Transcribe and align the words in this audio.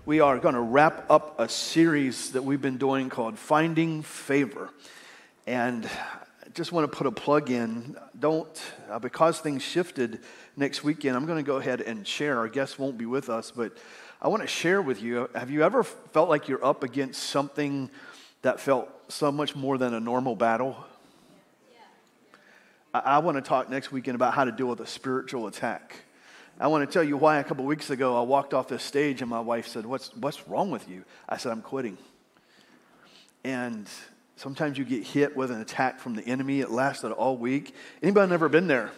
we 0.05 0.21
are 0.21 0.39
going 0.39 0.55
to 0.55 0.61
wrap 0.61 1.11
up 1.11 1.41
a 1.41 1.49
series 1.49 2.33
that 2.33 2.43
we've 2.43 2.61
been 2.61 2.77
doing 2.77 3.09
called 3.09 3.39
Finding 3.39 4.03
Favor. 4.03 4.69
And 5.47 5.87
I 5.87 6.51
just 6.53 6.73
want 6.73 6.93
to 6.93 6.95
put 6.95 7.07
a 7.07 7.13
plug 7.13 7.51
in. 7.51 7.97
Don't, 8.21 8.63
uh, 8.91 8.99
because 8.99 9.41
things 9.41 9.63
shifted 9.63 10.21
next 10.59 10.85
weekend, 10.85 11.17
I'm 11.17 11.25
going 11.25 11.43
to 11.43 11.43
go 11.43 11.57
ahead 11.57 11.81
and 11.81 12.07
share. 12.07 12.37
Our 12.37 12.49
guests 12.49 12.79
won't 12.79 12.99
be 12.99 13.07
with 13.07 13.31
us, 13.31 13.51
but 13.51 13.79
I 14.21 14.29
want 14.29 14.43
to 14.43 14.47
share 14.47 14.83
with 14.83 15.03
you. 15.03 15.31
Have 15.35 15.51
you 15.51 15.65
ever 15.65 15.83
felt 15.83 16.29
like 16.29 16.49
you're 16.49 16.63
up 16.63 16.85
against 16.85 17.23
something 17.23 17.89
that 18.47 18.61
felt 18.61 18.89
so 19.09 19.33
much 19.33 19.57
more 19.57 19.77
than 19.77 19.93
a 19.93 19.99
normal 19.99 20.37
battle? 20.37 20.77
I, 22.95 22.99
I 22.99 23.19
want 23.19 23.37
to 23.37 23.43
talk 23.43 23.69
next 23.69 23.91
weekend 23.91 24.15
about 24.15 24.35
how 24.35 24.45
to 24.45 24.53
deal 24.53 24.69
with 24.69 24.79
a 24.79 24.87
spiritual 24.87 25.49
attack. 25.49 25.97
I 26.61 26.69
want 26.69 26.89
to 26.89 26.93
tell 26.93 27.03
you 27.03 27.17
why 27.17 27.39
a 27.39 27.45
couple 27.45 27.65
weeks 27.65 27.91
ago 27.91 28.17
I 28.17 28.23
walked 28.23 28.55
off 28.55 28.69
this 28.69 28.85
stage 28.85 29.21
and 29.21 29.29
my 29.29 29.41
wife 29.41 29.67
said, 29.67 29.85
what's, 29.85 30.15
what's 30.15 30.47
wrong 30.47 30.71
with 30.71 30.89
you? 30.89 31.05
I 31.29 31.39
said, 31.39 31.51
I'm 31.51 31.61
quitting. 31.61 31.99
And 33.43 33.89
sometimes 34.37 34.79
you 34.79 34.85
get 34.85 35.03
hit 35.03 35.37
with 35.37 35.51
an 35.51 35.61
attack 35.61 35.99
from 35.99 36.15
the 36.15 36.23
enemy. 36.23 36.61
It 36.61 36.71
lasted 36.71 37.11
all 37.11 37.37
week. 37.37 37.75
Anybody 38.01 38.31
never 38.31 38.49
been 38.49 38.69
there? 38.69 38.93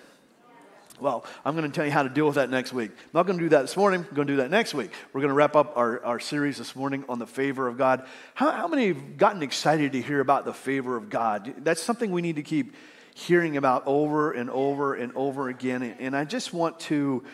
Well, 1.01 1.25
I'm 1.45 1.57
going 1.57 1.71
to 1.71 1.75
tell 1.75 1.85
you 1.85 1.93
how 1.93 2.03
to 2.03 2.09
deal 2.09 2.27
with 2.27 2.35
that 2.37 2.51
next 2.51 2.73
week. 2.73 2.91
I'm 2.91 3.11
not 3.15 3.27
going 3.27 3.39
to 3.39 3.45
do 3.45 3.49
that 3.51 3.63
this 3.63 3.77
morning. 3.77 4.07
I'm 4.09 4.15
going 4.15 4.27
to 4.27 4.33
do 4.33 4.37
that 4.39 4.51
next 4.51 4.75
week. 4.75 4.91
We're 5.13 5.21
going 5.21 5.31
to 5.31 5.35
wrap 5.35 5.55
up 5.55 5.77
our, 5.77 6.05
our 6.05 6.21
series 6.21 6.59
this 6.59 6.75
morning 6.75 7.05
on 7.09 7.19
the 7.19 7.27
favor 7.27 7.69
of 7.69 7.79
God. 7.79 8.07
How, 8.35 8.51
how 8.51 8.69
many 8.69 8.89
have 8.89 9.17
gotten 9.17 9.43
excited 9.43 9.93
to 9.93 10.03
hear 10.03 10.21
about 10.21 10.45
the 10.45 10.53
favor 10.53 10.97
of 10.97 11.11
God? 11.11 11.55
That's 11.59 11.83
something 11.83 12.11
we 12.11 12.23
need 12.23 12.37
to 12.37 12.43
keep 12.43 12.75
hearing 13.15 13.57
about 13.57 13.83
over 13.87 14.33
and 14.33 14.51
over 14.51 14.95
and 14.95 15.13
over 15.15 15.49
again. 15.49 15.83
And 15.83 16.17
I 16.17 16.25
just 16.25 16.53
want 16.53 16.81
to 16.81 17.25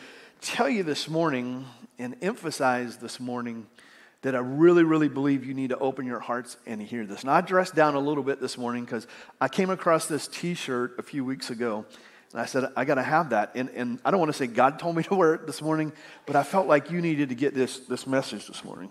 tell 0.41 0.69
you 0.69 0.83
this 0.83 1.09
morning 1.09 1.67
and 1.99 2.17
emphasize 2.23 2.97
this 2.97 3.21
morning 3.21 3.67
that 4.23 4.35
I 4.35 4.39
really, 4.39 4.85
really 4.85 5.09
believe 5.09 5.45
you 5.45 5.53
need 5.53 5.69
to 5.69 5.79
open 5.79 6.07
your 6.07 6.19
hearts 6.19 6.57
and 6.67 6.81
hear 6.81 7.05
this. 7.05 7.25
Now, 7.25 7.35
I 7.35 7.43
dressed 7.43 7.75
down 7.75 7.95
a 7.95 7.99
little 7.99 8.23
bit 8.23 8.41
this 8.41 8.57
morning 8.57 8.85
because 8.85 9.07
I 9.39 9.49
came 9.49 9.69
across 9.69 10.07
this 10.07 10.27
t 10.27 10.55
shirt 10.55 10.99
a 10.99 11.03
few 11.03 11.27
weeks 11.27 11.51
ago 11.51 11.85
and 12.35 12.41
I 12.41 12.47
said, 12.47 12.65
I 12.77 12.85
got 12.85 12.97
to 12.97 13.03
have 13.05 13.31
that. 13.31 13.53
And, 13.55 13.71
and 13.71 14.01
I 14.05 14.11
don't 14.11 14.19
want 14.19 14.33
to 14.33 14.37
say 14.37 14.49
God 14.49 14.81
told 14.81 14.97
me 14.97 15.05
to 15.05 15.15
wear 15.15 15.35
it 15.35 15.47
this 15.47 15.63
morning, 15.63 15.93
but 16.27 16.35
I 16.35 16.43
felt 16.43 16.67
like 16.67 16.91
you 16.91 17.01
needed 17.01 17.29
to 17.29 17.37
get 17.37 17.55
this, 17.55 17.79
this 17.79 18.09
message 18.09 18.49
this 18.49 18.65
morning. 18.65 18.91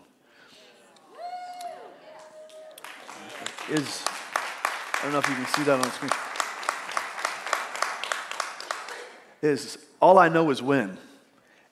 Is, 3.70 4.06
I 4.08 5.00
don't 5.04 5.12
know 5.12 5.20
if 5.20 5.28
you 5.28 5.36
can 5.36 5.46
see 5.48 5.64
that 5.64 5.74
on 5.74 5.82
the 5.82 5.92
screen. 5.92 6.12
Is 9.42 9.78
all 10.02 10.20
I 10.20 10.30
know 10.30 10.50
is 10.50 10.62
when. 10.62 10.98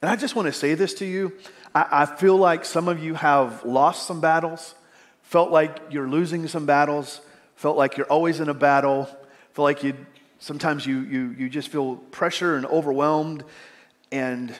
And 0.02 0.12
I 0.12 0.18
just 0.18 0.36
want 0.36 0.48
to 0.48 0.52
say 0.52 0.74
this 0.74 0.96
to 0.96 1.06
you. 1.06 1.32
I, 1.74 2.02
I 2.02 2.06
feel 2.06 2.36
like 2.36 2.66
some 2.66 2.90
of 2.90 3.02
you 3.02 3.14
have 3.14 3.64
lost 3.64 4.08
some 4.08 4.20
battles, 4.20 4.76
felt 5.22 5.52
like 5.52 5.80
you're 5.90 6.10
losing 6.10 6.50
some 6.50 6.66
battles, 6.66 7.22
felt 7.56 7.78
like 7.78 7.96
you're 7.96 8.08
always 8.08 8.42
in 8.42 8.50
a 8.50 8.54
battle, 8.54 9.06
felt 9.54 9.64
like 9.64 9.84
you 9.84 9.96
Sometimes 10.42 10.88
you, 10.88 11.02
you, 11.02 11.36
you 11.38 11.50
just 11.50 11.70
feel 11.70 11.98
pressure 11.98 12.56
and 12.56 12.66
overwhelmed, 12.66 13.44
and 14.12 14.52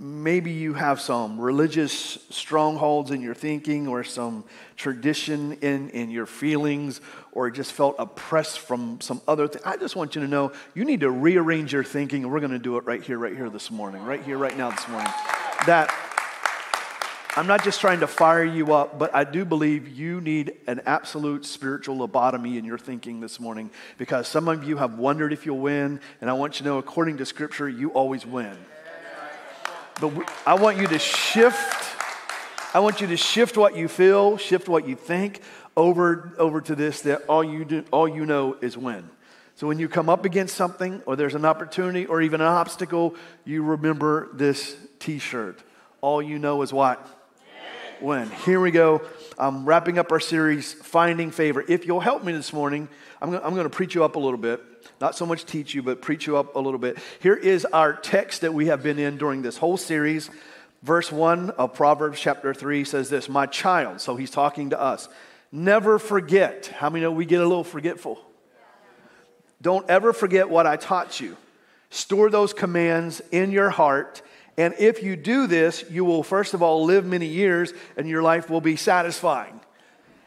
maybe 0.00 0.50
you 0.50 0.74
have 0.74 1.00
some 1.00 1.40
religious 1.40 2.18
strongholds 2.28 3.12
in 3.12 3.20
your 3.20 3.36
thinking 3.36 3.86
or 3.86 4.02
some 4.02 4.42
tradition 4.76 5.52
in, 5.60 5.90
in 5.90 6.10
your 6.10 6.26
feelings 6.26 7.00
or 7.30 7.52
just 7.52 7.70
felt 7.70 7.94
oppressed 8.00 8.58
from 8.58 9.00
some 9.00 9.20
other 9.28 9.46
thing. 9.46 9.62
I 9.64 9.76
just 9.76 9.94
want 9.94 10.16
you 10.16 10.22
to 10.22 10.28
know 10.28 10.50
you 10.74 10.84
need 10.84 11.00
to 11.00 11.10
rearrange 11.10 11.72
your 11.72 11.84
thinking, 11.84 12.24
and 12.24 12.32
we're 12.32 12.40
going 12.40 12.50
to 12.50 12.58
do 12.58 12.76
it 12.76 12.84
right 12.84 13.02
here, 13.02 13.16
right 13.16 13.36
here 13.36 13.48
this 13.48 13.70
morning, 13.70 14.02
right 14.02 14.22
here, 14.24 14.38
right 14.38 14.58
now 14.58 14.70
this 14.72 14.88
morning. 14.88 15.12
That 15.66 15.94
I'm 17.38 17.46
not 17.46 17.62
just 17.62 17.80
trying 17.80 18.00
to 18.00 18.08
fire 18.08 18.42
you 18.42 18.74
up, 18.74 18.98
but 18.98 19.14
I 19.14 19.22
do 19.22 19.44
believe 19.44 19.86
you 19.86 20.20
need 20.20 20.54
an 20.66 20.80
absolute 20.86 21.46
spiritual 21.46 21.96
lobotomy 21.96 22.58
in 22.58 22.64
your 22.64 22.78
thinking 22.78 23.20
this 23.20 23.38
morning 23.38 23.70
because 23.96 24.26
some 24.26 24.48
of 24.48 24.64
you 24.64 24.76
have 24.78 24.98
wondered 24.98 25.32
if 25.32 25.46
you'll 25.46 25.60
win, 25.60 26.00
and 26.20 26.28
I 26.28 26.32
want 26.32 26.58
you 26.58 26.64
to 26.64 26.70
know, 26.70 26.78
according 26.78 27.18
to 27.18 27.24
Scripture, 27.24 27.68
you 27.68 27.90
always 27.90 28.26
win. 28.26 28.56
But 30.00 30.28
I 30.44 30.54
want 30.54 30.78
you 30.78 30.88
to 30.88 30.98
shift. 30.98 31.96
I 32.74 32.80
want 32.80 33.00
you 33.00 33.06
to 33.06 33.16
shift 33.16 33.56
what 33.56 33.76
you 33.76 33.86
feel, 33.86 34.36
shift 34.36 34.68
what 34.68 34.88
you 34.88 34.96
think 34.96 35.40
over, 35.76 36.32
over 36.38 36.60
to 36.62 36.74
this 36.74 37.02
that 37.02 37.22
all 37.28 37.44
you, 37.44 37.64
do, 37.64 37.84
all 37.92 38.08
you 38.08 38.26
know 38.26 38.56
is 38.60 38.76
win. 38.76 39.08
So 39.54 39.68
when 39.68 39.78
you 39.78 39.88
come 39.88 40.08
up 40.08 40.24
against 40.24 40.56
something, 40.56 41.02
or 41.06 41.14
there's 41.14 41.36
an 41.36 41.44
opportunity, 41.44 42.04
or 42.04 42.20
even 42.20 42.40
an 42.40 42.48
obstacle, 42.48 43.14
you 43.44 43.62
remember 43.62 44.28
this 44.32 44.74
t 44.98 45.20
shirt. 45.20 45.62
All 46.00 46.20
you 46.20 46.40
know 46.40 46.62
is 46.62 46.72
what? 46.72 47.14
When. 48.02 48.30
Here 48.30 48.60
we 48.60 48.70
go. 48.70 49.02
I'm 49.38 49.64
wrapping 49.64 49.98
up 49.98 50.10
our 50.12 50.20
series, 50.20 50.72
Finding 50.72 51.30
Favor. 51.30 51.64
If 51.66 51.86
you'll 51.86 52.00
help 52.00 52.24
me 52.24 52.32
this 52.32 52.52
morning, 52.52 52.88
I'm 53.20 53.30
going, 53.30 53.64
to 53.64 53.70
preach 53.70 53.94
you 53.94 54.04
up 54.04 54.16
a 54.16 54.18
little 54.18 54.38
bit. 54.38 54.60
Not 55.00 55.16
so 55.16 55.26
much 55.26 55.44
teach 55.44 55.74
you, 55.74 55.82
but 55.82 56.02
preach 56.02 56.26
you 56.26 56.36
up 56.36 56.56
a 56.56 56.58
little 56.58 56.78
bit. 56.78 56.98
Here 57.20 57.34
is 57.34 57.64
our 57.66 57.92
text 57.92 58.42
that 58.42 58.54
we 58.54 58.66
have 58.66 58.82
been 58.82 58.98
in 58.98 59.16
during 59.16 59.42
this 59.42 59.56
whole 59.56 59.76
series. 59.76 60.30
Verse 60.82 61.10
1 61.10 61.50
of 61.50 61.74
Proverbs 61.74 62.20
chapter 62.20 62.54
3 62.54 62.84
says 62.84 63.10
this 63.10 63.28
My 63.28 63.46
child, 63.46 64.00
so 64.00 64.16
he's 64.16 64.30
talking 64.30 64.70
to 64.70 64.80
us, 64.80 65.08
never 65.50 65.98
forget. 65.98 66.66
How 66.66 66.90
many 66.90 67.02
know 67.02 67.12
we 67.12 67.26
get 67.26 67.40
a 67.40 67.46
little 67.46 67.64
forgetful? 67.64 68.20
Don't 69.60 69.88
ever 69.90 70.12
forget 70.12 70.48
what 70.48 70.66
I 70.66 70.76
taught 70.76 71.20
you. 71.20 71.36
Store 71.90 72.30
those 72.30 72.52
commands 72.52 73.20
in 73.32 73.50
your 73.50 73.70
heart 73.70 74.22
and 74.58 74.74
if 74.76 75.04
you 75.04 75.14
do 75.14 75.46
this, 75.46 75.84
you 75.88 76.04
will, 76.04 76.24
first 76.24 76.52
of 76.52 76.62
all, 76.62 76.84
live 76.84 77.06
many 77.06 77.26
years 77.26 77.72
and 77.96 78.08
your 78.08 78.22
life 78.22 78.50
will 78.50 78.60
be 78.60 78.74
satisfying. 78.74 79.60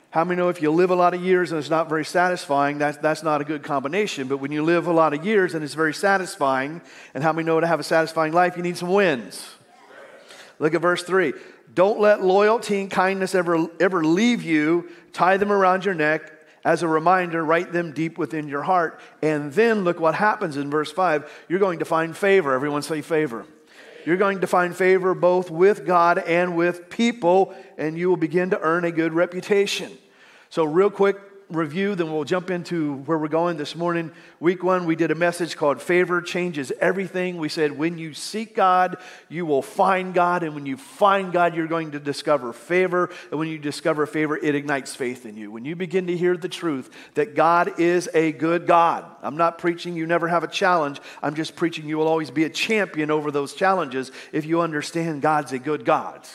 How 0.09 0.23
many 0.23 0.39
know 0.39 0.47
if 0.47 0.61
you 0.61 0.71
live 0.71 0.89
a 0.89 0.95
lot 0.95 1.13
of 1.13 1.21
years 1.21 1.51
and 1.51 1.59
it's 1.59 1.69
not 1.69 1.89
very 1.89 2.05
satisfying, 2.05 2.77
that's, 2.77 2.97
that's 2.97 3.23
not 3.23 3.41
a 3.41 3.43
good 3.43 3.61
combination. 3.61 4.29
But 4.29 4.37
when 4.37 4.53
you 4.53 4.63
live 4.63 4.87
a 4.87 4.93
lot 4.93 5.13
of 5.13 5.25
years 5.25 5.53
and 5.53 5.65
it's 5.65 5.73
very 5.73 5.93
satisfying, 5.93 6.81
and 7.13 7.21
how 7.21 7.33
many 7.33 7.45
know 7.45 7.59
to 7.59 7.67
have 7.67 7.81
a 7.81 7.83
satisfying 7.83 8.31
life, 8.31 8.55
you 8.55 8.63
need 8.63 8.77
some 8.77 8.89
wins? 8.89 9.45
Look 10.59 10.73
at 10.75 10.81
verse 10.81 11.03
3. 11.03 11.33
Don't 11.73 11.99
let 11.99 12.23
loyalty 12.23 12.79
and 12.79 12.89
kindness 12.89 13.35
ever, 13.35 13.67
ever 13.81 14.01
leave 14.01 14.43
you. 14.43 14.89
Tie 15.11 15.37
them 15.37 15.51
around 15.51 15.83
your 15.83 15.93
neck. 15.93 16.31
As 16.63 16.83
a 16.83 16.87
reminder, 16.87 17.43
write 17.43 17.73
them 17.73 17.91
deep 17.91 18.17
within 18.17 18.47
your 18.47 18.61
heart. 18.61 18.99
And 19.21 19.51
then 19.51 19.83
look 19.83 19.99
what 19.99 20.15
happens 20.15 20.55
in 20.55 20.69
verse 20.69 20.91
5. 20.91 21.45
You're 21.49 21.59
going 21.59 21.79
to 21.79 21.85
find 21.85 22.15
favor. 22.15 22.53
Everyone 22.53 22.81
say 22.81 23.01
favor. 23.01 23.45
You're 24.05 24.17
going 24.17 24.41
to 24.41 24.47
find 24.47 24.75
favor 24.75 25.13
both 25.13 25.49
with 25.51 25.85
God 25.85 26.17
and 26.17 26.55
with 26.55 26.89
people, 26.89 27.53
and 27.77 27.97
you 27.97 28.09
will 28.09 28.17
begin 28.17 28.49
to 28.51 28.59
earn 28.59 28.85
a 28.85 28.91
good 28.91 29.13
reputation. 29.13 29.91
So, 30.49 30.63
real 30.63 30.89
quick, 30.89 31.17
review, 31.51 31.95
then 31.95 32.11
we'll 32.11 32.23
jump 32.23 32.49
into 32.49 32.95
where 33.05 33.17
we're 33.17 33.27
going 33.27 33.57
this 33.57 33.75
morning. 33.75 34.11
Week 34.39 34.63
one, 34.63 34.85
we 34.85 34.95
did 34.95 35.11
a 35.11 35.15
message 35.15 35.55
called 35.55 35.81
Favor 35.81 36.21
Changes 36.21 36.71
Everything. 36.79 37.37
We 37.37 37.49
said, 37.49 37.77
when 37.77 37.97
you 37.97 38.13
seek 38.13 38.55
God, 38.55 38.97
you 39.29 39.45
will 39.45 39.61
find 39.61 40.13
God. 40.13 40.43
And 40.43 40.55
when 40.55 40.65
you 40.65 40.77
find 40.77 41.31
God, 41.31 41.55
you're 41.55 41.67
going 41.67 41.91
to 41.91 41.99
discover 41.99 42.53
favor. 42.53 43.09
And 43.29 43.39
when 43.39 43.49
you 43.49 43.57
discover 43.57 44.05
favor, 44.05 44.37
it 44.37 44.55
ignites 44.55 44.95
faith 44.95 45.25
in 45.25 45.37
you. 45.37 45.51
When 45.51 45.65
you 45.65 45.75
begin 45.75 46.07
to 46.07 46.17
hear 46.17 46.37
the 46.37 46.49
truth 46.49 46.89
that 47.15 47.35
God 47.35 47.79
is 47.79 48.09
a 48.13 48.31
good 48.31 48.65
God, 48.67 49.05
I'm 49.21 49.37
not 49.37 49.57
preaching 49.57 49.95
you 49.95 50.07
never 50.07 50.27
have 50.27 50.43
a 50.43 50.47
challenge. 50.47 50.99
I'm 51.21 51.35
just 51.35 51.55
preaching 51.55 51.87
you 51.87 51.97
will 51.97 52.07
always 52.07 52.31
be 52.31 52.45
a 52.45 52.49
champion 52.49 53.11
over 53.11 53.31
those 53.31 53.53
challenges 53.53 54.11
if 54.31 54.45
you 54.45 54.61
understand 54.61 55.21
God's 55.21 55.51
a 55.51 55.59
good 55.59 55.85
God. 55.85 56.27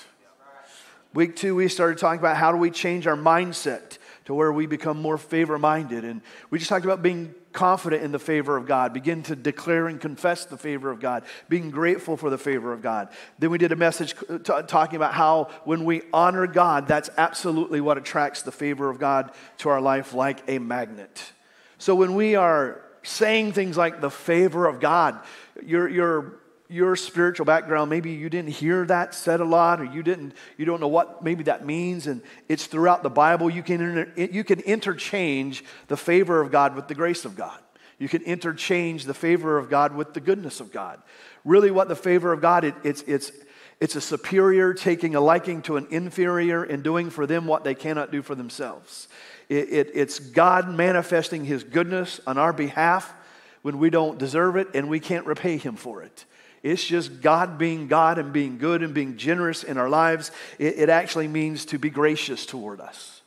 Week 1.15 1.35
two, 1.35 1.55
we 1.55 1.69
started 1.69 1.97
talking 1.97 2.19
about 2.19 2.37
how 2.37 2.53
do 2.53 2.59
we 2.59 2.71
change 2.71 3.07
our 3.07 3.17
mindset 3.17 3.97
to 4.27 4.35
where 4.35 4.53
we 4.53 4.67
become 4.67 5.01
more 5.01 5.17
favor 5.17 5.59
minded. 5.59 6.05
And 6.05 6.21
we 6.51 6.59
just 6.59 6.69
talked 6.69 6.85
about 6.85 7.03
being 7.03 7.35
confident 7.53 8.03
in 8.03 8.13
the 8.13 8.19
favor 8.19 8.57
of 8.57 8.67
God, 8.67 8.93
begin 8.93 9.23
to 9.25 9.37
declare 9.37 9.87
and 9.87 10.01
confess 10.01 10.45
the 10.45 10.59
favor 10.59 10.91
of 10.91 11.01
God, 11.01 11.25
being 11.49 11.71
grateful 11.71 12.17
for 12.17 12.29
the 12.29 12.37
favor 12.37 12.73
of 12.73 12.83
God. 12.83 13.09
Then 13.39 13.51
we 13.51 13.59
did 13.59 13.73
a 13.73 13.77
message 13.77 14.15
t- 14.29 14.63
talking 14.67 14.97
about 14.97 15.15
how 15.15 15.49
when 15.65 15.85
we 15.85 16.03
honor 16.13 16.47
God, 16.47 16.87
that's 16.87 17.09
absolutely 17.17 17.81
what 17.81 17.99
attracts 17.99 18.43
the 18.43 18.53
favor 18.53 18.91
of 18.91 18.99
God 18.99 19.33
to 19.59 19.69
our 19.69 19.81
life 19.81 20.13
like 20.13 20.43
a 20.49 20.59
magnet. 20.59 21.33
So 21.79 21.95
when 21.95 22.15
we 22.15 22.35
are 22.35 22.83
saying 23.05 23.53
things 23.53 23.77
like 23.77 24.01
the 24.01 24.11
favor 24.11 24.67
of 24.67 24.81
God, 24.81 25.21
you're, 25.65 25.89
you're 25.89 26.41
your 26.69 26.97
spiritual 26.97 27.47
background 27.47 27.89
maybe 27.89 28.11
you 28.11 28.29
didn't 28.29 28.51
hear 28.51 28.85
that 28.87 29.15
said 29.15 29.41
a 29.41 29.45
lot 29.45 29.81
or 29.81 29.85
you 29.85 30.03
didn't 30.03 30.33
you 30.57 30.65
don't 30.65 30.81
know 30.81 30.89
what 30.89 31.23
maybe 31.23 31.45
that 31.45 31.65
means 31.65 32.07
and 32.07 32.21
it's 32.49 32.67
throughout 32.67 33.03
the 33.03 33.11
bible 33.11 33.49
you 33.49 33.63
can 33.63 34.13
you 34.17 34.43
can 34.43 34.61
interchange 34.61 35.65
the 35.89 35.97
favor 35.97 36.41
of 36.41 36.51
god 36.51 36.75
with 36.75 36.89
the 36.89 36.95
grace 36.95 37.25
of 37.25 37.37
god 37.37 37.59
you 37.99 38.09
can 38.09 38.23
interchange 38.23 39.05
the 39.05 39.15
favor 39.15 39.59
of 39.59 39.71
god 39.71 39.95
with 39.95 40.13
the 40.13 40.21
goodness 40.21 40.61
of 40.61 40.73
god 40.73 41.01
really 41.45 41.71
what 41.71 41.89
the 41.89 41.97
favor 41.97 42.33
of 42.33 42.41
god 42.41 42.65
it, 42.65 42.75
it's 42.83 43.03
it's 43.03 43.31
It's 43.79 43.95
a 43.95 44.01
superior 44.01 44.73
taking 44.73 45.15
a 45.15 45.21
liking 45.21 45.61
to 45.63 45.77
an 45.77 45.87
inferior 45.91 46.65
and 46.65 46.83
doing 46.83 47.11
for 47.11 47.27
them 47.27 47.47
what 47.47 47.63
they 47.63 47.75
cannot 47.75 48.11
do 48.11 48.23
for 48.23 48.35
themselves. 48.35 49.07
It, 49.51 49.69
it, 49.69 49.91
it's 49.93 50.19
God 50.19 50.71
manifesting 50.71 51.45
His 51.45 51.63
goodness 51.63 52.21
on 52.27 52.39
our 52.39 52.55
behalf 52.55 53.13
when 53.61 53.79
we 53.79 53.91
don't 53.91 54.19
deserve 54.19 54.57
it 54.57 54.69
and 54.75 54.89
we 54.89 54.99
can't 54.99 55.27
repay 55.27 55.59
Him 55.59 55.77
for 55.77 56.03
it. 56.03 56.25
It's 56.67 56.85
just 56.85 57.21
God 57.23 57.59
being 57.59 57.87
God 57.87 58.19
and 58.19 58.33
being 58.33 58.59
good 58.59 58.83
and 58.83 58.93
being 58.93 59.17
generous 59.17 59.63
in 59.63 59.79
our 59.79 59.89
lives. 59.89 60.33
It, 60.59 60.79
it 60.79 60.89
actually 60.89 61.29
means 61.29 61.65
to 61.67 61.79
be 61.79 61.91
gracious 61.91 62.45
toward 62.45 62.81
us. 62.81 63.23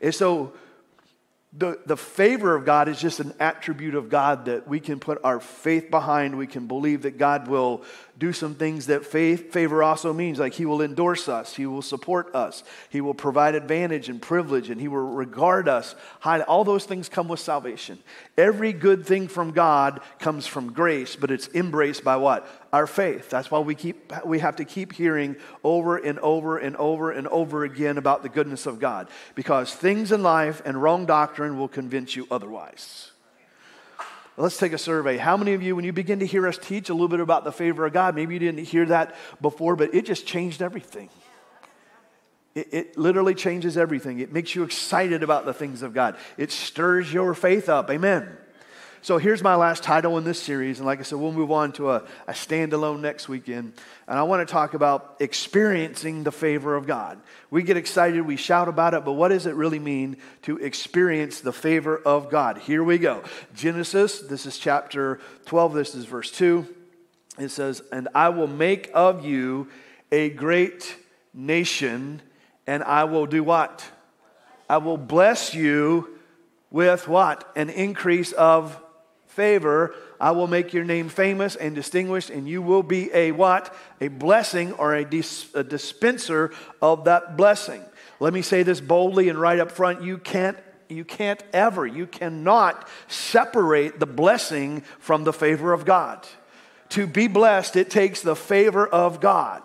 And 0.00 0.14
so 0.14 0.52
the, 1.52 1.80
the 1.84 1.96
favor 1.96 2.54
of 2.54 2.64
God 2.64 2.88
is 2.88 3.00
just 3.00 3.18
an 3.18 3.34
attribute 3.40 3.96
of 3.96 4.08
God 4.08 4.44
that 4.44 4.68
we 4.68 4.78
can 4.78 5.00
put 5.00 5.18
our 5.24 5.40
faith 5.40 5.90
behind. 5.90 6.38
We 6.38 6.46
can 6.46 6.68
believe 6.68 7.02
that 7.02 7.18
God 7.18 7.48
will 7.48 7.82
do 8.18 8.32
some 8.32 8.54
things 8.54 8.86
that 8.86 9.04
faith 9.04 9.52
favor 9.52 9.82
also 9.82 10.12
means. 10.12 10.38
Like 10.38 10.54
he 10.54 10.64
will 10.64 10.80
endorse 10.80 11.28
us. 11.28 11.54
He 11.54 11.66
will 11.66 11.82
support 11.82 12.34
us. 12.34 12.64
He 12.88 13.00
will 13.00 13.14
provide 13.14 13.54
advantage 13.54 14.08
and 14.08 14.20
privilege 14.20 14.70
and 14.70 14.80
he 14.80 14.88
will 14.88 15.00
regard 15.00 15.68
us 15.68 15.94
high. 16.20 16.40
All 16.40 16.64
those 16.64 16.86
things 16.86 17.08
come 17.08 17.28
with 17.28 17.40
salvation. 17.40 17.98
Every 18.38 18.72
good 18.72 19.04
thing 19.06 19.28
from 19.28 19.50
god 19.50 20.00
comes 20.18 20.46
from 20.46 20.72
grace 20.72 21.16
but 21.16 21.30
it's 21.30 21.48
embraced 21.54 22.04
by 22.04 22.16
what? 22.16 22.48
Our 22.72 22.86
faith. 22.86 23.28
That's 23.28 23.50
why 23.50 23.58
we 23.58 23.74
keep 23.74 24.12
we 24.24 24.38
have 24.38 24.56
to 24.56 24.64
keep 24.64 24.92
hearing 24.92 25.36
over 25.62 25.96
and 25.96 26.18
over 26.20 26.58
and 26.58 26.76
over 26.76 27.10
and 27.10 27.28
over 27.28 27.64
again 27.64 27.98
about 27.98 28.22
the 28.22 28.28
goodness 28.28 28.66
of 28.66 28.80
god 28.80 29.08
because 29.34 29.74
things 29.74 30.12
in 30.12 30.22
life 30.22 30.62
and 30.64 30.82
wrong 30.82 31.06
doctrine 31.06 31.58
will 31.58 31.68
convince 31.68 32.16
you 32.16 32.26
otherwise 32.30 33.10
Let's 34.36 34.58
take 34.58 34.72
a 34.72 34.78
survey. 34.78 35.16
How 35.16 35.36
many 35.36 35.54
of 35.54 35.62
you, 35.62 35.74
when 35.74 35.84
you 35.84 35.92
begin 35.92 36.18
to 36.18 36.26
hear 36.26 36.46
us 36.46 36.58
teach 36.58 36.90
a 36.90 36.92
little 36.92 37.08
bit 37.08 37.20
about 37.20 37.44
the 37.44 37.52
favor 37.52 37.86
of 37.86 37.92
God, 37.92 38.14
maybe 38.14 38.34
you 38.34 38.40
didn't 38.40 38.64
hear 38.64 38.84
that 38.86 39.14
before, 39.40 39.76
but 39.76 39.94
it 39.94 40.04
just 40.04 40.26
changed 40.26 40.60
everything. 40.60 41.08
It, 42.54 42.68
it, 42.72 42.98
literally 42.98 43.34
changes 43.34 43.76
everything. 43.76 44.18
It 44.18 44.32
makes 44.32 44.54
you 44.54 44.62
excited 44.62 45.22
about 45.22 45.44
the 45.44 45.54
things 45.54 45.82
of 45.82 45.94
God. 45.94 46.16
It 46.36 46.52
stirs 46.52 47.12
your 47.12 47.34
faith 47.34 47.68
up. 47.68 47.90
Amen. 47.90 48.36
So 49.06 49.18
here's 49.18 49.40
my 49.40 49.54
last 49.54 49.84
title 49.84 50.18
in 50.18 50.24
this 50.24 50.42
series. 50.42 50.80
And 50.80 50.86
like 50.86 50.98
I 50.98 51.02
said, 51.04 51.20
we'll 51.20 51.30
move 51.30 51.52
on 51.52 51.70
to 51.74 51.92
a, 51.92 52.02
a 52.26 52.32
standalone 52.32 52.98
next 52.98 53.28
weekend. 53.28 53.74
And 54.08 54.18
I 54.18 54.24
want 54.24 54.44
to 54.44 54.52
talk 54.52 54.74
about 54.74 55.18
experiencing 55.20 56.24
the 56.24 56.32
favor 56.32 56.74
of 56.74 56.88
God. 56.88 57.20
We 57.48 57.62
get 57.62 57.76
excited, 57.76 58.22
we 58.22 58.34
shout 58.34 58.66
about 58.66 58.94
it, 58.94 59.04
but 59.04 59.12
what 59.12 59.28
does 59.28 59.46
it 59.46 59.54
really 59.54 59.78
mean 59.78 60.16
to 60.42 60.56
experience 60.56 61.40
the 61.40 61.52
favor 61.52 61.96
of 61.96 62.30
God? 62.30 62.58
Here 62.58 62.82
we 62.82 62.98
go. 62.98 63.22
Genesis, 63.54 64.22
this 64.22 64.44
is 64.44 64.58
chapter 64.58 65.20
12, 65.44 65.74
this 65.74 65.94
is 65.94 66.04
verse 66.04 66.32
2. 66.32 66.66
It 67.38 67.50
says, 67.50 67.84
And 67.92 68.08
I 68.12 68.30
will 68.30 68.48
make 68.48 68.90
of 68.92 69.24
you 69.24 69.68
a 70.10 70.30
great 70.30 70.96
nation, 71.32 72.22
and 72.66 72.82
I 72.82 73.04
will 73.04 73.26
do 73.26 73.44
what? 73.44 73.88
I 74.68 74.78
will 74.78 74.98
bless 74.98 75.54
you 75.54 76.18
with 76.72 77.06
what? 77.06 77.48
An 77.54 77.70
increase 77.70 78.32
of 78.32 78.82
favor, 79.36 79.94
I 80.18 80.30
will 80.30 80.46
make 80.46 80.72
your 80.72 80.84
name 80.84 81.10
famous 81.10 81.54
and 81.54 81.74
distinguished, 81.74 82.30
and 82.30 82.48
you 82.48 82.62
will 82.62 82.82
be 82.82 83.12
a 83.12 83.32
what? 83.32 83.72
A 84.00 84.08
blessing 84.08 84.72
or 84.72 84.94
a, 84.94 85.04
dis- 85.04 85.54
a 85.54 85.62
dispenser 85.62 86.52
of 86.80 87.04
that 87.04 87.36
blessing. 87.36 87.84
Let 88.18 88.32
me 88.32 88.40
say 88.40 88.62
this 88.62 88.80
boldly 88.80 89.28
and 89.28 89.38
right 89.38 89.60
up 89.60 89.70
front 89.70 90.02
you 90.02 90.18
can't 90.18 90.56
you 90.88 91.04
can't 91.04 91.42
ever, 91.52 91.84
you 91.84 92.06
cannot 92.06 92.88
separate 93.08 93.98
the 93.98 94.06
blessing 94.06 94.82
from 95.00 95.24
the 95.24 95.32
favor 95.32 95.72
of 95.72 95.84
God. 95.84 96.24
To 96.90 97.08
be 97.08 97.26
blessed, 97.26 97.74
it 97.74 97.90
takes 97.90 98.20
the 98.20 98.36
favor 98.36 98.86
of 98.86 99.20
God. 99.20 99.62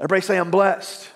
Everybody 0.00 0.22
say, 0.22 0.38
I'm 0.38 0.50
blessed. 0.50 1.10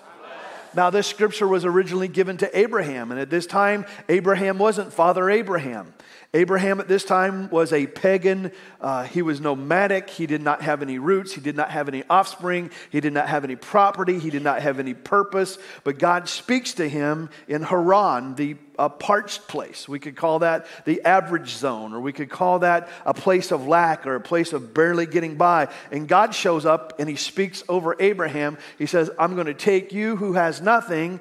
Now, 0.75 0.91
this 0.91 1.07
scripture 1.07 1.47
was 1.47 1.65
originally 1.65 2.07
given 2.07 2.37
to 2.37 2.57
Abraham, 2.57 3.11
and 3.11 3.19
at 3.19 3.31
this 3.31 3.45
time, 3.45 3.85
Abraham 4.07 4.57
wasn't 4.57 4.93
Father 4.93 5.29
Abraham. 5.29 5.93
Abraham 6.33 6.79
at 6.79 6.87
this 6.87 7.03
time 7.03 7.49
was 7.49 7.73
a 7.73 7.87
pagan. 7.87 8.53
Uh, 8.79 9.03
he 9.03 9.21
was 9.21 9.41
nomadic. 9.41 10.09
He 10.09 10.27
did 10.27 10.41
not 10.41 10.61
have 10.61 10.81
any 10.81 10.97
roots. 10.97 11.33
He 11.33 11.41
did 11.41 11.57
not 11.57 11.71
have 11.71 11.89
any 11.89 12.03
offspring. 12.09 12.71
He 12.89 13.01
did 13.01 13.11
not 13.11 13.27
have 13.27 13.43
any 13.43 13.57
property. 13.57 14.17
He 14.17 14.29
did 14.29 14.41
not 14.41 14.61
have 14.61 14.79
any 14.79 14.93
purpose. 14.93 15.57
But 15.83 15.99
God 15.99 16.29
speaks 16.29 16.73
to 16.75 16.87
him 16.87 17.29
in 17.49 17.63
Haran, 17.63 18.35
the 18.35 18.55
a 18.79 18.89
parched 18.89 19.47
place. 19.47 19.87
We 19.87 19.99
could 19.99 20.15
call 20.15 20.39
that 20.39 20.65
the 20.85 21.03
average 21.03 21.49
zone, 21.49 21.93
or 21.93 21.99
we 21.99 22.13
could 22.13 22.29
call 22.29 22.59
that 22.59 22.89
a 23.05 23.13
place 23.13 23.51
of 23.51 23.67
lack 23.67 24.07
or 24.07 24.15
a 24.15 24.21
place 24.21 24.53
of 24.53 24.73
barely 24.73 25.05
getting 25.05 25.35
by. 25.35 25.67
And 25.91 26.07
God 26.07 26.33
shows 26.33 26.65
up 26.65 26.99
and 26.99 27.07
he 27.07 27.15
speaks 27.15 27.63
over 27.69 27.95
Abraham. 27.99 28.57
He 28.79 28.87
says, 28.87 29.11
I'm 29.19 29.35
going 29.35 29.45
to 29.45 29.53
take 29.53 29.93
you 29.93 30.15
who 30.15 30.33
has 30.33 30.61
nothing 30.61 31.19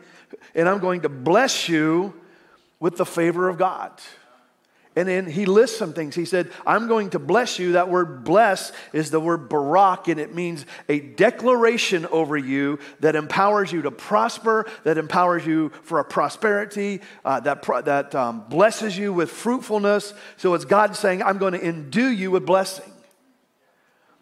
and 0.55 0.69
I'm 0.69 0.79
going 0.79 1.03
to 1.03 1.11
bless 1.11 1.69
you 1.69 2.15
with 2.79 2.97
the 2.97 3.05
favor 3.05 3.49
of 3.49 3.59
God. 3.59 3.93
And 4.97 5.09
then 5.09 5.27
he 5.27 5.47
lists 5.47 5.79
some 5.79 5.93
things. 5.93 6.17
He 6.17 6.25
said, 6.25 6.51
I'm 6.67 6.89
going 6.89 7.11
to 7.11 7.21
bless 7.21 7.61
you. 7.61 7.73
That 7.73 7.89
word 7.89 8.25
bless 8.25 8.73
is 8.93 9.13
the 9.13 9.21
word 9.21 9.49
barak, 9.49 10.09
and 10.09 10.19
it 10.19 10.35
means 10.35 10.67
a 10.89 10.99
declaration 10.99 12.07
over 12.07 12.37
you 12.37 12.81
that 12.99 13.15
empowers 13.15 13.71
you 13.71 13.83
to 13.83 13.93
prosper, 13.93 14.69
that 14.83 14.99
empowers 14.99 15.47
you 15.47 15.71
for 15.85 16.01
a 16.01 16.05
prosperity, 16.05 17.03
uh, 17.25 17.39
that, 17.41 17.63
pro- 17.63 17.83
that 17.83 18.15
um, 18.17 18.45
blesses 18.49 18.99
you 18.99 19.13
with 19.13 19.31
fruitfulness. 19.31 20.13
So 20.37 20.55
it's 20.55 20.65
God 20.65 20.97
saying, 20.97 21.23
I'm 21.23 21.39
going 21.39 21.53
to 21.53 21.65
endue 21.65 22.11
you 22.11 22.33
with 22.33 22.45
blessing. 22.45 22.93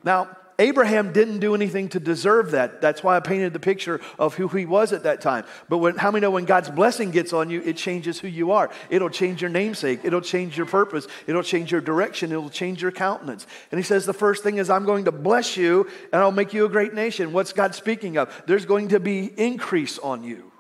Now, 0.05 0.37
Abraham 0.61 1.13
didn't 1.13 1.39
do 1.39 1.55
anything 1.55 1.89
to 1.91 2.01
deserve 2.01 2.51
that. 2.51 2.81
That's 2.81 3.01
why 3.01 3.17
I 3.17 3.21
painted 3.21 3.53
the 3.53 3.61
picture 3.61 4.01
of 4.19 4.35
who 4.35 4.49
he 4.49 4.67
was 4.67 4.93
at 4.93 5.05
that 5.05 5.21
time. 5.21 5.45
But 5.69 5.79
when, 5.79 5.97
how 5.97 6.11
many 6.11 6.23
know 6.23 6.33
when 6.33 6.47
God's 6.47 6.69
blessing 6.69 7.13
gets 7.13 7.33
on 7.33 7.49
you, 7.49 7.63
it 7.65 7.77
changes 7.77 8.19
who 8.19 8.27
you 8.27 8.51
are? 8.51 8.69
It'll 8.91 9.09
change 9.09 9.41
your 9.41 9.51
namesake, 9.51 10.01
it'll 10.03 10.21
change 10.21 10.57
your 10.57 10.67
purpose, 10.67 11.07
it'll 11.29 11.45
change 11.45 11.71
your 11.71 11.81
direction, 11.81 12.33
it'll 12.33 12.51
change 12.51 12.83
your 12.83 12.91
countenance. 12.91 13.47
And 13.71 13.79
he 13.79 13.85
says, 13.85 14.05
The 14.05 14.13
first 14.13 14.43
thing 14.43 14.57
is, 14.57 14.69
I'm 14.69 14.85
going 14.85 15.05
to 15.05 15.13
bless 15.13 15.57
you 15.57 15.89
and 16.13 16.21
I'll 16.21 16.33
make 16.33 16.53
you 16.53 16.65
a 16.65 16.69
great 16.69 16.93
nation. 16.93 17.33
What's 17.33 17.53
God 17.53 17.77
speaking 17.77 18.17
of? 18.17 18.43
There's 18.47 18.67
going 18.67 18.89
to 18.89 18.99
be 18.99 19.27
increase 19.27 20.01
on 20.01 20.25
you. 20.25 20.51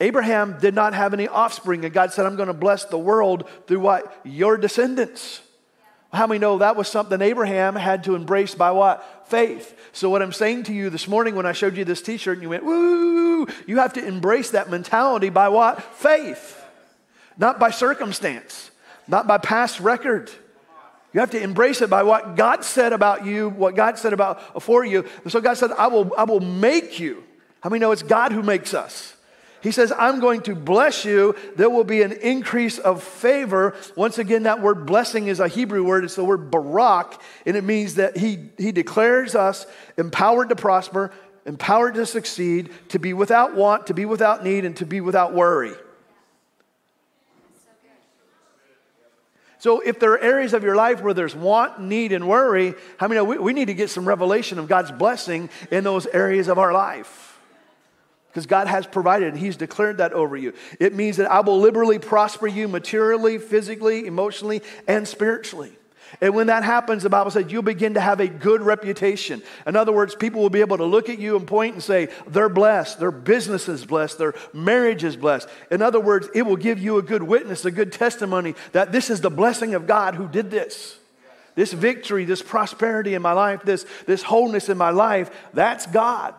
Abraham 0.00 0.58
did 0.60 0.74
not 0.74 0.94
have 0.94 1.14
any 1.14 1.26
offspring, 1.26 1.84
and 1.84 1.92
God 1.92 2.12
said, 2.12 2.26
I'm 2.26 2.36
going 2.36 2.48
to 2.48 2.54
bless 2.54 2.84
the 2.84 2.98
world 2.98 3.48
through 3.66 3.80
what? 3.80 4.20
Your 4.24 4.56
descendants. 4.56 5.40
How 6.12 6.26
many 6.26 6.38
know 6.38 6.58
that 6.58 6.76
was 6.76 6.88
something 6.88 7.22
Abraham 7.22 7.74
had 7.74 8.04
to 8.04 8.14
embrace 8.14 8.54
by 8.54 8.70
what? 8.72 9.28
Faith. 9.28 9.78
So, 9.92 10.10
what 10.10 10.20
I'm 10.20 10.32
saying 10.32 10.64
to 10.64 10.72
you 10.72 10.90
this 10.90 11.08
morning 11.08 11.34
when 11.34 11.46
I 11.46 11.52
showed 11.52 11.76
you 11.76 11.86
this 11.86 12.02
t 12.02 12.18
shirt 12.18 12.34
and 12.34 12.42
you 12.42 12.50
went, 12.50 12.64
woo, 12.64 13.46
you 13.66 13.78
have 13.78 13.94
to 13.94 14.06
embrace 14.06 14.50
that 14.50 14.70
mentality 14.70 15.30
by 15.30 15.48
what? 15.48 15.82
Faith. 15.82 16.58
Not 17.38 17.58
by 17.58 17.70
circumstance, 17.70 18.70
not 19.08 19.26
by 19.26 19.38
past 19.38 19.80
record. 19.80 20.30
You 21.14 21.20
have 21.20 21.30
to 21.30 21.40
embrace 21.40 21.80
it 21.80 21.90
by 21.90 22.02
what 22.02 22.36
God 22.36 22.64
said 22.64 22.92
about 22.92 23.24
you, 23.24 23.48
what 23.50 23.74
God 23.74 23.98
said 23.98 24.12
about 24.12 24.62
for 24.62 24.84
you. 24.84 25.06
So 25.28 25.40
God 25.40 25.54
said, 25.54 25.70
I 25.72 25.86
will, 25.88 26.12
I 26.16 26.24
will 26.24 26.40
make 26.40 27.00
you. 27.00 27.22
How 27.60 27.70
many 27.70 27.80
know 27.80 27.92
it's 27.92 28.02
God 28.02 28.32
who 28.32 28.42
makes 28.42 28.74
us? 28.74 29.11
He 29.62 29.70
says, 29.70 29.92
I'm 29.96 30.18
going 30.18 30.42
to 30.42 30.56
bless 30.56 31.04
you. 31.04 31.36
There 31.54 31.70
will 31.70 31.84
be 31.84 32.02
an 32.02 32.12
increase 32.12 32.78
of 32.78 33.02
favor. 33.02 33.76
Once 33.94 34.18
again, 34.18 34.42
that 34.42 34.60
word 34.60 34.86
blessing 34.86 35.28
is 35.28 35.38
a 35.38 35.46
Hebrew 35.46 35.84
word. 35.84 36.04
It's 36.04 36.16
the 36.16 36.24
word 36.24 36.50
barak, 36.50 37.20
and 37.46 37.56
it 37.56 37.62
means 37.62 37.94
that 37.94 38.16
he, 38.16 38.50
he 38.58 38.72
declares 38.72 39.36
us 39.36 39.66
empowered 39.96 40.48
to 40.48 40.56
prosper, 40.56 41.12
empowered 41.46 41.94
to 41.94 42.06
succeed, 42.06 42.70
to 42.88 42.98
be 42.98 43.12
without 43.12 43.54
want, 43.54 43.86
to 43.86 43.94
be 43.94 44.04
without 44.04 44.42
need, 44.42 44.64
and 44.64 44.76
to 44.78 44.86
be 44.86 45.00
without 45.00 45.32
worry. 45.32 45.74
So, 49.58 49.78
if 49.78 50.00
there 50.00 50.10
are 50.10 50.18
areas 50.18 50.54
of 50.54 50.64
your 50.64 50.74
life 50.74 51.02
where 51.02 51.14
there's 51.14 51.36
want, 51.36 51.80
need, 51.80 52.10
and 52.10 52.26
worry, 52.26 52.74
how 52.96 53.06
many 53.06 53.20
we, 53.20 53.38
we 53.38 53.52
need 53.52 53.66
to 53.66 53.74
get 53.74 53.90
some 53.90 54.08
revelation 54.08 54.58
of 54.58 54.66
God's 54.66 54.90
blessing 54.90 55.50
in 55.70 55.84
those 55.84 56.04
areas 56.06 56.48
of 56.48 56.58
our 56.58 56.72
life? 56.72 57.31
Because 58.32 58.46
God 58.46 58.66
has 58.66 58.86
provided 58.86 59.28
and 59.28 59.38
He's 59.38 59.58
declared 59.58 59.98
that 59.98 60.14
over 60.14 60.38
you. 60.38 60.54
It 60.80 60.94
means 60.94 61.18
that 61.18 61.30
I 61.30 61.40
will 61.40 61.60
liberally 61.60 61.98
prosper 61.98 62.46
you 62.46 62.66
materially, 62.66 63.36
physically, 63.36 64.06
emotionally, 64.06 64.62
and 64.88 65.06
spiritually. 65.06 65.72
And 66.22 66.34
when 66.34 66.46
that 66.46 66.64
happens, 66.64 67.02
the 67.02 67.10
Bible 67.10 67.30
says 67.30 67.52
you'll 67.52 67.62
begin 67.62 67.94
to 67.94 68.00
have 68.00 68.20
a 68.20 68.28
good 68.28 68.62
reputation. 68.62 69.42
In 69.66 69.76
other 69.76 69.92
words, 69.92 70.14
people 70.14 70.40
will 70.40 70.50
be 70.50 70.60
able 70.60 70.78
to 70.78 70.84
look 70.84 71.10
at 71.10 71.18
you 71.18 71.36
and 71.36 71.46
point 71.46 71.74
and 71.74 71.82
say, 71.82 72.08
they're 72.26 72.48
blessed, 72.48 73.00
their 73.00 73.10
business 73.10 73.68
is 73.68 73.84
blessed, 73.84 74.18
their 74.18 74.34
marriage 74.54 75.04
is 75.04 75.16
blessed. 75.16 75.48
In 75.70 75.82
other 75.82 76.00
words, 76.00 76.28
it 76.34 76.42
will 76.42 76.56
give 76.56 76.78
you 76.78 76.96
a 76.96 77.02
good 77.02 77.22
witness, 77.22 77.66
a 77.66 77.70
good 77.70 77.92
testimony 77.92 78.54
that 78.72 78.92
this 78.92 79.10
is 79.10 79.20
the 79.20 79.30
blessing 79.30 79.74
of 79.74 79.86
God 79.86 80.14
who 80.14 80.26
did 80.26 80.50
this. 80.50 80.98
This 81.54 81.74
victory, 81.74 82.24
this 82.24 82.40
prosperity 82.40 83.12
in 83.12 83.20
my 83.20 83.32
life, 83.32 83.62
this, 83.62 83.84
this 84.06 84.22
wholeness 84.22 84.70
in 84.70 84.78
my 84.78 84.88
life, 84.88 85.30
that's 85.52 85.86
God 85.86 86.34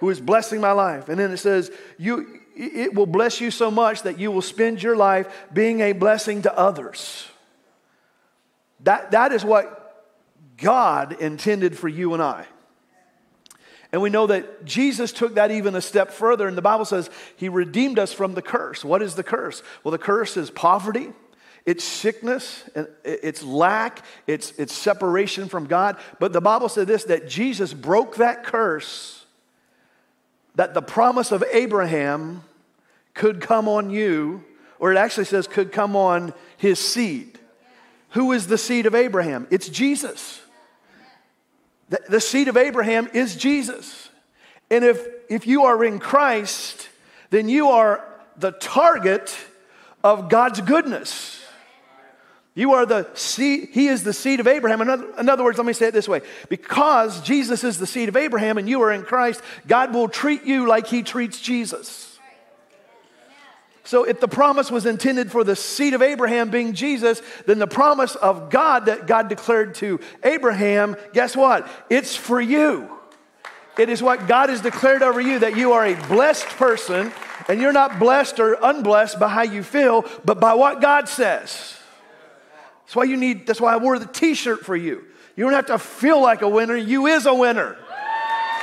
who 0.00 0.10
is 0.10 0.20
blessing 0.20 0.60
my 0.60 0.72
life. 0.72 1.08
And 1.08 1.18
then 1.18 1.30
it 1.30 1.36
says, 1.36 1.70
you, 1.98 2.40
it 2.56 2.94
will 2.94 3.06
bless 3.06 3.40
you 3.40 3.50
so 3.50 3.70
much 3.70 4.02
that 4.02 4.18
you 4.18 4.30
will 4.30 4.42
spend 4.42 4.82
your 4.82 4.96
life 4.96 5.46
being 5.52 5.80
a 5.80 5.92
blessing 5.92 6.42
to 6.42 6.58
others. 6.58 7.28
That, 8.80 9.12
that 9.12 9.32
is 9.32 9.44
what 9.44 10.06
God 10.56 11.20
intended 11.20 11.78
for 11.78 11.88
you 11.88 12.14
and 12.14 12.22
I. 12.22 12.46
And 13.92 14.00
we 14.02 14.10
know 14.10 14.26
that 14.28 14.64
Jesus 14.64 15.12
took 15.12 15.34
that 15.34 15.50
even 15.50 15.74
a 15.74 15.80
step 15.80 16.10
further. 16.12 16.46
And 16.46 16.56
the 16.56 16.62
Bible 16.62 16.84
says 16.84 17.10
he 17.36 17.48
redeemed 17.48 17.98
us 17.98 18.12
from 18.12 18.34
the 18.34 18.42
curse. 18.42 18.84
What 18.84 19.02
is 19.02 19.14
the 19.14 19.22
curse? 19.22 19.62
Well, 19.82 19.92
the 19.92 19.98
curse 19.98 20.36
is 20.36 20.48
poverty, 20.50 21.12
it's 21.66 21.84
sickness, 21.84 22.64
it's 23.04 23.42
lack, 23.42 24.04
it's, 24.26 24.52
it's 24.52 24.72
separation 24.72 25.48
from 25.48 25.66
God. 25.66 25.96
But 26.18 26.32
the 26.32 26.40
Bible 26.40 26.68
said 26.68 26.86
this 26.86 27.04
that 27.04 27.28
Jesus 27.28 27.74
broke 27.74 28.16
that 28.16 28.44
curse, 28.44 29.19
that 30.54 30.74
the 30.74 30.82
promise 30.82 31.32
of 31.32 31.44
Abraham 31.52 32.42
could 33.14 33.40
come 33.40 33.68
on 33.68 33.90
you, 33.90 34.44
or 34.78 34.92
it 34.92 34.96
actually 34.96 35.24
says 35.24 35.46
could 35.46 35.72
come 35.72 35.96
on 35.96 36.32
his 36.56 36.78
seed. 36.78 37.38
Who 38.10 38.32
is 38.32 38.46
the 38.46 38.58
seed 38.58 38.86
of 38.86 38.94
Abraham? 38.94 39.46
It's 39.50 39.68
Jesus. 39.68 40.40
The, 41.88 42.00
the 42.08 42.20
seed 42.20 42.48
of 42.48 42.56
Abraham 42.56 43.08
is 43.12 43.36
Jesus. 43.36 44.08
And 44.70 44.84
if, 44.84 45.06
if 45.28 45.46
you 45.46 45.64
are 45.64 45.84
in 45.84 45.98
Christ, 45.98 46.88
then 47.30 47.48
you 47.48 47.68
are 47.68 48.04
the 48.36 48.52
target 48.52 49.36
of 50.02 50.28
God's 50.28 50.60
goodness. 50.60 51.39
You 52.54 52.74
are 52.74 52.84
the 52.84 53.08
seed, 53.14 53.68
he 53.72 53.86
is 53.86 54.02
the 54.02 54.12
seed 54.12 54.40
of 54.40 54.48
Abraham. 54.48 54.80
In 54.80 54.90
other, 54.90 55.20
in 55.20 55.28
other, 55.28 55.44
words, 55.44 55.58
let 55.58 55.66
me 55.66 55.72
say 55.72 55.86
it 55.86 55.94
this 55.94 56.08
way 56.08 56.20
because 56.48 57.20
Jesus 57.22 57.62
is 57.62 57.78
the 57.78 57.86
seed 57.86 58.08
of 58.08 58.16
Abraham 58.16 58.58
and 58.58 58.68
you 58.68 58.82
are 58.82 58.92
in 58.92 59.02
Christ, 59.02 59.40
God 59.66 59.94
will 59.94 60.08
treat 60.08 60.44
you 60.44 60.66
like 60.66 60.86
he 60.86 61.02
treats 61.02 61.40
Jesus. 61.40 62.18
So, 63.84 64.04
if 64.04 64.20
the 64.20 64.28
promise 64.28 64.70
was 64.70 64.86
intended 64.86 65.32
for 65.32 65.42
the 65.42 65.56
seed 65.56 65.94
of 65.94 66.02
Abraham 66.02 66.50
being 66.50 66.74
Jesus, 66.74 67.22
then 67.46 67.58
the 67.58 67.66
promise 67.66 68.14
of 68.14 68.50
God 68.50 68.86
that 68.86 69.06
God 69.06 69.28
declared 69.28 69.74
to 69.76 69.98
Abraham, 70.22 70.96
guess 71.12 71.34
what? 71.34 71.68
It's 71.88 72.14
for 72.14 72.40
you. 72.40 72.88
It 73.78 73.88
is 73.88 74.02
what 74.02 74.28
God 74.28 74.48
has 74.48 74.60
declared 74.60 75.02
over 75.02 75.20
you 75.20 75.40
that 75.40 75.56
you 75.56 75.72
are 75.72 75.86
a 75.86 75.94
blessed 76.06 76.46
person, 76.46 77.10
and 77.48 77.60
you're 77.60 77.72
not 77.72 77.98
blessed 77.98 78.38
or 78.38 78.58
unblessed 78.62 79.18
by 79.18 79.28
how 79.28 79.42
you 79.42 79.64
feel, 79.64 80.04
but 80.24 80.38
by 80.38 80.54
what 80.54 80.80
God 80.80 81.08
says. 81.08 81.79
That's 82.90 82.96
why 82.96 83.04
you 83.04 83.16
need, 83.16 83.46
that's 83.46 83.60
why 83.60 83.72
I 83.72 83.76
wore 83.76 84.00
the 84.00 84.06
t 84.06 84.34
shirt 84.34 84.64
for 84.64 84.74
you. 84.74 85.04
You 85.36 85.44
don't 85.44 85.52
have 85.52 85.66
to 85.66 85.78
feel 85.78 86.20
like 86.20 86.42
a 86.42 86.48
winner, 86.48 86.74
you 86.74 87.06
is 87.06 87.24
a 87.24 87.32
winner. 87.32 87.76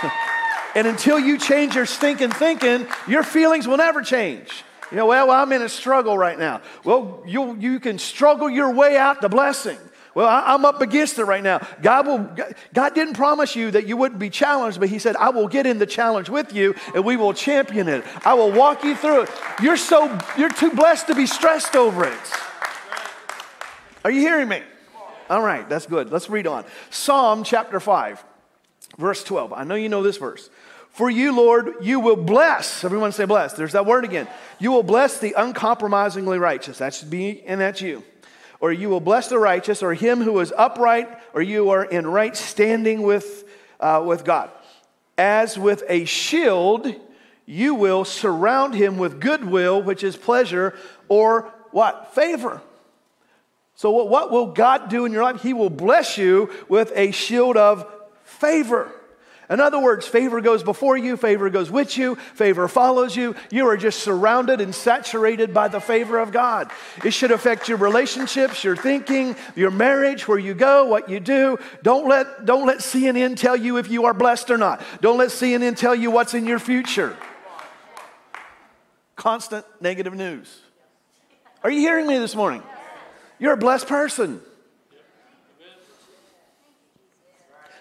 and 0.75 0.85
until 0.85 1.17
you 1.17 1.37
change 1.37 1.75
your 1.75 1.85
stinking 1.85 2.31
thinking, 2.31 2.87
your 3.07 3.23
feelings 3.23 3.69
will 3.69 3.77
never 3.77 4.01
change. 4.01 4.65
You 4.91 4.97
know, 4.97 5.05
well, 5.05 5.31
I'm 5.31 5.53
in 5.53 5.61
a 5.61 5.69
struggle 5.69 6.17
right 6.17 6.37
now. 6.37 6.59
Well, 6.83 7.23
you, 7.25 7.55
you 7.55 7.79
can 7.79 7.99
struggle 7.99 8.49
your 8.49 8.69
way 8.73 8.97
out 8.97 9.21
to 9.21 9.29
blessing. 9.29 9.77
Well, 10.13 10.27
I, 10.27 10.53
am 10.55 10.65
up 10.65 10.81
against 10.81 11.19
it 11.19 11.23
right 11.23 11.41
now. 11.41 11.65
God 11.81 12.05
will. 12.05 12.29
God 12.73 12.95
didn't 12.95 13.13
promise 13.13 13.55
you 13.55 13.71
that 13.71 13.87
you 13.87 13.95
wouldn't 13.95 14.19
be 14.19 14.29
challenged, 14.29 14.77
but 14.79 14.89
He 14.89 14.99
said, 14.99 15.15
"I 15.15 15.29
will 15.29 15.47
get 15.47 15.65
in 15.65 15.77
the 15.77 15.85
challenge 15.85 16.27
with 16.27 16.53
you, 16.53 16.75
and 16.93 17.05
we 17.05 17.15
will 17.15 17.33
champion 17.33 17.87
it. 17.87 18.03
I 18.25 18.33
will 18.33 18.51
walk 18.51 18.83
you 18.83 18.95
through 18.95 19.21
it." 19.21 19.29
You're 19.61 19.77
so 19.77 20.17
you're 20.35 20.49
too 20.49 20.71
blessed 20.71 21.05
to 21.07 21.15
be 21.15 21.27
stressed 21.27 21.75
over 21.75 22.03
it. 22.03 22.17
Are 24.07 24.11
you 24.11 24.21
hearing 24.21 24.47
me? 24.47 24.61
All 25.29 25.41
right, 25.41 25.67
that's 25.67 25.85
good. 25.85 26.13
Let's 26.13 26.29
read 26.29 26.47
on. 26.47 26.63
Psalm 26.91 27.43
chapter 27.43 27.77
five, 27.81 28.23
verse 28.97 29.21
twelve. 29.21 29.51
I 29.51 29.65
know 29.65 29.75
you 29.75 29.89
know 29.89 30.01
this 30.01 30.15
verse. 30.15 30.49
For 30.91 31.09
you, 31.09 31.35
Lord, 31.35 31.73
you 31.81 31.99
will 31.99 32.15
bless. 32.15 32.85
Everyone 32.85 33.11
say 33.11 33.25
bless. 33.25 33.51
There's 33.51 33.73
that 33.73 33.85
word 33.85 34.05
again. 34.05 34.29
You 34.59 34.71
will 34.71 34.81
bless 34.81 35.19
the 35.19 35.33
uncompromisingly 35.33 36.39
righteous. 36.39 36.77
That 36.77 36.93
should 36.93 37.09
be, 37.09 37.43
and 37.43 37.59
that's 37.59 37.81
you. 37.81 38.01
Or 38.61 38.71
you 38.71 38.87
will 38.87 39.01
bless 39.01 39.27
the 39.27 39.39
righteous, 39.39 39.83
or 39.83 39.93
him 39.93 40.21
who 40.21 40.39
is 40.39 40.53
upright, 40.55 41.09
or 41.33 41.41
you 41.41 41.71
are 41.71 41.83
in 41.83 42.07
right 42.07 42.37
standing 42.37 43.01
with, 43.01 43.43
uh, 43.81 44.01
with 44.07 44.23
God. 44.23 44.49
As 45.17 45.59
with 45.59 45.83
a 45.89 46.05
shield, 46.05 46.95
you 47.45 47.75
will 47.75 48.05
surround 48.05 48.73
him 48.73 48.97
with 48.99 49.19
goodwill, 49.19 49.83
which 49.83 50.01
is 50.01 50.15
pleasure, 50.15 50.75
or 51.09 51.53
what? 51.71 52.15
Favor. 52.15 52.61
So, 53.77 53.91
what, 53.91 54.31
will 54.31 54.47
God 54.47 54.89
do 54.89 55.05
in 55.05 55.11
your 55.11 55.21
life? 55.21 55.43
He 55.43 55.53
will 55.53 55.69
bless 55.69 56.17
you 56.17 56.49
with 56.67 56.91
a 56.95 57.11
shield 57.11 57.57
of 57.57 57.85
favor. 58.23 58.91
In 59.51 59.59
other 59.59 59.79
words, 59.79 60.07
favor 60.07 60.41
goes 60.41 60.63
before 60.63 60.97
you, 60.97 61.15
favor 61.15 61.47
goes 61.51 61.69
with 61.69 61.95
you, 61.95 62.15
favor 62.15 62.67
follows 62.67 63.15
you. 63.15 63.35
You 63.51 63.67
are 63.67 63.77
just 63.77 63.99
surrounded 63.99 64.61
and 64.61 64.73
saturated 64.73 65.53
by 65.53 65.67
the 65.67 65.79
favor 65.79 66.17
of 66.17 66.31
God. 66.31 66.71
It 67.05 67.11
should 67.11 67.29
affect 67.29 67.69
your 67.69 67.77
relationships, 67.77 68.63
your 68.63 68.75
thinking, 68.75 69.35
your 69.55 69.69
marriage, 69.69 70.27
where 70.27 70.39
you 70.39 70.55
go, 70.55 70.85
what 70.85 71.07
you 71.07 71.19
do. 71.19 71.59
Don't 71.83 72.09
let, 72.09 72.45
don't 72.45 72.65
let 72.65 72.79
CNN 72.79 73.37
tell 73.37 73.55
you 73.55 73.77
if 73.77 73.91
you 73.91 74.05
are 74.05 74.13
blessed 74.15 74.49
or 74.49 74.57
not. 74.57 74.81
Don't 75.01 75.19
let 75.19 75.29
CNN 75.29 75.77
tell 75.77 75.93
you 75.93 76.09
what's 76.09 76.33
in 76.33 76.47
your 76.47 76.59
future. 76.59 77.15
Constant 79.15 79.67
negative 79.79 80.15
news. 80.15 80.61
Are 81.63 81.69
you 81.69 81.79
hearing 81.79 82.07
me 82.07 82.17
this 82.17 82.35
morning? 82.35 82.63
You're 83.39 83.53
a 83.53 83.57
blessed 83.57 83.87
person. 83.87 84.41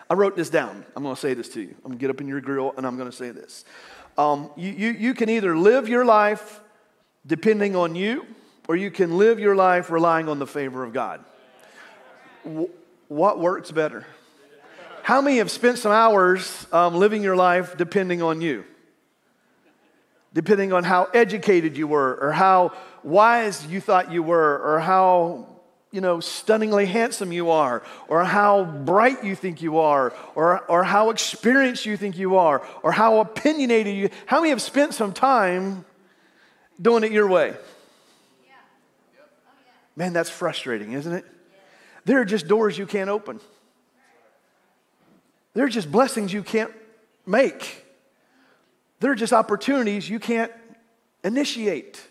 I 0.09 0.15
wrote 0.15 0.37
this 0.37 0.51
down. 0.51 0.85
I'm 0.95 1.03
going 1.03 1.15
to 1.15 1.21
say 1.21 1.35
this 1.35 1.49
to 1.51 1.61
you. 1.61 1.75
I'm 1.77 1.91
going 1.91 1.99
to 1.99 2.01
get 2.01 2.11
up 2.11 2.21
in 2.21 2.29
your 2.29 2.41
grill 2.41 2.75
and 2.77 2.87
I'm 2.87 2.97
going 2.97 3.11
to 3.11 3.17
say 3.17 3.31
this. 3.31 3.65
Um, 4.17 4.51
you, 4.57 4.71
you, 4.71 4.91
you 4.91 5.15
can 5.15 5.29
either 5.29 5.57
live 5.57 5.89
your 5.89 6.05
life 6.05 6.61
depending 7.27 7.75
on 7.75 7.97
you, 7.97 8.25
or 8.69 8.77
you 8.77 8.91
can 8.91 9.19
live 9.19 9.41
your 9.41 9.57
life 9.57 9.91
relying 9.91 10.29
on 10.29 10.39
the 10.39 10.47
favor 10.47 10.85
of 10.85 10.93
God. 10.93 11.25
W- 12.45 12.71
what 13.09 13.41
works 13.41 13.73
better? 13.73 14.07
How 15.03 15.21
many 15.21 15.39
have 15.39 15.51
spent 15.51 15.79
some 15.79 15.93
hours 15.93 16.67
um, 16.73 16.95
living 16.95 17.23
your 17.23 17.37
life 17.37 17.77
depending 17.77 18.23
on 18.23 18.41
you? 18.41 18.65
Depending 20.37 20.75
on 20.75 20.85
how 20.85 21.05
educated 21.15 21.79
you 21.79 21.87
were, 21.87 22.15
or 22.21 22.31
how 22.31 22.75
wise 23.03 23.67
you 23.69 23.81
thought 23.81 24.13
you 24.13 24.23
were, 24.23 24.59
or 24.59 24.81
how 24.81 25.49
you 25.91 26.03
know, 26.03 26.21
stunningly 26.21 26.85
handsome 26.85 27.33
you 27.33 27.49
are, 27.49 27.83
or 28.09 28.23
how 28.23 28.65
bright 28.65 29.25
you 29.25 29.35
think 29.35 29.63
you 29.63 29.79
are, 29.79 30.13
or, 30.35 30.61
or 30.67 30.85
how 30.85 31.09
experienced 31.09 31.87
you 31.87 31.97
think 31.97 32.19
you 32.19 32.37
are, 32.37 32.63
or 32.83 32.93
how 32.93 33.21
opinionated 33.21 33.97
you. 33.97 34.11
How 34.27 34.41
many 34.41 34.51
have 34.51 34.61
spent 34.61 34.93
some 34.93 35.15
time 35.15 35.87
doing 36.79 37.03
it 37.03 37.13
your 37.13 37.29
way? 37.29 37.55
Man, 39.97 40.13
that's 40.13 40.29
frustrating, 40.29 40.93
isn't 40.93 41.15
it? 41.15 41.25
There 42.05 42.21
are 42.21 42.27
just 42.27 42.47
doors 42.47 42.77
you 42.77 42.85
can't 42.85 43.09
open. 43.09 43.41
There 45.55 45.65
are 45.65 45.71
just 45.71 45.91
blessings 45.91 46.31
you 46.31 46.43
can't 46.43 46.75
make. 47.25 47.86
There 49.01 49.11
are 49.11 49.17
just 49.17 49.33
opportunities 49.33 50.09
you 50.09 50.19
can't 50.19 50.53
initiate. 51.23 52.03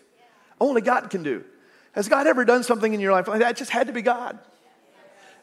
Only 0.60 0.80
God 0.80 1.10
can 1.10 1.22
do. 1.22 1.44
Has 1.92 2.08
God 2.08 2.26
ever 2.26 2.44
done 2.44 2.62
something 2.62 2.92
in 2.92 3.00
your 3.00 3.12
life 3.12 3.26
like 3.28 3.40
that? 3.40 3.52
It 3.52 3.56
just 3.56 3.70
had 3.70 3.86
to 3.86 3.92
be 3.92 4.02
God. 4.02 4.38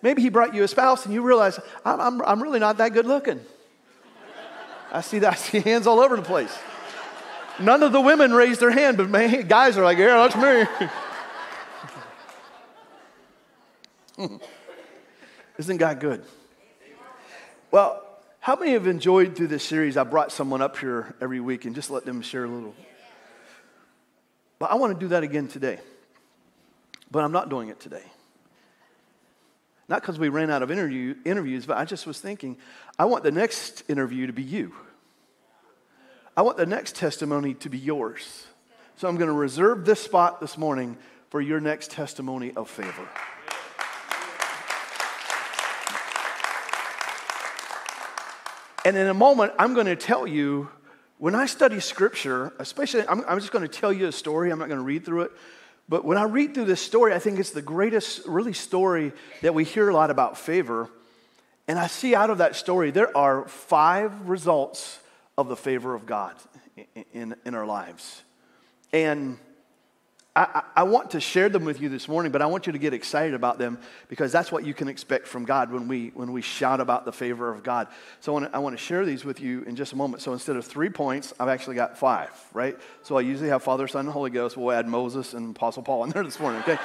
Maybe 0.01 0.21
He 0.21 0.29
brought 0.29 0.53
you 0.53 0.63
a 0.63 0.67
spouse 0.67 1.05
and 1.05 1.13
you 1.13 1.21
realize, 1.21 1.59
I'm, 1.83 1.99
I'm, 1.99 2.21
I'm 2.21 2.43
really 2.43 2.59
not 2.59 2.77
that 2.77 2.93
good 2.93 3.05
looking. 3.05 3.39
I 4.91 5.01
see 5.01 5.19
that. 5.19 5.33
I 5.33 5.35
see 5.35 5.59
hands 5.59 5.87
all 5.87 5.99
over 5.99 6.15
the 6.15 6.21
place. 6.21 6.55
None 7.59 7.83
of 7.83 7.91
the 7.91 8.01
women 8.01 8.33
raised 8.33 8.59
their 8.59 8.71
hand, 8.71 8.97
but 8.97 9.09
man, 9.09 9.47
guys 9.47 9.77
are 9.77 9.83
like, 9.83 9.97
yeah, 9.97 10.27
that's 10.27 10.35
me. 14.17 14.39
Isn't 15.57 15.77
God 15.77 15.99
good? 15.99 16.23
Well, 17.71 18.02
how 18.43 18.57
many 18.57 18.73
have 18.73 18.87
enjoyed 18.87 19.37
through 19.37 19.47
this 19.47 19.63
series? 19.63 19.95
I 19.95 20.03
brought 20.03 20.29
someone 20.29 20.61
up 20.61 20.75
here 20.75 21.15
every 21.21 21.39
week 21.39 21.63
and 21.63 21.73
just 21.73 21.89
let 21.89 22.03
them 22.03 22.21
share 22.21 22.43
a 22.43 22.49
little. 22.49 22.75
But 24.59 24.69
I 24.69 24.75
want 24.75 24.93
to 24.93 24.99
do 24.99 25.07
that 25.11 25.23
again 25.23 25.47
today. 25.47 25.79
But 27.09 27.23
I'm 27.23 27.31
not 27.31 27.47
doing 27.49 27.69
it 27.69 27.79
today. 27.79 28.03
Not 29.87 30.01
because 30.01 30.19
we 30.19 30.27
ran 30.27 30.49
out 30.49 30.61
of 30.61 30.71
interview, 30.71 31.15
interviews, 31.23 31.65
but 31.65 31.77
I 31.77 31.85
just 31.85 32.05
was 32.05 32.19
thinking, 32.19 32.57
I 32.99 33.05
want 33.05 33.23
the 33.23 33.31
next 33.31 33.89
interview 33.89 34.27
to 34.27 34.33
be 34.33 34.43
you. 34.43 34.75
I 36.35 36.41
want 36.41 36.57
the 36.57 36.65
next 36.65 36.97
testimony 36.97 37.53
to 37.53 37.69
be 37.69 37.77
yours. 37.77 38.45
So 38.97 39.07
I'm 39.07 39.15
going 39.15 39.29
to 39.29 39.33
reserve 39.33 39.85
this 39.85 40.01
spot 40.01 40.41
this 40.41 40.57
morning 40.57 40.97
for 41.29 41.39
your 41.39 41.61
next 41.61 41.91
testimony 41.91 42.51
of 42.57 42.69
favor. 42.69 43.07
And 48.85 48.97
in 48.97 49.07
a 49.07 49.13
moment, 49.13 49.53
I'm 49.57 49.73
going 49.73 49.85
to 49.85 49.95
tell 49.95 50.27
you 50.27 50.69
when 51.17 51.35
I 51.35 51.45
study 51.45 51.79
scripture, 51.79 52.51
especially, 52.59 53.07
I'm, 53.07 53.23
I'm 53.27 53.39
just 53.39 53.51
going 53.51 53.65
to 53.65 53.73
tell 53.73 53.93
you 53.93 54.07
a 54.07 54.11
story. 54.11 54.51
I'm 54.51 54.59
not 54.59 54.67
going 54.67 54.79
to 54.79 54.85
read 54.85 55.05
through 55.05 55.21
it. 55.21 55.31
But 55.87 56.03
when 56.03 56.17
I 56.17 56.23
read 56.23 56.53
through 56.53 56.65
this 56.65 56.81
story, 56.81 57.13
I 57.13 57.19
think 57.19 57.39
it's 57.39 57.51
the 57.51 57.61
greatest, 57.61 58.25
really, 58.25 58.53
story 58.53 59.13
that 59.41 59.53
we 59.53 59.63
hear 59.63 59.89
a 59.89 59.93
lot 59.93 60.11
about 60.11 60.37
favor. 60.37 60.89
And 61.67 61.79
I 61.79 61.87
see 61.87 62.13
out 62.13 62.29
of 62.29 62.39
that 62.39 62.55
story, 62.55 62.91
there 62.91 63.15
are 63.15 63.47
five 63.47 64.27
results 64.27 64.99
of 65.37 65.47
the 65.47 65.55
favor 65.55 65.93
of 65.93 66.05
God 66.05 66.35
in, 66.75 67.05
in, 67.13 67.35
in 67.45 67.55
our 67.55 67.65
lives. 67.65 68.21
And 68.91 69.37
I, 70.35 70.63
I, 70.75 70.83
want 70.83 71.11
to 71.11 71.19
share 71.19 71.47
them 71.47 71.63
with 71.63 71.79
you 71.79 71.89
this 71.89 72.07
morning, 72.07 72.31
but 72.31 72.41
I 72.41 72.47
want 72.47 72.65
you 72.65 72.73
to 72.73 72.79
get 72.79 72.91
excited 72.91 73.35
about 73.35 73.59
them 73.59 73.77
because 74.09 74.31
that's 74.31 74.51
what 74.51 74.65
you 74.65 74.73
can 74.73 74.87
expect 74.87 75.27
from 75.27 75.45
God 75.45 75.71
when 75.71 75.87
we, 75.87 76.11
when 76.15 76.31
we 76.31 76.41
shout 76.41 76.79
about 76.79 77.05
the 77.05 77.11
favor 77.11 77.53
of 77.53 77.61
God. 77.61 77.87
So 78.19 78.31
I 78.31 78.33
want, 78.33 78.51
to, 78.51 78.55
I 78.55 78.59
want 78.59 78.75
to 78.75 78.83
share 78.83 79.05
these 79.05 79.23
with 79.23 79.39
you 79.39 79.61
in 79.63 79.75
just 79.75 79.93
a 79.93 79.95
moment. 79.95 80.23
So 80.23 80.33
instead 80.33 80.55
of 80.55 80.65
three 80.65 80.89
points, 80.89 81.33
I've 81.39 81.49
actually 81.49 81.75
got 81.75 81.99
five, 81.99 82.31
right? 82.51 82.75
So 83.03 83.15
I 83.15 83.21
usually 83.21 83.49
have 83.49 83.61
Father, 83.61 83.87
Son, 83.87 84.07
and 84.07 84.09
Holy 84.13 84.31
Ghost. 84.31 84.57
We'll 84.57 84.71
add 84.71 84.87
Moses 84.87 85.35
and 85.35 85.55
Apostle 85.55 85.83
Paul 85.83 86.05
in 86.05 86.09
there 86.09 86.23
this 86.23 86.39
morning, 86.39 86.61
okay? 86.63 86.79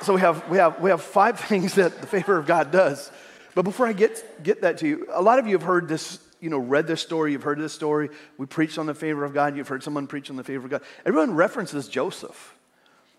so 0.00 0.14
we 0.14 0.20
have, 0.20 0.48
we, 0.48 0.58
have, 0.58 0.80
we 0.80 0.90
have 0.90 1.02
five 1.02 1.40
things 1.48 1.74
that 1.74 2.00
the 2.00 2.06
favor 2.06 2.38
of 2.38 2.46
God 2.46 2.70
does. 2.70 3.10
But 3.56 3.62
before 3.62 3.88
I 3.88 3.92
get, 3.92 4.44
get 4.44 4.62
that 4.62 4.78
to 4.78 4.86
you, 4.86 5.08
a 5.12 5.22
lot 5.22 5.40
of 5.40 5.48
you 5.48 5.54
have 5.54 5.64
heard 5.64 5.88
this 5.88 6.20
you 6.40 6.50
know, 6.50 6.58
read 6.58 6.86
this 6.86 7.00
story, 7.00 7.32
you've 7.32 7.42
heard 7.42 7.58
this 7.58 7.72
story. 7.72 8.10
We 8.36 8.44
preached 8.44 8.76
on 8.76 8.84
the 8.84 8.92
favor 8.92 9.24
of 9.24 9.32
God, 9.32 9.56
you've 9.56 9.66
heard 9.66 9.82
someone 9.82 10.06
preach 10.06 10.28
on 10.28 10.36
the 10.36 10.44
favor 10.44 10.66
of 10.66 10.70
God. 10.70 10.82
Everyone 11.06 11.34
references 11.34 11.88
Joseph. 11.88 12.53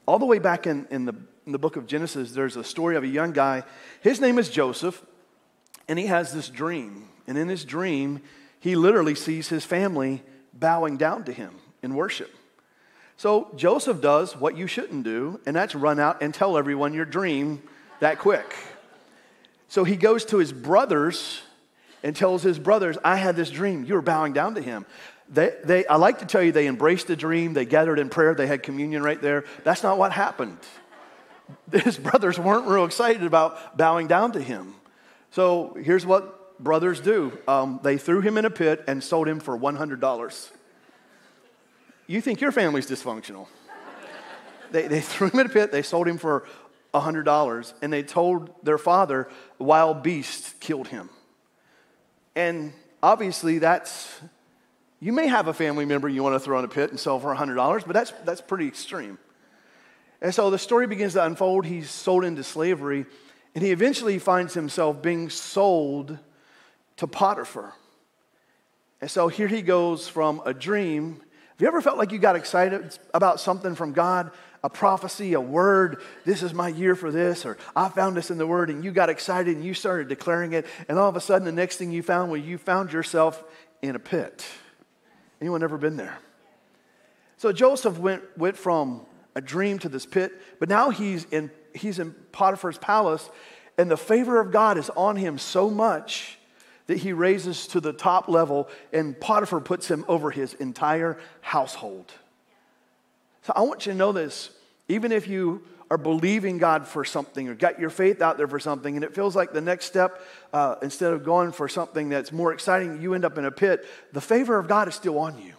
All 0.07 0.19
the 0.19 0.25
way 0.25 0.39
back 0.39 0.67
in, 0.67 0.87
in, 0.91 1.05
the, 1.05 1.15
in 1.45 1.51
the 1.51 1.59
book 1.59 1.75
of 1.75 1.87
Genesis, 1.87 2.31
there's 2.31 2.55
a 2.55 2.63
story 2.63 2.95
of 2.95 3.03
a 3.03 3.07
young 3.07 3.31
guy. 3.31 3.63
His 4.01 4.21
name 4.21 4.37
is 4.37 4.49
Joseph, 4.49 5.03
and 5.87 5.97
he 5.97 6.07
has 6.07 6.33
this 6.33 6.49
dream. 6.49 7.07
And 7.27 7.37
in 7.37 7.47
his 7.47 7.65
dream, 7.65 8.21
he 8.59 8.75
literally 8.75 9.15
sees 9.15 9.49
his 9.49 9.65
family 9.65 10.21
bowing 10.53 10.97
down 10.97 11.23
to 11.25 11.33
him 11.33 11.55
in 11.81 11.95
worship. 11.95 12.33
So 13.17 13.49
Joseph 13.55 14.01
does 14.01 14.35
what 14.35 14.57
you 14.57 14.67
shouldn't 14.67 15.03
do, 15.03 15.39
and 15.45 15.55
that's 15.55 15.73
run 15.73 15.99
out 15.99 16.21
and 16.21 16.33
tell 16.33 16.57
everyone 16.57 16.93
your 16.93 17.05
dream 17.05 17.61
that 17.99 18.19
quick. 18.19 18.53
So 19.67 19.83
he 19.83 19.95
goes 19.95 20.25
to 20.25 20.37
his 20.37 20.51
brothers 20.51 21.41
and 22.03 22.15
tells 22.15 22.43
his 22.43 22.59
brothers, 22.59 22.97
I 23.03 23.15
had 23.15 23.35
this 23.35 23.49
dream. 23.49 23.85
You 23.85 23.95
were 23.95 24.01
bowing 24.01 24.33
down 24.33 24.55
to 24.55 24.61
him. 24.61 24.85
They, 25.27 25.53
they, 25.63 25.85
I 25.87 25.95
like 25.95 26.19
to 26.19 26.25
tell 26.25 26.43
you 26.43 26.51
they 26.51 26.67
embraced 26.67 27.07
the 27.07 27.15
dream, 27.15 27.53
they 27.53 27.65
gathered 27.65 27.99
in 27.99 28.09
prayer, 28.09 28.35
they 28.35 28.47
had 28.47 28.61
communion 28.61 29.01
right 29.01 29.21
there. 29.21 29.45
That's 29.63 29.81
not 29.81 29.97
what 29.97 30.11
happened. 30.11 30.59
His 31.71 31.97
brothers 31.97 32.37
weren't 32.37 32.67
real 32.67 32.85
excited 32.85 33.23
about 33.23 33.77
bowing 33.77 34.07
down 34.07 34.33
to 34.33 34.41
him. 34.41 34.75
So 35.31 35.77
here's 35.81 36.05
what 36.05 36.63
brothers 36.63 36.99
do 36.99 37.37
um, 37.47 37.79
they 37.83 37.97
threw 37.97 38.21
him 38.21 38.37
in 38.37 38.45
a 38.45 38.49
pit 38.49 38.83
and 38.87 39.03
sold 39.03 39.27
him 39.27 39.39
for 39.39 39.57
$100. 39.57 40.49
You 42.07 42.21
think 42.21 42.39
your 42.39 42.51
family's 42.51 42.87
dysfunctional. 42.87 43.47
they, 44.71 44.87
they 44.87 45.01
threw 45.01 45.29
him 45.29 45.39
in 45.39 45.45
a 45.47 45.49
pit, 45.49 45.71
they 45.71 45.81
sold 45.81 46.07
him 46.07 46.17
for 46.17 46.45
$100, 46.93 47.73
and 47.81 47.91
they 47.91 48.03
told 48.03 48.51
their 48.63 48.77
father, 48.77 49.27
wild 49.59 50.03
beasts 50.03 50.53
killed 50.59 50.87
him. 50.87 51.09
And 52.35 52.73
obviously, 53.01 53.59
that's 53.59 54.21
you 55.05 55.13
may 55.13 55.27
have 55.27 55.47
a 55.47 55.53
family 55.53 55.85
member 55.85 56.09
you 56.09 56.23
want 56.23 56.33
to 56.33 56.39
throw 56.39 56.57
in 56.57 56.65
a 56.65 56.67
pit 56.67 56.89
and 56.89 56.99
sell 56.99 57.19
for 57.19 57.27
$100, 57.27 57.85
but 57.85 57.93
that's, 57.93 58.11
that's 58.23 58.41
pretty 58.41 58.67
extreme. 58.67 59.19
And 60.19 60.33
so 60.33 60.49
the 60.49 60.57
story 60.57 60.87
begins 60.87 61.13
to 61.13 61.23
unfold. 61.23 61.63
He's 61.63 61.91
sold 61.91 62.23
into 62.23 62.43
slavery, 62.43 63.05
and 63.53 63.63
he 63.63 63.69
eventually 63.69 64.17
finds 64.17 64.55
himself 64.55 65.03
being 65.03 65.29
sold 65.29 66.17
to 66.97 67.05
Potiphar. 67.05 67.75
And 68.99 69.11
so 69.11 69.27
here 69.27 69.47
he 69.47 69.61
goes 69.61 70.07
from 70.07 70.41
a 70.43 70.55
dream. 70.55 71.21
Have 71.49 71.61
you 71.61 71.67
ever 71.67 71.81
felt 71.81 71.99
like 71.99 72.11
you 72.11 72.17
got 72.17 72.35
excited 72.35 72.97
about 73.13 73.39
something 73.39 73.75
from 73.75 73.93
God? 73.93 74.31
A 74.63 74.71
prophecy, 74.71 75.33
a 75.33 75.39
word, 75.39 76.01
this 76.25 76.41
is 76.41 76.51
my 76.51 76.69
year 76.69 76.95
for 76.95 77.11
this, 77.11 77.45
or 77.45 77.59
I 77.75 77.89
found 77.89 78.17
this 78.17 78.31
in 78.31 78.39
the 78.39 78.47
word, 78.47 78.71
and 78.71 78.83
you 78.83 78.89
got 78.89 79.11
excited 79.11 79.55
and 79.55 79.63
you 79.63 79.75
started 79.75 80.07
declaring 80.07 80.53
it, 80.53 80.65
and 80.89 80.97
all 80.97 81.09
of 81.09 81.15
a 81.15 81.21
sudden 81.21 81.45
the 81.45 81.51
next 81.51 81.77
thing 81.77 81.91
you 81.91 82.01
found 82.01 82.31
was 82.31 82.41
you 82.41 82.57
found 82.57 82.91
yourself 82.91 83.43
in 83.83 83.95
a 83.95 83.99
pit. 83.99 84.43
Anyone 85.45 85.61
ever 85.61 85.77
been 85.77 85.95
there? 85.95 86.17
So 87.37 87.51
Joseph 87.51 87.99
went, 87.99 88.23
went 88.35 88.57
from 88.57 89.05
a 89.35 89.41
dream 89.41 89.77
to 89.77 89.89
this 89.89 90.03
pit, 90.03 90.31
but 90.59 90.69
now 90.69 90.89
he's 90.89 91.25
in, 91.25 91.51
he's 91.71 91.99
in 91.99 92.13
Potiphar's 92.31 92.79
palace, 92.79 93.29
and 93.77 93.91
the 93.91 93.95
favor 93.95 94.39
of 94.39 94.51
God 94.51 94.79
is 94.79 94.89
on 94.97 95.17
him 95.17 95.37
so 95.37 95.69
much 95.69 96.39
that 96.87 96.97
he 96.97 97.13
raises 97.13 97.67
to 97.67 97.79
the 97.79 97.93
top 97.93 98.27
level, 98.27 98.67
and 98.91 99.19
Potiphar 99.19 99.59
puts 99.59 99.87
him 99.87 100.03
over 100.07 100.31
his 100.31 100.55
entire 100.55 101.19
household. 101.41 102.11
So 103.43 103.53
I 103.55 103.61
want 103.61 103.85
you 103.85 103.91
to 103.91 103.97
know 103.99 104.13
this. 104.13 104.49
Even 104.87 105.11
if 105.11 105.27
you 105.27 105.61
are 105.91 105.97
believing 105.97 106.57
God 106.57 106.87
for 106.87 107.05
something 107.05 107.47
or 107.47 107.55
got 107.55 107.79
your 107.79 107.89
faith 107.89 108.21
out 108.21 108.37
there 108.37 108.47
for 108.47 108.59
something, 108.59 108.95
and 108.95 109.03
it 109.03 109.13
feels 109.13 109.35
like 109.35 109.53
the 109.53 109.61
next 109.61 109.85
step, 109.85 110.21
uh, 110.51 110.75
instead 110.81 111.13
of 111.13 111.23
going 111.23 111.51
for 111.51 111.67
something 111.67 112.09
that's 112.09 112.31
more 112.31 112.53
exciting, 112.53 113.01
you 113.01 113.13
end 113.13 113.25
up 113.25 113.37
in 113.37 113.45
a 113.45 113.51
pit, 113.51 113.85
the 114.11 114.21
favor 114.21 114.57
of 114.57 114.67
God 114.67 114.87
is 114.87 114.95
still 114.95 115.19
on 115.19 115.37
you. 115.37 115.53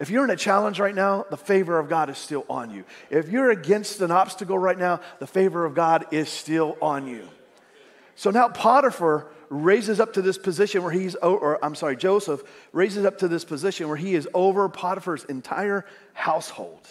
If 0.00 0.10
you're 0.10 0.24
in 0.24 0.30
a 0.30 0.36
challenge 0.36 0.80
right 0.80 0.94
now, 0.94 1.24
the 1.30 1.36
favor 1.36 1.78
of 1.78 1.88
God 1.88 2.10
is 2.10 2.18
still 2.18 2.44
on 2.50 2.70
you. 2.70 2.84
If 3.10 3.28
you're 3.28 3.50
against 3.50 4.00
an 4.00 4.10
obstacle 4.10 4.58
right 4.58 4.78
now, 4.78 5.00
the 5.20 5.26
favor 5.26 5.64
of 5.64 5.74
God 5.74 6.06
is 6.10 6.28
still 6.28 6.76
on 6.82 7.06
you. 7.06 7.28
So 8.16 8.30
now 8.30 8.48
Potiphar 8.48 9.28
raises 9.50 10.00
up 10.00 10.14
to 10.14 10.22
this 10.22 10.36
position 10.36 10.82
where 10.82 10.92
he's, 10.92 11.14
or 11.16 11.64
I'm 11.64 11.74
sorry, 11.74 11.96
Joseph 11.96 12.42
raises 12.72 13.04
up 13.04 13.18
to 13.18 13.28
this 13.28 13.44
position 13.44 13.88
where 13.88 13.96
he 13.96 14.14
is 14.14 14.28
over 14.34 14.68
Potiphar's 14.68 15.24
entire 15.24 15.84
household. 16.12 16.86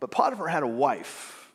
But 0.00 0.10
Potiphar 0.10 0.48
had 0.48 0.62
a 0.62 0.68
wife. 0.68 1.50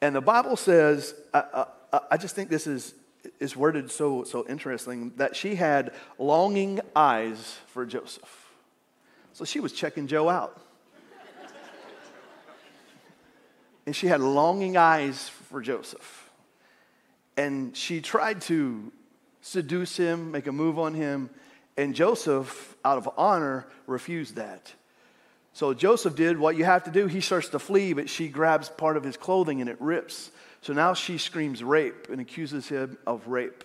And 0.00 0.14
the 0.14 0.20
Bible 0.20 0.56
says, 0.56 1.14
I, 1.34 1.66
I, 1.92 2.00
I 2.12 2.16
just 2.16 2.34
think 2.34 2.48
this 2.48 2.66
is, 2.66 2.94
is 3.38 3.54
worded 3.54 3.90
so, 3.90 4.24
so 4.24 4.46
interesting, 4.48 5.12
that 5.16 5.36
she 5.36 5.54
had 5.54 5.92
longing 6.18 6.80
eyes 6.96 7.58
for 7.68 7.84
Joseph. 7.84 8.48
So 9.34 9.44
she 9.44 9.60
was 9.60 9.72
checking 9.72 10.06
Joe 10.06 10.28
out. 10.28 10.60
and 13.86 13.94
she 13.94 14.06
had 14.06 14.20
longing 14.20 14.76
eyes 14.76 15.28
for 15.28 15.60
Joseph. 15.60 16.30
And 17.36 17.76
she 17.76 18.00
tried 18.00 18.40
to 18.42 18.90
seduce 19.42 19.96
him, 19.96 20.30
make 20.30 20.46
a 20.46 20.52
move 20.52 20.78
on 20.78 20.94
him, 20.94 21.30
and 21.76 21.94
Joseph, 21.94 22.76
out 22.84 22.98
of 22.98 23.08
honor, 23.16 23.66
refused 23.86 24.36
that. 24.36 24.72
So 25.52 25.74
Joseph 25.74 26.14
did 26.14 26.38
what 26.38 26.56
you 26.56 26.64
have 26.64 26.84
to 26.84 26.90
do. 26.90 27.06
He 27.06 27.20
starts 27.20 27.48
to 27.50 27.58
flee, 27.58 27.92
but 27.92 28.08
she 28.08 28.28
grabs 28.28 28.68
part 28.68 28.96
of 28.96 29.02
his 29.02 29.16
clothing 29.16 29.60
and 29.60 29.68
it 29.68 29.80
rips. 29.80 30.30
So 30.62 30.72
now 30.72 30.94
she 30.94 31.18
screams 31.18 31.64
rape 31.64 32.08
and 32.08 32.20
accuses 32.20 32.68
him 32.68 32.98
of 33.06 33.26
rape. 33.26 33.64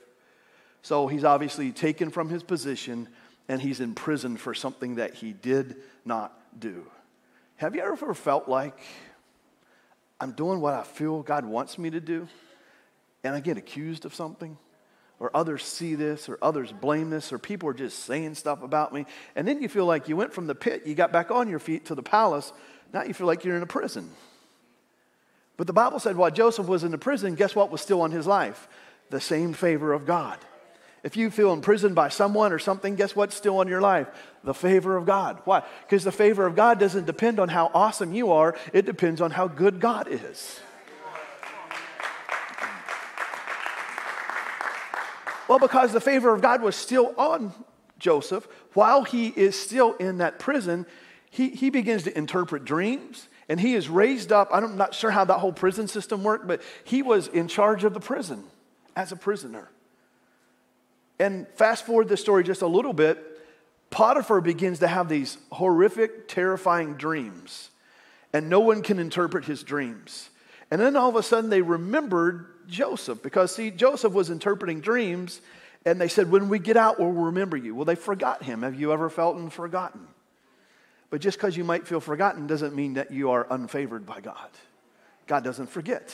So 0.81 1.07
he's 1.07 1.23
obviously 1.23 1.71
taken 1.71 2.09
from 2.09 2.29
his 2.29 2.43
position 2.43 3.07
and 3.47 3.61
he's 3.61 3.79
in 3.79 3.93
prison 3.93 4.37
for 4.37 4.53
something 4.53 4.95
that 4.95 5.13
he 5.13 5.33
did 5.33 5.75
not 6.05 6.37
do. 6.59 6.85
Have 7.57 7.75
you 7.75 7.81
ever 7.81 8.13
felt 8.13 8.49
like 8.49 8.77
I'm 10.19 10.31
doing 10.31 10.61
what 10.61 10.73
I 10.73 10.83
feel 10.83 11.21
God 11.21 11.45
wants 11.45 11.77
me 11.77 11.89
to 11.91 11.99
do 11.99 12.27
and 13.23 13.35
I 13.35 13.39
get 13.39 13.57
accused 13.57 14.05
of 14.05 14.13
something? 14.15 14.57
Or 15.19 15.35
others 15.35 15.63
see 15.63 15.95
this, 15.95 16.27
or 16.27 16.37
others 16.41 16.71
blame 16.71 17.09
this, 17.09 17.31
or 17.31 17.37
people 17.37 17.69
are 17.69 17.73
just 17.73 17.99
saying 17.99 18.35
stuff 18.35 18.61
about 18.61 18.93
me. 18.93 19.05
And 19.35 19.47
then 19.47 19.61
you 19.61 19.69
feel 19.69 19.85
like 19.85 20.09
you 20.09 20.15
went 20.15 20.33
from 20.33 20.47
the 20.47 20.55
pit, 20.55 20.83
you 20.85 20.95
got 20.95 21.11
back 21.11 21.31
on 21.31 21.49
your 21.49 21.59
feet 21.59 21.85
to 21.85 21.95
the 21.95 22.03
palace. 22.03 22.51
Now 22.93 23.03
you 23.03 23.13
feel 23.13 23.27
like 23.27 23.45
you're 23.45 23.55
in 23.55 23.63
a 23.63 23.67
prison. 23.67 24.09
But 25.57 25.67
the 25.67 25.73
Bible 25.73 25.99
said 25.99 26.17
while 26.17 26.31
Joseph 26.31 26.67
was 26.67 26.83
in 26.83 26.91
the 26.91 26.97
prison, 26.97 27.35
guess 27.35 27.55
what 27.55 27.71
was 27.71 27.81
still 27.81 28.01
on 28.01 28.11
his 28.11 28.27
life? 28.27 28.67
The 29.09 29.21
same 29.21 29.53
favor 29.53 29.93
of 29.93 30.05
God. 30.05 30.37
If 31.05 31.15
you 31.15 31.29
feel 31.29 31.53
imprisoned 31.53 31.93
by 31.93 32.09
someone 32.09 32.51
or 32.51 32.57
something, 32.57 32.95
guess 32.95 33.15
what's 33.15 33.35
still 33.35 33.59
on 33.59 33.67
your 33.67 33.79
life? 33.79 34.07
The 34.43 34.55
favor 34.55 34.97
of 34.97 35.05
God. 35.05 35.39
Why? 35.45 35.61
Because 35.81 36.03
the 36.03 36.11
favor 36.11 36.47
of 36.47 36.55
God 36.55 36.79
doesn't 36.79 37.05
depend 37.05 37.39
on 37.39 37.47
how 37.47 37.69
awesome 37.73 38.11
you 38.11 38.31
are, 38.31 38.55
it 38.73 38.87
depends 38.87 39.21
on 39.21 39.29
how 39.29 39.47
good 39.47 39.79
God 39.79 40.07
is. 40.09 40.59
Well, 45.47 45.59
because 45.59 45.93
the 45.93 46.01
favor 46.01 46.33
of 46.33 46.41
God 46.41 46.61
was 46.61 46.75
still 46.75 47.13
on 47.17 47.53
Joseph 47.99 48.47
while 48.73 49.03
he 49.03 49.27
is 49.27 49.59
still 49.59 49.93
in 49.93 50.17
that 50.17 50.39
prison, 50.39 50.85
he, 51.29 51.49
he 51.49 51.69
begins 51.69 52.03
to 52.03 52.17
interpret 52.17 52.65
dreams 52.65 53.27
and 53.47 53.59
he 53.59 53.75
is 53.75 53.89
raised 53.89 54.31
up. 54.31 54.49
I'm 54.51 54.75
not 54.75 54.95
sure 54.95 55.11
how 55.11 55.25
that 55.25 55.39
whole 55.39 55.53
prison 55.53 55.87
system 55.87 56.23
worked, 56.23 56.47
but 56.47 56.61
he 56.83 57.01
was 57.01 57.27
in 57.27 57.47
charge 57.47 57.83
of 57.83 57.93
the 57.93 57.99
prison 57.99 58.43
as 58.95 59.11
a 59.11 59.15
prisoner. 59.15 59.69
And 61.19 61.47
fast 61.55 61.85
forward 61.85 62.09
the 62.09 62.17
story 62.17 62.43
just 62.43 62.61
a 62.61 62.67
little 62.67 62.93
bit, 62.93 63.23
Potiphar 63.89 64.41
begins 64.41 64.79
to 64.79 64.87
have 64.87 65.07
these 65.07 65.37
horrific, 65.51 66.27
terrifying 66.27 66.95
dreams, 66.95 67.69
and 68.33 68.49
no 68.49 68.59
one 68.59 68.81
can 68.81 68.99
interpret 68.99 69.45
his 69.45 69.63
dreams. 69.63 70.29
And 70.71 70.81
then 70.81 70.95
all 70.95 71.09
of 71.09 71.15
a 71.15 71.23
sudden 71.23 71.49
they 71.49 71.61
remembered 71.61 72.47
Joseph 72.67 73.21
because, 73.21 73.55
see, 73.55 73.71
Joseph 73.71 74.13
was 74.13 74.29
interpreting 74.29 74.81
dreams 74.81 75.41
and 75.85 76.01
they 76.01 76.07
said, 76.07 76.31
When 76.31 76.49
we 76.49 76.59
get 76.59 76.77
out, 76.77 76.99
we'll 76.99 77.11
remember 77.11 77.57
you. 77.57 77.75
Well, 77.75 77.85
they 77.85 77.95
forgot 77.95 78.43
him. 78.43 78.63
Have 78.63 78.79
you 78.79 78.91
ever 78.91 79.09
felt 79.09 79.51
forgotten? 79.53 80.07
But 81.09 81.21
just 81.21 81.37
because 81.37 81.55
you 81.55 81.63
might 81.63 81.87
feel 81.87 81.99
forgotten 81.99 82.47
doesn't 82.47 82.75
mean 82.75 82.95
that 82.95 83.11
you 83.11 83.31
are 83.31 83.45
unfavored 83.45 84.05
by 84.05 84.21
God. 84.21 84.49
God 85.27 85.43
doesn't 85.43 85.67
forget. 85.67 86.13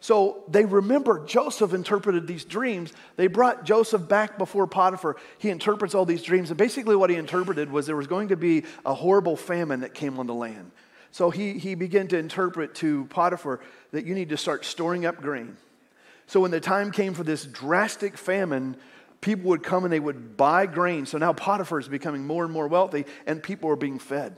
So 0.00 0.42
they 0.48 0.64
remember 0.64 1.24
Joseph 1.26 1.74
interpreted 1.74 2.26
these 2.26 2.44
dreams. 2.44 2.92
They 3.16 3.28
brought 3.28 3.64
Joseph 3.64 4.08
back 4.08 4.36
before 4.36 4.66
Potiphar. 4.66 5.16
He 5.38 5.48
interprets 5.48 5.94
all 5.94 6.04
these 6.04 6.22
dreams. 6.22 6.50
And 6.50 6.58
basically, 6.58 6.96
what 6.96 7.10
he 7.10 7.16
interpreted 7.16 7.70
was 7.70 7.86
there 7.86 7.96
was 7.96 8.08
going 8.08 8.28
to 8.28 8.36
be 8.36 8.64
a 8.84 8.94
horrible 8.94 9.36
famine 9.36 9.80
that 9.80 9.94
came 9.94 10.18
on 10.18 10.26
the 10.26 10.34
land 10.34 10.72
So 11.12 11.30
he, 11.30 11.52
he 11.52 11.74
began 11.74 12.08
to 12.08 12.18
interpret 12.18 12.74
to 12.76 13.04
Potiphar 13.10 13.60
that 13.92 14.06
you 14.06 14.14
need 14.14 14.30
to 14.30 14.36
start 14.36 14.64
storing 14.64 15.06
up 15.06 15.20
grain. 15.20 15.56
So 16.26 16.40
when 16.40 16.50
the 16.50 16.60
time 16.60 16.90
came 16.90 17.12
for 17.12 17.22
this 17.22 17.44
drastic 17.44 18.16
famine, 18.16 18.76
people 19.20 19.50
would 19.50 19.62
come 19.62 19.84
and 19.84 19.92
they 19.92 20.00
would 20.00 20.36
buy 20.38 20.64
grain. 20.64 21.04
So 21.04 21.18
now 21.18 21.34
Potiphar 21.34 21.78
is 21.78 21.88
becoming 21.88 22.26
more 22.26 22.44
and 22.44 22.52
more 22.52 22.66
wealthy, 22.66 23.04
and 23.26 23.42
people 23.42 23.68
were 23.68 23.76
being 23.76 23.98
fed. 23.98 24.36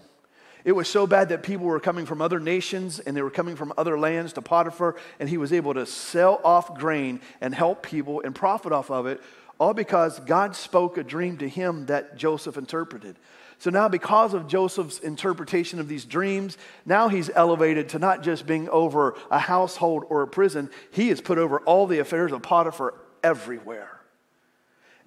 It 0.64 0.72
was 0.72 0.88
so 0.88 1.06
bad 1.06 1.28
that 1.28 1.42
people 1.42 1.66
were 1.66 1.78
coming 1.78 2.06
from 2.06 2.22
other 2.22 2.40
nations 2.40 2.98
and 2.98 3.14
they 3.14 3.20
were 3.20 3.30
coming 3.30 3.54
from 3.54 3.72
other 3.76 3.98
lands 3.98 4.32
to 4.32 4.42
Potiphar, 4.42 4.96
and 5.20 5.28
he 5.28 5.36
was 5.36 5.52
able 5.52 5.74
to 5.74 5.86
sell 5.86 6.40
off 6.42 6.74
grain 6.76 7.20
and 7.40 7.54
help 7.54 7.82
people 7.82 8.22
and 8.24 8.34
profit 8.34 8.72
off 8.72 8.90
of 8.90 9.06
it, 9.06 9.20
all 9.60 9.74
because 9.74 10.18
God 10.20 10.56
spoke 10.56 10.98
a 10.98 11.04
dream 11.04 11.36
to 11.38 11.48
him 11.48 11.86
that 11.86 12.16
Joseph 12.16 12.56
interpreted. 12.56 13.16
So 13.58 13.70
now, 13.70 13.88
because 13.88 14.34
of 14.34 14.48
Joseph's 14.48 14.98
interpretation 14.98 15.80
of 15.80 15.88
these 15.88 16.04
dreams, 16.04 16.58
now 16.84 17.08
he's 17.08 17.30
elevated 17.34 17.90
to 17.90 17.98
not 17.98 18.22
just 18.22 18.46
being 18.46 18.68
over 18.68 19.16
a 19.30 19.38
household 19.38 20.04
or 20.08 20.22
a 20.22 20.28
prison, 20.28 20.70
he 20.90 21.10
is 21.10 21.20
put 21.20 21.38
over 21.38 21.60
all 21.60 21.86
the 21.86 21.98
affairs 21.98 22.32
of 22.32 22.42
Potiphar 22.42 22.94
everywhere. 23.22 24.00